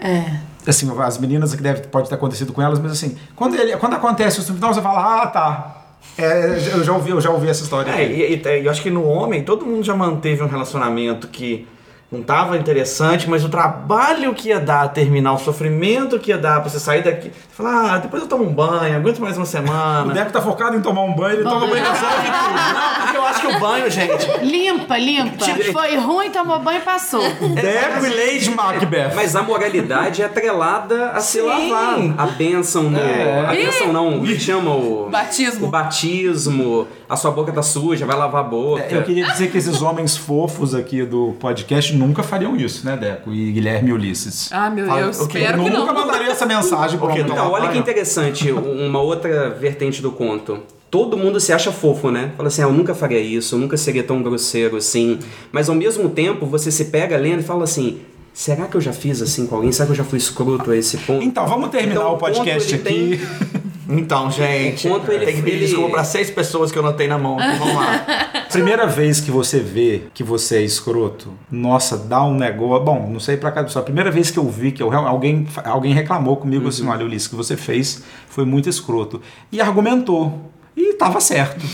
É. 0.00 0.38
Assim, 0.66 0.90
as 1.00 1.18
meninas 1.18 1.54
que 1.54 1.62
deve, 1.62 1.82
pode 1.88 2.08
ter 2.08 2.14
acontecido 2.14 2.52
com 2.52 2.62
elas, 2.62 2.78
mas 2.78 2.92
assim, 2.92 3.16
quando, 3.34 3.54
ele, 3.54 3.76
quando 3.76 3.94
acontece 3.94 4.38
no 4.38 4.54
final, 4.54 4.72
você 4.72 4.80
fala, 4.80 5.22
ah, 5.22 5.26
tá. 5.26 5.79
É, 6.18 6.46
eu 6.74 6.84
já 6.84 6.92
ouvi, 6.92 7.10
eu 7.10 7.20
já 7.20 7.30
ouvi 7.30 7.48
essa 7.48 7.62
história. 7.62 7.90
É, 7.90 8.04
e, 8.04 8.34
e- 8.34 8.42
e 8.60 8.64
eu 8.64 8.70
acho 8.70 8.82
que 8.82 8.90
no 8.90 9.04
homem, 9.06 9.42
todo 9.42 9.64
mundo 9.64 9.82
já 9.84 9.94
manteve 9.94 10.42
um 10.42 10.46
relacionamento 10.48 11.28
que 11.28 11.66
não 12.12 12.24
tava 12.24 12.56
interessante, 12.56 13.30
mas 13.30 13.44
o 13.44 13.48
trabalho 13.48 14.34
que 14.34 14.48
ia 14.48 14.58
dar 14.58 14.82
a 14.82 14.88
terminar, 14.88 15.32
o 15.32 15.38
sofrimento 15.38 16.18
que 16.18 16.30
ia 16.30 16.38
dar 16.38 16.60
pra 16.60 16.68
você 16.68 16.80
sair 16.80 17.04
daqui. 17.04 17.28
Você 17.28 17.62
fala, 17.62 17.94
ah, 17.94 17.98
depois 17.98 18.20
eu 18.20 18.28
tomo 18.28 18.42
um 18.42 18.52
banho, 18.52 18.96
aguento 18.96 19.20
mais 19.20 19.36
uma 19.36 19.44
O 19.44 19.46
semana. 19.46 20.12
Deco 20.12 20.32
tá 20.32 20.42
focado 20.42 20.76
em 20.76 20.80
tomar 20.80 21.02
um 21.02 21.14
banho, 21.14 21.36
ele 21.36 21.44
toma 21.44 21.68
banho 21.68 21.84
cansado. 21.84 22.24
Não, 22.24 23.04
porque 23.04 23.16
eu 23.16 23.24
acho 23.24 23.40
que 23.40 23.46
o 23.46 23.60
banho, 23.60 23.90
gente. 23.90 24.26
Limpa, 24.42 24.98
limpa. 24.98 25.44
Foi 25.72 25.96
ruim, 25.98 26.30
tomou 26.30 26.58
banho 26.58 26.78
e 26.78 26.82
passou. 26.82 27.22
Deco 27.22 28.04
e 28.04 28.08
Lady 28.08 28.50
Macbeth. 28.50 29.12
Mas 29.14 29.36
a 29.36 29.42
moralidade 29.42 30.20
é 30.20 30.24
atrelada 30.24 31.10
a 31.10 31.20
se 31.20 31.40
lavar. 31.40 31.98
A 32.18 32.26
bênção 32.26 32.84
no. 32.90 32.98
É. 32.98 33.46
A 33.46 33.52
bênção 33.52 33.92
não, 33.92 34.24
é 34.24 34.26
que 34.26 34.40
chama 34.40 34.74
o. 34.74 35.08
Batismo. 35.08 35.66
O 35.66 35.70
batismo. 35.70 36.88
A 37.08 37.14
sua 37.16 37.30
boca 37.30 37.52
tá 37.52 37.62
suja, 37.62 38.04
vai 38.04 38.16
lavar 38.16 38.40
a 38.40 38.48
boca. 38.48 38.86
Eu 38.90 39.02
queria 39.04 39.26
dizer 39.26 39.50
que 39.50 39.58
esses 39.58 39.80
homens 39.80 40.16
fofos 40.16 40.74
aqui 40.74 41.04
do 41.04 41.36
podcast 41.38 41.99
nunca 42.00 42.22
fariam 42.22 42.56
isso, 42.56 42.84
né, 42.84 42.96
Deco? 42.96 43.32
E 43.32 43.52
Guilherme 43.52 43.90
e 43.90 43.92
Ulisses. 43.92 44.48
Ah, 44.52 44.68
meu 44.70 44.86
Fala- 44.86 45.02
Deus, 45.02 45.20
o 45.20 45.28
quê? 45.28 45.38
espero 45.38 45.62
que 45.64 45.70
nunca 45.70 45.92
não. 45.92 46.06
mandaria 46.06 46.30
essa 46.30 46.46
mensagem 46.46 46.98
pra 46.98 47.06
uma 47.08 47.18
Então, 47.18 47.50
olha 47.50 47.68
que 47.68 47.78
interessante, 47.78 48.50
uma 48.50 49.00
outra 49.00 49.50
vertente 49.50 50.02
do 50.02 50.10
conto. 50.10 50.58
Todo 50.90 51.16
mundo 51.16 51.38
se 51.38 51.52
acha 51.52 51.70
fofo, 51.70 52.10
né? 52.10 52.32
Fala 52.36 52.48
assim, 52.48 52.62
ah, 52.62 52.66
eu 52.66 52.72
nunca 52.72 52.94
faria 52.94 53.20
isso, 53.20 53.54
eu 53.54 53.58
nunca 53.60 53.76
seria 53.76 54.02
tão 54.02 54.20
grosseiro 54.22 54.76
assim. 54.76 55.20
Mas 55.52 55.68
ao 55.68 55.74
mesmo 55.76 56.08
tempo, 56.08 56.44
você 56.46 56.70
se 56.72 56.86
pega 56.86 57.16
lendo 57.16 57.40
e 57.40 57.42
fala 57.44 57.62
assim, 57.62 58.00
será 58.34 58.66
que 58.66 58.76
eu 58.76 58.80
já 58.80 58.92
fiz 58.92 59.22
assim 59.22 59.46
com 59.46 59.54
alguém? 59.54 59.70
Será 59.70 59.86
que 59.86 59.92
eu 59.92 59.96
já 59.96 60.02
fui 60.04 60.18
escroto 60.18 60.70
a 60.72 60.76
esse 60.76 60.96
ponto? 60.98 61.22
Então, 61.24 61.46
vamos 61.46 61.70
terminar 61.70 62.00
Então, 62.00 62.14
o 62.14 62.18
podcast 62.18 62.74
aqui. 62.74 63.20
Então, 63.90 64.30
gente, 64.30 64.86
Enquanto 64.86 65.10
ele- 65.10 65.26
tem 65.26 65.34
que 65.36 65.42
pedir 65.42 65.56
ele- 65.56 65.66
desculpa 65.66 65.90
pra 65.90 66.04
seis 66.04 66.30
pessoas 66.30 66.70
que 66.70 66.78
eu 66.78 66.82
não 66.82 66.92
tenho 66.92 67.10
na 67.10 67.18
mão. 67.18 67.36
Então, 67.40 67.58
vamos 67.58 67.74
lá. 67.74 68.06
Primeira 68.50 68.86
vez 68.86 69.20
que 69.20 69.30
você 69.30 69.60
vê 69.60 70.02
que 70.12 70.24
você 70.24 70.56
é 70.56 70.62
escroto, 70.62 71.32
nossa, 71.50 71.96
dá 71.96 72.22
um 72.24 72.34
negócio. 72.34 72.84
Bom, 72.84 73.08
não 73.12 73.20
sei 73.20 73.36
pra 73.36 73.50
cada 73.52 73.66
pessoa. 73.66 73.82
A 73.82 73.84
primeira 73.84 74.10
vez 74.10 74.30
que 74.30 74.38
eu 74.38 74.48
vi 74.48 74.72
que 74.72 74.82
eu, 74.82 74.92
alguém, 74.92 75.46
alguém 75.64 75.92
reclamou 75.94 76.36
comigo 76.36 76.68
assim: 76.68 76.86
olha, 76.88 77.04
Ulisses, 77.04 77.26
o 77.26 77.30
que 77.30 77.36
você 77.36 77.56
fez 77.56 78.02
foi 78.28 78.44
muito 78.44 78.68
escroto. 78.68 79.20
E 79.52 79.60
argumentou. 79.60 80.50
E 80.82 80.94
tava 80.94 81.20
certo. 81.20 81.64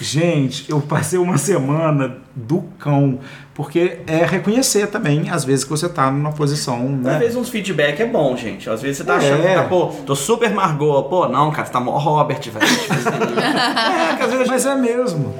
Gente, 0.00 0.70
eu 0.70 0.80
passei 0.80 1.18
uma 1.18 1.36
semana 1.36 2.18
do 2.34 2.62
cão. 2.78 3.18
Porque 3.54 3.98
é 4.06 4.24
reconhecer 4.24 4.86
também, 4.86 5.28
às 5.30 5.44
vezes, 5.44 5.64
que 5.64 5.70
você 5.70 5.88
tá 5.88 6.10
numa 6.10 6.32
posição. 6.32 6.76
Às 6.86 6.90
Né? 7.04 7.18
vezes 7.18 7.36
uns 7.36 7.50
feedback 7.50 8.00
é 8.00 8.06
bom, 8.06 8.34
gente. 8.36 8.70
Às 8.70 8.80
vezes 8.80 8.98
você 8.98 9.04
tá 9.04 9.14
É. 9.14 9.16
achando 9.18 9.42
que 9.42 9.54
tá, 9.54 9.64
pô, 9.64 9.86
tô 10.06 10.14
super 10.16 10.50
Margot. 10.54 11.02
Pô, 11.04 11.28
não, 11.28 11.50
cara, 11.50 11.66
você 11.66 11.72
tá 11.72 11.80
mó 11.80 11.98
Robert, 11.98 12.40
velho. 12.40 12.66
É, 14.12 14.16
que 14.16 14.22
às 14.22 14.30
vezes 14.30 14.48
Mas 14.48 14.64
é 14.66 14.74
mesmo. 14.74 15.34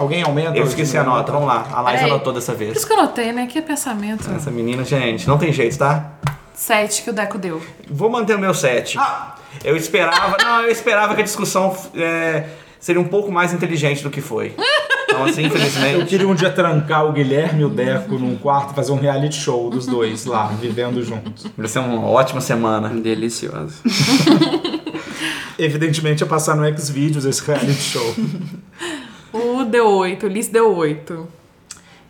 Alguém 0.00 0.22
aumenta? 0.22 0.56
Eu 0.56 0.64
esqueci 0.64 0.96
a 0.96 1.04
nota, 1.04 1.30
vamos 1.30 1.46
lá. 1.46 1.68
A 1.72 1.82
Laís 1.82 2.00
Peraí. 2.00 2.10
anotou 2.12 2.32
dessa 2.32 2.52
Por 2.52 2.58
vez. 2.58 2.76
isso 2.78 2.86
que 2.86 2.92
eu 2.94 2.98
anotei, 2.98 3.32
né? 3.32 3.46
Que 3.46 3.58
é 3.58 3.62
pensamento. 3.62 4.30
Essa 4.34 4.50
menina, 4.50 4.82
gente, 4.82 5.28
não 5.28 5.36
tem 5.36 5.52
jeito, 5.52 5.76
tá? 5.76 6.12
Sete 6.54 7.02
que 7.02 7.10
o 7.10 7.12
Deco 7.12 7.36
deu. 7.36 7.60
Vou 7.90 8.08
manter 8.08 8.34
o 8.34 8.38
meu 8.38 8.54
7. 8.54 8.98
Eu 9.62 9.76
esperava. 9.76 10.36
Não, 10.42 10.62
eu 10.62 10.70
esperava 10.70 11.14
que 11.14 11.20
a 11.20 11.24
discussão 11.24 11.76
é, 11.94 12.44
seria 12.78 13.00
um 13.00 13.04
pouco 13.08 13.30
mais 13.30 13.52
inteligente 13.52 14.02
do 14.02 14.08
que 14.10 14.22
foi. 14.22 14.54
Então, 15.04 15.24
assim, 15.24 15.42
Eu 15.42 15.48
infelizmente. 15.48 16.06
queria 16.06 16.28
um 16.28 16.34
dia 16.34 16.50
trancar 16.50 17.04
o 17.04 17.12
Guilherme 17.12 17.60
e 17.62 17.64
o 17.64 17.68
Deco 17.68 18.14
num 18.18 18.36
quarto 18.36 18.72
e 18.72 18.74
fazer 18.74 18.92
um 18.92 18.98
reality 18.98 19.36
show 19.36 19.68
dos 19.68 19.84
dois 19.86 20.24
lá, 20.24 20.46
vivendo 20.46 21.02
juntos. 21.04 21.46
Vai 21.58 21.68
ser 21.68 21.80
uma 21.80 22.06
ótima 22.06 22.40
semana. 22.40 22.88
Delicioso. 22.88 23.82
Evidentemente 25.58 26.20
ia 26.22 26.26
passar 26.26 26.56
no 26.56 26.78
Xvideos 26.78 27.24
esse 27.26 27.44
reality 27.44 27.72
show. 27.74 28.14
Deu 29.70 29.88
oito, 29.88 30.26
o 30.26 30.28
Liz 30.28 30.48
deu 30.48 30.76
oito. 30.76 31.28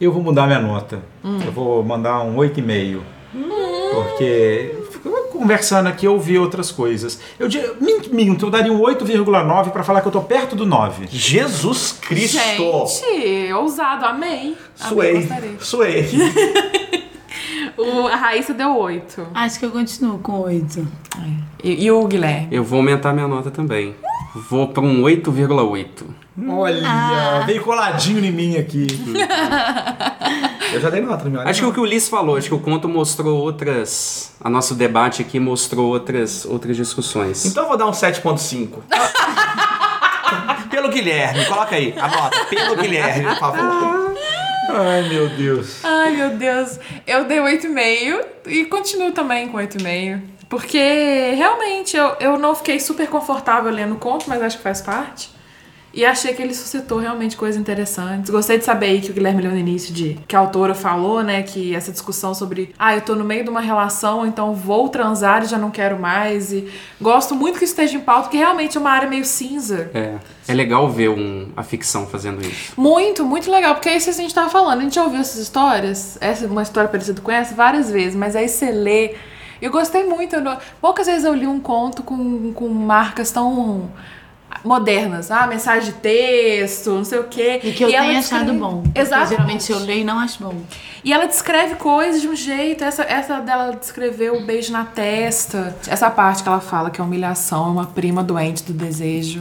Eu 0.01 0.11
vou 0.13 0.23
mudar 0.23 0.47
minha 0.47 0.61
nota. 0.61 1.03
Eu 1.23 1.53
vou 1.53 1.83
mandar 1.85 2.23
um 2.23 2.37
8,5. 2.37 3.01
Porque 3.93 4.75
conversando 5.31 5.89
aqui 5.89 6.07
eu 6.07 6.13
ouvi 6.13 6.39
outras 6.39 6.71
coisas. 6.71 7.21
Eu 7.39 7.49
minto, 8.11 8.47
eu 8.47 8.51
daria 8.51 8.73
um 8.73 8.81
8,9 8.81 9.71
pra 9.71 9.83
falar 9.83 10.01
que 10.01 10.09
eu 10.09 10.13
tô 10.13 10.23
perto 10.23 10.57
do 10.57 10.65
9. 10.65 11.07
Jesus 11.11 11.93
Cristo! 12.01 12.39
Gente, 12.87 13.53
ousado, 13.53 14.07
amei. 14.07 14.57
Amei, 14.81 14.89
Suei. 14.89 15.15
gostarei. 15.15 15.57
Suei. 15.61 16.09
O, 17.77 18.07
a 18.09 18.17
Raíssa 18.17 18.53
deu 18.53 18.77
oito. 18.77 19.27
Acho 19.33 19.59
que 19.59 19.65
eu 19.65 19.71
continuo 19.71 20.19
com 20.19 20.41
oito. 20.41 20.87
E, 21.65 21.85
e 21.85 21.91
o 21.91 22.07
Guilherme? 22.07 22.49
Eu 22.51 22.63
vou 22.63 22.79
aumentar 22.79 23.15
minha 23.15 23.27
nota 23.27 23.51
também. 23.51 23.95
Vou 24.35 24.68
para 24.68 24.83
um 24.83 25.03
8,8. 25.03 26.05
Olha, 26.49 27.43
veio 27.47 27.62
coladinho 27.62 28.24
em 28.24 28.31
mim 28.31 28.57
aqui. 28.57 28.87
Eu 30.72 30.81
já 30.81 30.89
dei 30.89 31.01
nota 31.01 31.24
no 31.24 31.31
meu 31.31 31.41
Acho 31.41 31.62
que 31.62 31.66
o 31.66 31.72
que 31.72 31.81
o 31.81 31.83
Ulisses 31.83 32.09
falou, 32.09 32.37
acho 32.37 32.47
que 32.47 32.55
o 32.55 32.61
conto 32.61 32.89
mostrou 32.89 33.37
outras. 33.41 34.33
A 34.41 34.49
nosso 34.49 34.74
debate 34.74 35.20
aqui 35.20 35.41
mostrou 35.41 35.89
outras, 35.89 36.45
outras 36.45 36.76
discussões. 36.76 37.45
Então 37.45 37.64
eu 37.64 37.68
vou 37.68 37.76
dar 37.76 37.87
um 37.87 37.91
7.5. 37.91 38.78
Pelo 40.70 40.89
Guilherme, 40.91 41.45
coloca 41.47 41.74
aí, 41.74 41.93
anota. 41.99 42.45
Pelo 42.45 42.76
Guilherme, 42.76 43.24
por 43.24 43.39
favor. 43.39 44.10
Ai, 44.73 45.09
meu 45.09 45.29
Deus. 45.29 45.85
Ai, 45.85 46.16
meu 46.16 46.31
Deus. 46.31 46.79
Eu 47.07 47.25
dei 47.25 47.39
8,5 47.39 48.25
e 48.47 48.64
continuo 48.66 49.12
também 49.12 49.49
com 49.49 49.59
8,5. 49.59 50.21
Porque 50.49 51.33
realmente 51.37 51.97
eu, 51.97 52.16
eu 52.18 52.39
não 52.39 52.55
fiquei 52.57 52.81
super 52.81 53.07
confortável 53.09 53.71
lendo 53.71 53.95
o 53.95 53.99
conto, 53.99 54.29
mas 54.29 54.43
acho 54.43 54.57
que 54.57 54.62
faz 54.62 54.81
parte. 54.81 55.31
E 55.93 56.05
achei 56.05 56.32
que 56.32 56.41
ele 56.41 56.55
suscitou 56.55 56.99
realmente 56.99 57.36
coisas 57.36 57.61
interessantes. 57.61 58.30
Gostei 58.30 58.59
de 58.59 58.64
saber 58.64 58.86
aí 58.86 59.01
que 59.01 59.11
o 59.11 59.14
Guilherme 59.14 59.43
leu 59.43 59.51
no 59.51 59.59
início 59.59 59.93
de 59.93 60.16
que 60.28 60.36
a 60.36 60.38
autora 60.38 60.72
falou, 60.74 61.22
né, 61.22 61.43
que 61.43 61.74
essa 61.74 61.91
discussão 61.91 62.32
sobre, 62.32 62.72
ah, 62.78 62.95
eu 62.95 63.01
tô 63.01 63.16
no 63.16 63.24
meio 63.24 63.43
de 63.43 63.51
uma 63.51 63.61
relação, 63.61 64.24
então 64.24 64.55
vou 64.55 64.88
transar 64.88 65.43
e 65.43 65.47
já 65.47 65.59
não 65.59 65.70
quero 65.70 65.99
mais. 65.99 66.53
E 66.53 66.68
gosto 67.01 67.34
muito 67.34 67.59
que 67.59 67.64
isso 67.64 67.72
esteja 67.72 67.97
em 67.97 68.01
pauta, 68.01 68.22
porque 68.24 68.36
realmente 68.36 68.76
é 68.76 68.80
uma 68.80 68.91
área 68.91 69.09
meio 69.09 69.24
cinza. 69.24 69.91
É, 69.93 70.14
é 70.47 70.55
legal 70.55 70.88
ver 70.88 71.09
um, 71.11 71.49
a 71.57 71.62
ficção 71.64 72.07
fazendo 72.07 72.41
isso. 72.41 72.72
Muito, 72.76 73.24
muito 73.24 73.51
legal, 73.51 73.74
porque 73.74 73.88
é 73.88 73.97
isso 73.97 74.05
que 74.07 74.11
a 74.11 74.14
gente 74.22 74.34
tava 74.34 74.49
falando. 74.49 74.78
A 74.78 74.82
gente 74.82 74.95
já 74.95 75.03
ouviu 75.03 75.20
essas 75.20 75.38
histórias, 75.41 76.16
essa, 76.20 76.47
uma 76.47 76.62
história 76.62 76.88
parecida 76.88 77.20
com 77.20 77.32
essa, 77.32 77.53
várias 77.55 77.91
vezes, 77.91 78.14
mas 78.14 78.36
aí 78.36 78.49
você 78.49 78.70
lê. 78.70 79.14
Eu 79.61 79.70
gostei 79.72 80.05
muito. 80.05 80.36
eu 80.36 80.41
não- 80.41 80.57
poucas 80.80 81.07
vezes 81.07 81.24
eu 81.24 81.34
li 81.34 81.47
um 81.49 81.59
conto 81.61 82.03
com, 82.05 82.53
com 82.53 82.68
marcas 82.68 83.30
tão 83.32 83.91
modernas. 84.64 85.30
Ah, 85.30 85.46
mensagem 85.46 85.92
de 85.92 85.98
texto, 85.98 86.90
não 86.90 87.05
sei 87.05 87.18
o 87.18 87.24
quê. 87.24 87.61
E 87.62 87.72
que 87.72 87.82
eu 87.84 87.88
ela 87.90 88.07
tenho 88.07 88.18
achado 88.18 88.40
descreve- 88.46 88.59
bom. 88.59 88.82
Porque 88.82 89.01
Exatamente. 89.01 89.30
geralmente 89.30 89.72
eu 89.72 89.78
leio 89.78 90.01
e 90.01 90.05
não 90.05 90.18
acho 90.18 90.42
bom. 90.42 90.55
E 91.05 91.12
ela 91.12 91.26
descreve 91.26 91.76
coisas 91.76 92.20
de 92.20 92.28
um 92.28 92.36
jeito. 92.36 92.84
Essa, 92.84 93.03
essa 93.05 93.40
dela 93.40 93.72
descrever 93.74 94.32
o 94.32 94.44
beijo 94.44 94.72
na 94.72 94.84
testa. 94.84 95.74
Essa 95.86 96.11
parte 96.11 96.42
que 96.42 96.48
ela 96.48 96.61
fala 96.61 96.90
que 96.90 97.01
é 97.01 97.05
humilhação, 97.05 97.66
é 97.68 97.70
uma 97.70 97.86
prima 97.86 98.22
doente 98.22 98.62
do 98.64 98.72
desejo. 98.72 99.40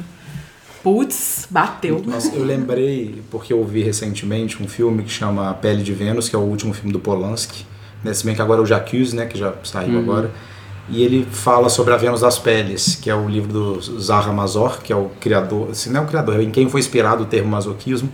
Putz, 0.82 1.46
bateu. 1.50 2.02
Nossa, 2.06 2.34
eu 2.34 2.44
lembrei, 2.46 3.22
porque 3.30 3.52
eu 3.52 3.62
vi 3.66 3.84
recentemente 3.84 4.64
um 4.64 4.68
filme 4.68 5.04
que 5.04 5.10
chama 5.12 5.50
A 5.50 5.54
Pele 5.54 5.84
de 5.84 5.92
Vênus, 5.94 6.30
que 6.30 6.36
é 6.36 6.40
o 6.40 6.44
último 6.44 6.74
filme 6.74 6.94
do 6.94 7.00
Polanski. 7.00 7.66
Né? 8.02 8.14
Se 8.14 8.26
bem 8.26 8.34
que 8.34 8.42
agora 8.42 8.62
é 8.62 8.64
o 8.64 8.66
Jacques, 8.66 9.12
né? 9.12 9.26
Que 9.26 9.38
já 9.38 9.54
saiu 9.66 10.00
agora. 10.00 10.32
E 10.92 11.04
ele 11.04 11.24
fala 11.32 11.70
sobre 11.70 11.94
a 11.94 11.98
Vênus 11.98 12.22
das 12.22 12.40
Peles, 12.40 12.96
que 12.96 13.10
é 13.10 13.16
o 13.16 13.28
livro 13.30 13.52
do 13.54 14.02
Zaha 14.02 14.32
Mazor, 14.34 14.82
que 14.82 14.92
é 14.92 14.96
o 14.96 15.10
criador, 15.20 15.70
assim, 15.72 15.92
não 15.92 16.02
é 16.02 16.04
o 16.04 16.08
criador, 16.08 16.40
é 16.40 16.44
em 16.44 16.50
quem 16.50 16.68
foi 16.70 16.80
inspirado 16.80 17.24
o 17.24 17.26
termo 17.28 17.50
masoquismo. 17.50 18.10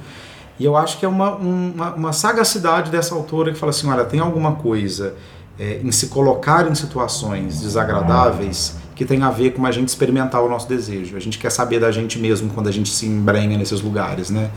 E 0.59 0.65
eu 0.65 0.75
acho 0.75 0.97
que 0.99 1.05
é 1.05 1.07
uma, 1.09 1.35
um- 1.37 1.71
uma, 1.75 1.93
uma 1.93 2.13
sagacidade 2.13 2.89
dessa 2.91 3.13
autora 3.15 3.51
que 3.53 3.57
fala 3.59 3.69
assim, 3.69 3.89
olha, 3.89 4.03
tem 4.05 4.19
alguma 4.19 4.53
coisa 4.55 5.15
é, 5.59 5.79
em 5.83 5.91
se 5.91 6.07
colocar 6.07 6.69
em 6.69 6.75
situações 6.75 7.61
desagradáveis 7.61 8.75
que 8.93 9.03
tem 9.05 9.21
a 9.23 9.29
ver 9.29 9.51
com 9.51 9.65
a 9.65 9.71
gente 9.71 9.89
experimentar 9.89 10.41
o 10.41 10.49
nosso 10.49 10.67
desejo. 10.67 11.15
A 11.17 11.19
gente 11.19 11.37
quer 11.37 11.49
saber 11.51 11.79
da 11.79 11.91
gente 11.91 12.17
mesmo 12.19 12.49
quando 12.49 12.67
a 12.67 12.71
gente 12.71 12.89
se 12.89 13.05
embrenha 13.05 13.57
nesses 13.57 13.81
lugares, 13.81 14.29
né? 14.29 14.49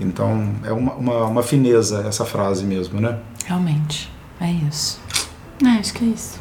Então, 0.00 0.52
é 0.64 0.72
uma, 0.72 0.94
uma, 0.94 1.24
uma 1.26 1.42
fineza 1.42 2.04
essa 2.06 2.24
frase 2.24 2.64
mesmo, 2.64 3.00
né? 3.00 3.18
Realmente. 3.46 4.10
É 4.40 4.50
isso. 4.68 5.00
É, 5.64 5.68
acho 5.78 5.94
que 5.94 6.04
é 6.04 6.08
isso. 6.08 6.38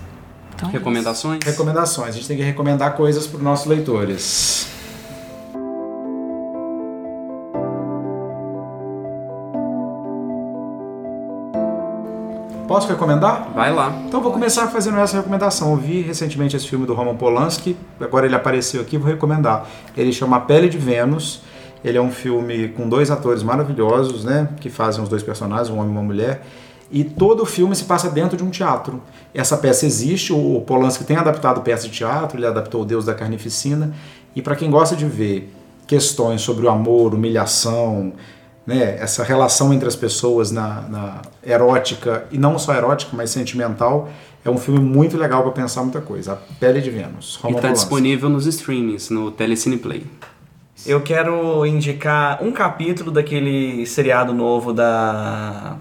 Então 0.55 0.69
é 0.69 0.71
Recomendações? 0.71 1.43
Recomendações. 1.43 2.09
A 2.09 2.11
gente 2.13 2.27
tem 2.27 2.37
que 2.37 2.43
recomendar 2.43 2.95
coisas 2.95 3.27
para 3.27 3.37
os 3.37 3.43
nossos 3.43 3.67
leitores. 3.67 4.67
Posso 12.67 12.87
recomendar? 12.87 13.51
Vai 13.53 13.71
lá. 13.71 13.93
Então 14.07 14.21
vou 14.21 14.31
começar 14.31 14.67
fazendo 14.67 14.97
essa 14.97 15.17
recomendação. 15.17 15.71
Eu 15.71 15.77
vi 15.77 16.01
recentemente 16.01 16.55
esse 16.55 16.67
filme 16.67 16.85
do 16.85 16.93
Roman 16.93 17.15
Polanski, 17.15 17.77
agora 18.01 18.25
ele 18.25 18.35
apareceu 18.35 18.81
aqui, 18.81 18.97
vou 18.97 19.07
recomendar. 19.07 19.67
Ele 19.95 20.11
chama 20.11 20.37
A 20.37 20.39
Pele 20.39 20.67
de 20.67 20.77
Vênus. 20.77 21.41
Ele 21.83 21.99
é 21.99 22.01
um 22.01 22.11
filme 22.11 22.69
com 22.69 22.89
dois 22.89 23.11
atores 23.11 23.43
maravilhosos, 23.43 24.25
né, 24.25 24.49
que 24.59 24.71
fazem 24.71 25.03
os 25.03 25.07
dois 25.07 25.21
personagens, 25.21 25.69
um 25.69 25.77
homem 25.77 25.89
e 25.89 25.91
uma 25.91 26.01
mulher. 26.01 26.41
E 26.91 27.03
todo 27.03 27.43
o 27.43 27.45
filme 27.45 27.75
se 27.75 27.85
passa 27.85 28.09
dentro 28.09 28.37
de 28.37 28.43
um 28.43 28.49
teatro. 28.49 29.01
Essa 29.33 29.57
peça 29.57 29.85
existe, 29.85 30.31
o 30.31 30.63
Polanski 30.65 31.03
tem 31.03 31.17
adaptado 31.17 31.61
peça 31.61 31.87
de 31.87 31.93
teatro, 31.93 32.37
ele 32.37 32.45
adaptou 32.45 32.81
O 32.81 32.85
Deus 32.85 33.05
da 33.05 33.13
Carnificina. 33.13 33.93
E 34.35 34.41
para 34.41 34.55
quem 34.55 34.69
gosta 34.69 34.95
de 34.95 35.05
ver 35.05 35.51
questões 35.87 36.41
sobre 36.41 36.65
o 36.65 36.69
amor, 36.69 37.13
humilhação, 37.13 38.13
né, 38.65 38.97
essa 38.99 39.23
relação 39.23 39.73
entre 39.73 39.87
as 39.87 39.95
pessoas 39.95 40.51
na, 40.51 40.81
na 40.81 41.21
erótica, 41.45 42.25
e 42.31 42.37
não 42.37 42.57
só 42.57 42.73
erótica, 42.73 43.11
mas 43.15 43.29
sentimental, 43.29 44.09
é 44.43 44.49
um 44.49 44.57
filme 44.57 44.79
muito 44.79 45.17
legal 45.17 45.43
para 45.43 45.51
pensar 45.51 45.81
muita 45.83 46.01
coisa. 46.01 46.33
A 46.33 46.35
Pele 46.35 46.81
de 46.81 46.89
Vênus. 46.89 47.39
E 47.39 47.43
Roman 47.43 47.55
tá 47.55 47.61
Polanski. 47.61 47.83
disponível 47.85 48.29
nos 48.29 48.45
streamings, 48.45 49.09
no 49.09 49.31
Telecine 49.31 49.77
Play. 49.77 50.03
Eu 50.85 51.01
quero 51.01 51.65
indicar 51.65 52.43
um 52.43 52.51
capítulo 52.51 53.09
daquele 53.11 53.85
seriado 53.85 54.33
novo 54.33 54.73
da. 54.73 55.77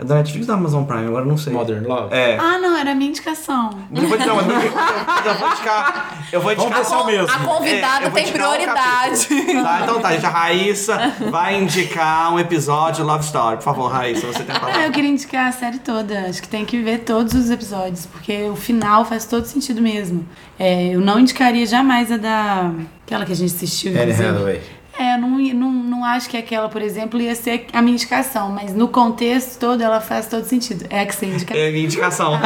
É 0.00 0.04
da 0.04 0.14
Netflix 0.14 0.48
ou 0.48 0.54
da 0.54 0.58
Amazon 0.58 0.84
Prime? 0.84 1.06
Agora 1.08 1.24
eu 1.24 1.28
não 1.28 1.36
sei. 1.36 1.52
Modern 1.52 1.86
Love. 1.86 2.14
É. 2.14 2.38
Ah, 2.40 2.58
não, 2.58 2.74
era 2.74 2.92
a 2.92 2.94
minha 2.94 3.10
indicação. 3.10 3.68
Não 3.90 4.00
vou, 4.08 4.16
mas 4.18 4.26
eu, 4.26 4.34
vou 4.34 4.44
indicar. 4.44 6.16
Eu 6.32 6.40
vou 6.40 6.52
indicar. 6.52 6.72
Vamos 6.84 6.92
é 6.92 6.96
o 6.96 7.06
mesmo. 7.06 7.28
A 7.30 7.38
convidada 7.40 8.06
É, 8.06 8.10
tem 8.10 8.28
um 8.28 8.32
prioridade. 8.32 9.26
capítulo. 9.26 9.62
tá, 9.62 9.80
então 9.82 10.00
tá, 10.00 10.12
gente. 10.12 10.26
A 10.26 10.28
Raíssa 10.30 11.12
vai 11.30 11.60
indicar 11.60 12.32
um 12.32 12.38
episódio 12.38 13.04
Love 13.04 13.24
Story. 13.24 13.56
Por 13.56 13.62
favor, 13.64 13.88
Raíssa, 13.90 14.26
você 14.28 14.42
tem 14.44 14.54
a 14.54 14.58
Ah, 14.58 14.60
eu 14.62 14.66
palavra. 14.72 14.90
queria 14.90 15.10
indicar 15.10 15.48
a 15.48 15.52
série 15.52 15.78
toda. 15.80 16.20
Acho 16.28 16.40
que 16.40 16.48
tem 16.48 16.64
que 16.64 16.78
ver 16.78 17.00
todos 17.00 17.34
os 17.34 17.50
episódios, 17.50 18.06
porque 18.06 18.44
o 18.44 18.54
final 18.56 19.04
faz 19.04 19.24
todo 19.26 19.44
sentido 19.44 19.82
mesmo. 19.82 20.24
É, 20.58 20.94
eu 20.94 21.00
não 21.00 21.18
indicaria 21.18 21.66
jamais 21.66 22.10
a 22.12 22.16
da. 22.16 22.70
aquela 23.04 23.24
que 23.26 23.32
a 23.32 23.36
gente 23.36 23.52
assistiu. 23.54 23.92
Anne. 24.00 24.12
Hathaway. 24.12 24.62
É, 24.98 25.14
eu 25.14 25.18
não, 25.18 25.30
não, 25.30 25.72
não 26.00 26.04
acho 26.06 26.28
que 26.30 26.36
aquela, 26.36 26.68
por 26.68 26.80
exemplo, 26.80 27.20
ia 27.20 27.34
ser 27.34 27.66
a 27.72 27.82
minha 27.82 27.92
indicação, 27.94 28.50
mas 28.50 28.74
no 28.74 28.88
contexto 28.88 29.58
todo 29.58 29.82
ela 29.82 30.00
faz 30.00 30.26
todo 30.26 30.44
sentido. 30.44 30.86
É 30.88 31.00
a 31.00 31.06
que 31.06 31.14
você 31.14 31.26
indica. 31.26 31.54
É 31.56 31.68
a 31.68 31.70
minha 31.72 31.84
indicação. 31.84 32.32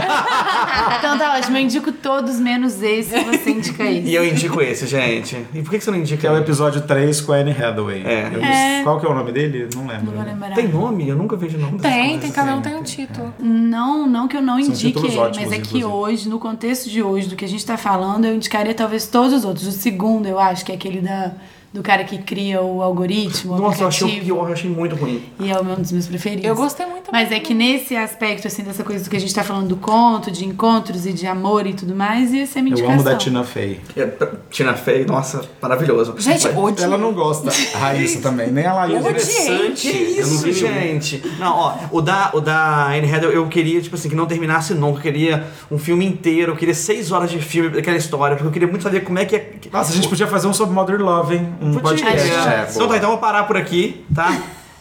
Então 0.98 1.18
tá 1.18 1.36
ótimo, 1.36 1.56
eu 1.56 1.62
indico 1.62 1.92
todos 1.92 2.38
menos 2.40 2.82
esse, 2.82 3.10
você 3.24 3.50
indica 3.50 3.84
esse. 3.84 4.08
e 4.08 4.14
eu 4.14 4.26
indico 4.26 4.60
esse, 4.60 4.86
gente. 4.86 5.36
E 5.54 5.62
por 5.62 5.70
que 5.70 5.78
que 5.78 5.84
você 5.84 5.90
não 5.90 5.98
indica? 5.98 6.20
Que 6.20 6.26
é 6.26 6.30
o 6.30 6.36
episódio 6.38 6.80
3 6.82 7.20
com 7.20 7.32
a 7.32 7.36
Anne 7.36 7.50
Hathaway. 7.52 8.02
É. 8.04 8.30
Eu- 8.32 8.42
É. 8.44 8.82
Qual 8.82 8.98
que 8.98 9.06
é 9.06 9.08
o 9.08 9.14
nome 9.14 9.32
dele? 9.32 9.68
Não 9.74 9.86
lembro. 9.86 10.06
Não 10.06 10.12
vou 10.14 10.24
lembrar. 10.24 10.54
Tem 10.54 10.68
nome? 10.68 11.08
Eu 11.08 11.16
nunca 11.16 11.36
vejo 11.36 11.58
nome 11.58 11.78
Tem, 11.78 11.92
coisas. 12.04 12.20
tem, 12.22 12.30
cada 12.32 12.56
um 12.56 12.62
tem 12.62 12.74
um 12.74 12.82
título. 12.82 13.32
Não, 13.38 14.06
não 14.06 14.26
que 14.28 14.36
eu 14.36 14.42
não 14.42 14.58
indique 14.58 14.78
títulos 14.88 15.10
ele, 15.12 15.18
ótimos, 15.20 15.38
mas 15.48 15.52
é 15.52 15.56
que 15.56 15.68
inclusive. 15.76 15.84
hoje, 15.84 16.28
no 16.28 16.38
contexto 16.38 16.88
de 16.90 17.02
hoje, 17.02 17.28
do 17.28 17.36
que 17.36 17.44
a 17.44 17.48
gente 17.48 17.64
tá 17.64 17.76
falando, 17.76 18.24
eu 18.24 18.34
indicaria 18.34 18.74
talvez 18.74 19.06
todos 19.06 19.32
os 19.32 19.44
outros. 19.44 19.66
O 19.66 19.72
segundo, 19.72 20.26
eu 20.26 20.38
acho, 20.38 20.64
que 20.64 20.72
é 20.72 20.74
aquele 20.74 21.00
da, 21.00 21.32
do 21.74 21.82
cara 21.82 22.04
que 22.04 22.18
cria 22.18 22.62
o 22.62 22.80
algoritmo, 22.80 23.54
o 23.54 23.58
Nossa, 23.58 23.82
eu 23.82 23.88
achei 23.88 24.20
o 24.20 24.22
pior, 24.22 24.46
eu 24.46 24.52
achei 24.52 24.70
muito 24.70 24.94
ruim. 24.94 25.24
E 25.40 25.50
é 25.50 25.60
um 25.60 25.74
dos 25.74 25.90
meus 25.90 26.06
preferidos. 26.06 26.44
Eu 26.44 26.54
gostei 26.54 26.86
muito 26.86 27.10
Mas 27.10 27.24
também. 27.24 27.38
é 27.38 27.42
que 27.42 27.52
nesse 27.52 27.96
aspecto, 27.96 28.46
assim, 28.46 28.62
dessa 28.62 28.84
coisa 28.84 29.02
do 29.02 29.10
que 29.10 29.16
a 29.16 29.18
gente 29.18 29.34
tá 29.34 29.42
falando 29.42 29.66
do 29.66 29.76
conto, 29.76 30.30
de 30.30 30.44
encontros 30.46 31.04
e 31.04 31.12
de 31.12 31.26
amor 31.26 31.66
e 31.66 31.74
tudo 31.74 31.92
mais, 31.92 32.32
ia 32.32 32.46
ser 32.46 32.60
a 32.60 32.62
minha 32.62 32.76
Eu 32.78 32.88
amo 32.88 33.02
da 33.02 33.16
Tina 33.16 33.42
Fey. 33.42 33.80
É, 33.96 34.08
Tina 34.52 34.74
Fey, 34.74 35.04
nossa, 35.04 35.42
maravilhoso. 35.60 36.14
Gente. 36.16 36.46
Ela 36.80 36.96
não 36.96 37.12
gosta. 37.12 37.50
A 37.74 37.78
Raíssa 37.90 38.20
também, 38.20 38.52
nem 38.52 38.64
a 38.64 38.72
Laísa. 38.72 39.10
Interessante. 39.10 39.88
Que 39.90 40.18
eu 40.18 40.26
não 40.28 40.32
isso, 40.32 40.44
vi 40.44 40.52
nenhum. 40.52 41.00
gente? 41.00 41.22
Não, 41.40 41.56
ó, 41.56 41.74
o 41.90 42.00
da, 42.00 42.30
o 42.34 42.40
da 42.40 42.86
Anne 42.86 43.12
Hathaway 43.12 43.34
eu 43.34 43.48
queria, 43.48 43.82
tipo 43.82 43.96
assim, 43.96 44.08
que 44.08 44.14
não 44.14 44.26
terminasse 44.26 44.74
nunca. 44.74 44.98
Eu 44.98 45.02
queria 45.02 45.44
um 45.68 45.78
filme 45.78 46.06
inteiro, 46.06 46.52
eu 46.52 46.56
queria 46.56 46.72
seis 46.72 47.10
horas 47.10 47.32
de 47.32 47.40
filme 47.40 47.70
daquela 47.70 47.96
história, 47.96 48.36
porque 48.36 48.46
eu 48.46 48.52
queria 48.52 48.68
muito 48.68 48.82
saber 48.82 49.00
como 49.00 49.18
é 49.18 49.24
que 49.24 49.34
é. 49.34 49.54
Nossa, 49.72 49.90
a 49.90 49.96
gente 49.96 50.08
podia 50.08 50.28
fazer 50.28 50.46
um 50.46 50.52
sobre 50.52 50.72
Mother 50.72 51.02
Love, 51.02 51.34
hein? 51.34 51.63
Um 51.64 51.74
Podia. 51.74 52.04
podcast. 52.04 52.30
É. 52.30 52.34
É, 52.34 52.66
então 52.70 52.88
tá, 52.88 52.96
então 52.96 53.08
eu 53.10 53.12
vou 53.12 53.18
parar 53.18 53.44
por 53.44 53.56
aqui, 53.56 54.04
tá? 54.14 54.30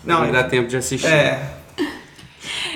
Não, 0.04 0.16
Não, 0.16 0.20
vai 0.22 0.32
dar 0.32 0.44
tempo 0.44 0.68
de 0.68 0.78
assistir. 0.78 1.08
é. 1.08 1.40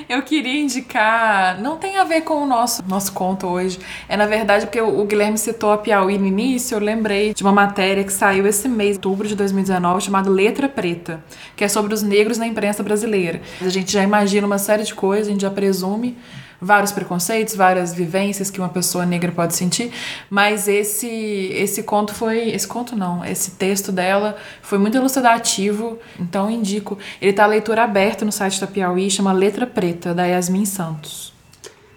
Eu 0.10 0.22
queria 0.22 0.62
indicar, 0.62 1.60
não 1.60 1.76
tem 1.76 1.98
a 1.98 2.06
ver 2.06 2.22
com 2.22 2.36
o 2.42 2.46
nosso, 2.46 2.82
nosso 2.88 3.12
conto 3.12 3.46
hoje. 3.46 3.78
É 4.08 4.16
na 4.16 4.26
verdade 4.26 4.66
porque 4.66 4.80
o 4.80 5.02
o 5.02 5.06
Guilherme 5.06 5.38
citou 5.38 5.72
a 5.74 5.78
Piauí 5.78 6.18
no 6.18 6.26
início, 6.26 6.76
eu 6.76 6.80
lembrei 6.80 7.34
de 7.34 7.44
uma 7.44 7.52
matéria 7.52 8.02
que 8.06 8.14
saiu 8.14 8.48
esse 8.48 8.70
mês, 8.70 8.96
outubro 8.96 9.28
de 9.28 9.36
2019, 9.36 10.02
chamada 10.06 10.30
Letra 10.30 10.70
Preta, 10.70 11.22
que 11.58 11.64
é 11.64 11.68
sobre 11.68 11.94
os 11.94 12.02
negros 12.02 12.38
na 12.38 12.48
imprensa 12.48 12.82
brasileira. 12.82 13.42
A 13.62 13.68
gente 13.68 13.92
já 13.92 14.02
imagina 14.02 14.48
uma 14.48 14.58
série 14.58 14.84
de 14.84 14.96
coisas, 14.96 15.28
a 15.28 15.32
gente 15.32 15.42
já 15.42 15.52
presume 15.52 16.18
vários 16.62 16.92
preconceitos, 16.92 17.56
várias 17.56 17.94
vivências 17.94 18.50
que 18.50 18.60
uma 18.60 18.70
pessoa 18.70 19.06
negra 19.06 19.32
pode 19.32 19.56
sentir, 19.56 19.92
mas 20.30 20.68
esse 20.68 21.08
esse 21.08 21.84
conto 21.84 22.14
foi, 22.14 22.50
esse 22.50 22.68
conto 22.68 22.96
não, 22.96 23.24
esse 23.24 23.52
texto 23.52 23.92
dela 23.92 24.36
foi 24.62 24.78
muito 24.78 24.98
elucidativo, 24.98 26.00
então 26.20 26.50
indico. 26.50 26.98
Ele 27.22 27.34
tá 27.34 27.44
a 27.44 27.48
leitura 27.48 27.84
aberta 27.84 28.26
no 28.26 28.32
site 28.32 28.60
da 28.60 28.68
Piauí, 28.68 29.10
chama 29.10 29.32
Letra 29.32 29.68
Preta, 29.68 30.14
da 30.14 30.26
Yasmin 30.26 30.66
Santos. 30.66 31.34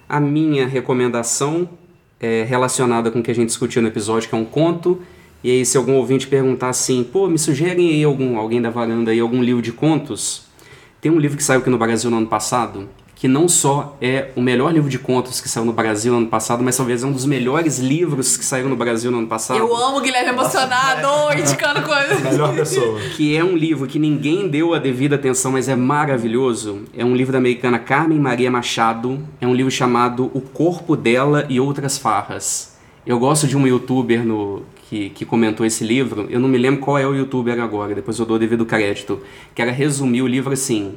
A 0.08 0.20
minha 0.20 0.66
recomendação 0.66 1.68
é 2.20 2.44
relacionada 2.44 3.10
com 3.10 3.20
o 3.20 3.22
que 3.22 3.30
a 3.30 3.34
gente 3.34 3.46
discutiu 3.46 3.80
no 3.80 3.88
episódio, 3.88 4.28
que 4.28 4.34
é 4.34 4.38
um 4.38 4.44
conto. 4.44 5.00
E 5.42 5.50
aí, 5.50 5.64
se 5.64 5.78
algum 5.78 5.94
ouvinte 5.94 6.26
perguntar 6.26 6.68
assim, 6.68 7.02
pô, 7.02 7.26
me 7.26 7.38
sugerem 7.38 7.88
aí 7.88 8.04
algum, 8.04 8.36
alguém 8.36 8.60
da 8.60 8.68
varanda 8.68 9.10
aí, 9.10 9.20
algum 9.20 9.42
livro 9.42 9.62
de 9.62 9.72
contos, 9.72 10.42
tem 11.00 11.10
um 11.10 11.18
livro 11.18 11.36
que 11.36 11.42
saiu 11.42 11.60
aqui 11.60 11.70
no 11.70 11.78
Brasil 11.78 12.10
no 12.10 12.18
ano 12.18 12.26
passado, 12.26 12.88
que 13.20 13.28
não 13.28 13.46
só 13.46 13.98
é 14.00 14.30
o 14.34 14.40
melhor 14.40 14.72
livro 14.72 14.88
de 14.88 14.98
contos 14.98 15.42
que 15.42 15.48
saiu 15.48 15.66
no 15.66 15.74
Brasil 15.74 16.10
no 16.10 16.20
ano 16.20 16.28
passado, 16.28 16.64
mas 16.64 16.74
talvez 16.74 17.02
é 17.02 17.06
um 17.06 17.12
dos 17.12 17.26
melhores 17.26 17.78
livros 17.78 18.34
que 18.34 18.42
saíram 18.42 18.70
no 18.70 18.76
Brasil 18.76 19.10
no 19.10 19.18
ano 19.18 19.26
passado. 19.26 19.58
Eu 19.58 19.76
amo 19.76 19.98
o 19.98 20.00
Guilherme 20.00 20.30
emocionado, 20.30 21.06
indicando 21.38 21.82
coisas. 21.82 22.18
Melhor 22.22 22.54
pessoa. 22.54 22.98
que 23.14 23.36
é 23.36 23.44
um 23.44 23.54
livro 23.54 23.86
que 23.86 23.98
ninguém 23.98 24.48
deu 24.48 24.72
a 24.72 24.78
devida 24.78 25.16
atenção, 25.16 25.52
mas 25.52 25.68
é 25.68 25.76
maravilhoso. 25.76 26.84
É 26.96 27.04
um 27.04 27.14
livro 27.14 27.30
da 27.30 27.36
americana 27.36 27.78
Carmen 27.78 28.18
Maria 28.18 28.50
Machado. 28.50 29.22
É 29.38 29.46
um 29.46 29.54
livro 29.54 29.70
chamado 29.70 30.30
O 30.32 30.40
Corpo 30.40 30.96
Dela 30.96 31.44
e 31.50 31.60
Outras 31.60 31.98
Farras. 31.98 32.74
Eu 33.04 33.18
gosto 33.18 33.46
de 33.46 33.54
um 33.54 33.66
youtuber 33.66 34.24
no, 34.24 34.62
que, 34.88 35.10
que 35.10 35.26
comentou 35.26 35.66
esse 35.66 35.84
livro. 35.84 36.26
Eu 36.30 36.40
não 36.40 36.48
me 36.48 36.56
lembro 36.56 36.80
qual 36.80 36.96
é 36.96 37.06
o 37.06 37.14
youtuber 37.14 37.60
agora, 37.60 37.94
depois 37.94 38.18
eu 38.18 38.24
dou 38.24 38.36
o 38.36 38.40
devido 38.40 38.64
crédito. 38.64 39.20
Que 39.54 39.60
era 39.60 39.70
resumir 39.70 40.22
o 40.22 40.26
livro 40.26 40.54
assim: 40.54 40.94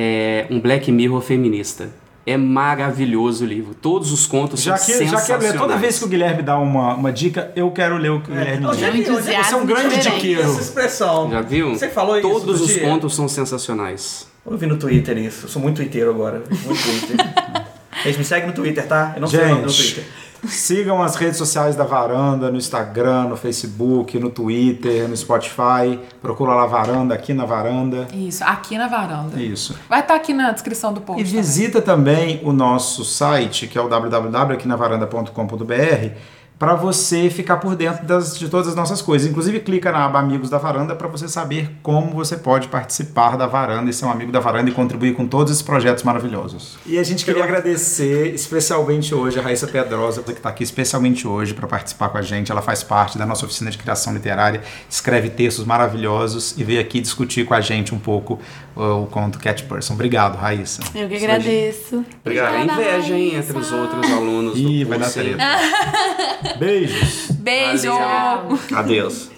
é 0.00 0.46
um 0.48 0.60
Black 0.60 0.92
Mirror 0.92 1.20
feminista. 1.20 1.88
É 2.24 2.36
maravilhoso 2.36 3.44
o 3.44 3.48
livro. 3.48 3.74
Todos 3.74 4.12
os 4.12 4.26
contos 4.26 4.62
Já 4.62 4.76
são 4.76 4.86
que, 4.86 4.92
já 4.92 4.98
que 5.16 5.22
sensacionais. 5.22 5.54
toda 5.58 5.76
vez 5.78 5.98
que 5.98 6.04
o 6.04 6.08
Guilherme 6.08 6.42
dá 6.42 6.58
uma, 6.58 6.94
uma 6.94 7.10
dica, 7.10 7.50
eu 7.56 7.70
quero 7.70 7.96
ler 7.96 8.10
o 8.10 8.20
que 8.20 8.30
o 8.30 8.34
Guilherme 8.34 8.66
diz. 8.68 8.76
gente, 8.78 8.84
É 8.84 8.90
um 8.92 8.96
entusiasmo 9.14 9.44
Você 9.44 9.54
é 9.54 9.56
um 9.56 9.66
grande 9.66 9.98
diqueiro. 9.98 10.42
Essa 10.42 10.60
expressão. 10.60 11.30
Já 11.30 11.40
viu? 11.40 11.70
Você 11.70 11.88
falou 11.88 12.18
isso. 12.18 12.28
Todos 12.28 12.60
os 12.60 12.68
dia. 12.68 12.82
contos 12.82 13.14
são 13.16 13.26
sensacionais. 13.28 14.28
Eu 14.48 14.56
vi 14.56 14.66
no 14.66 14.76
Twitter 14.76 15.16
isso. 15.18 15.46
Eu 15.46 15.48
sou 15.48 15.60
muito 15.60 15.76
twitteiro 15.76 16.10
agora. 16.10 16.42
Muito 16.48 16.82
Twitter. 16.82 17.16
Gente, 18.04 18.18
me 18.18 18.24
segue 18.24 18.46
no 18.46 18.52
Twitter, 18.52 18.86
tá? 18.86 19.12
Eu 19.16 19.20
não 19.22 19.28
sei 19.28 19.40
o 19.40 19.48
nome 19.48 19.62
do 19.62 19.68
Gente, 19.70 19.94
Twitter. 19.94 20.04
Sigam 20.46 21.02
as 21.02 21.16
redes 21.16 21.36
sociais 21.36 21.74
da 21.74 21.82
Varanda, 21.84 22.50
no 22.50 22.56
Instagram, 22.56 23.24
no 23.24 23.36
Facebook, 23.36 24.18
no 24.18 24.30
Twitter, 24.30 25.08
no 25.08 25.16
Spotify. 25.16 25.98
Procura 26.20 26.54
lá 26.54 26.66
Varanda, 26.66 27.14
aqui 27.14 27.34
na 27.34 27.44
Varanda. 27.44 28.06
Isso, 28.12 28.44
aqui 28.44 28.78
na 28.78 28.86
varanda. 28.88 29.40
Isso. 29.40 29.76
Vai 29.88 30.00
estar 30.00 30.14
aqui 30.14 30.32
na 30.32 30.52
descrição 30.52 30.92
do 30.92 31.00
post. 31.00 31.20
E 31.20 31.24
também. 31.24 31.40
visita 31.40 31.82
também 31.82 32.40
o 32.44 32.52
nosso 32.52 33.04
site, 33.04 33.66
que 33.66 33.76
é 33.78 33.80
o 33.80 33.88
www.aquinavaranda.com.br, 33.88 36.12
para 36.58 36.74
você 36.74 37.30
ficar 37.30 37.58
por 37.58 37.76
dentro 37.76 38.04
das- 38.04 38.36
de 38.36 38.48
todas 38.48 38.66
as 38.66 38.74
nossas 38.74 39.00
coisas. 39.00 39.30
Inclusive, 39.30 39.60
clica 39.60 39.92
na 39.92 40.04
aba 40.04 40.18
Amigos 40.18 40.50
da 40.50 40.58
Varanda 40.58 40.94
para 40.96 41.06
você 41.06 41.28
saber 41.28 41.70
como 41.82 42.10
você 42.10 42.36
pode 42.36 42.66
participar 42.68 43.36
da 43.36 43.46
Varanda 43.46 43.88
e 43.88 43.92
ser 43.92 44.04
um 44.06 44.10
amigo 44.10 44.32
da 44.32 44.40
Varanda 44.40 44.68
e 44.68 44.72
contribuir 44.72 45.14
com 45.14 45.24
todos 45.26 45.52
esses 45.52 45.62
projetos 45.62 46.02
maravilhosos. 46.02 46.76
E 46.84 46.98
a 46.98 47.02
gente 47.04 47.24
queria 47.24 47.44
agradecer 47.44 48.34
especialmente 48.34 49.14
hoje 49.14 49.38
a 49.38 49.42
Raíssa 49.42 49.68
Pedrosa, 49.68 50.22
que 50.22 50.32
está 50.32 50.48
aqui 50.48 50.64
especialmente 50.64 51.28
hoje 51.28 51.54
para 51.54 51.66
participar 51.68 52.08
com 52.08 52.18
a 52.18 52.22
gente. 52.22 52.50
Ela 52.50 52.62
faz 52.62 52.82
parte 52.82 53.16
da 53.16 53.24
nossa 53.24 53.46
oficina 53.46 53.70
de 53.70 53.78
criação 53.78 54.12
literária, 54.12 54.60
escreve 54.90 55.30
textos 55.30 55.64
maravilhosos 55.64 56.54
e 56.58 56.64
veio 56.64 56.80
aqui 56.80 57.00
discutir 57.00 57.44
com 57.46 57.54
a 57.54 57.60
gente 57.60 57.94
um 57.94 57.98
pouco 58.00 58.38
uh, 58.74 59.02
o 59.02 59.06
conto 59.06 59.38
Cat 59.38 59.62
Person. 59.62 59.94
Obrigado, 59.94 60.36
Raíssa. 60.36 60.82
Eu 60.94 61.08
que 61.08 61.16
agradeço. 61.16 62.04
Obrigado. 62.20 62.54
É 62.54 62.64
inveja, 62.64 63.14
hein, 63.16 63.36
entre 63.36 63.56
os 63.56 63.70
outros 63.70 64.10
alunos 64.10 64.58
Ih, 64.58 64.82
do 64.84 64.90
vai 64.90 64.98
dar 64.98 65.10
treta. 65.10 65.38
Beijos. 66.56 67.30
Beijo. 67.38 67.92
Valeu. 67.92 68.58
Adeus. 68.74 69.30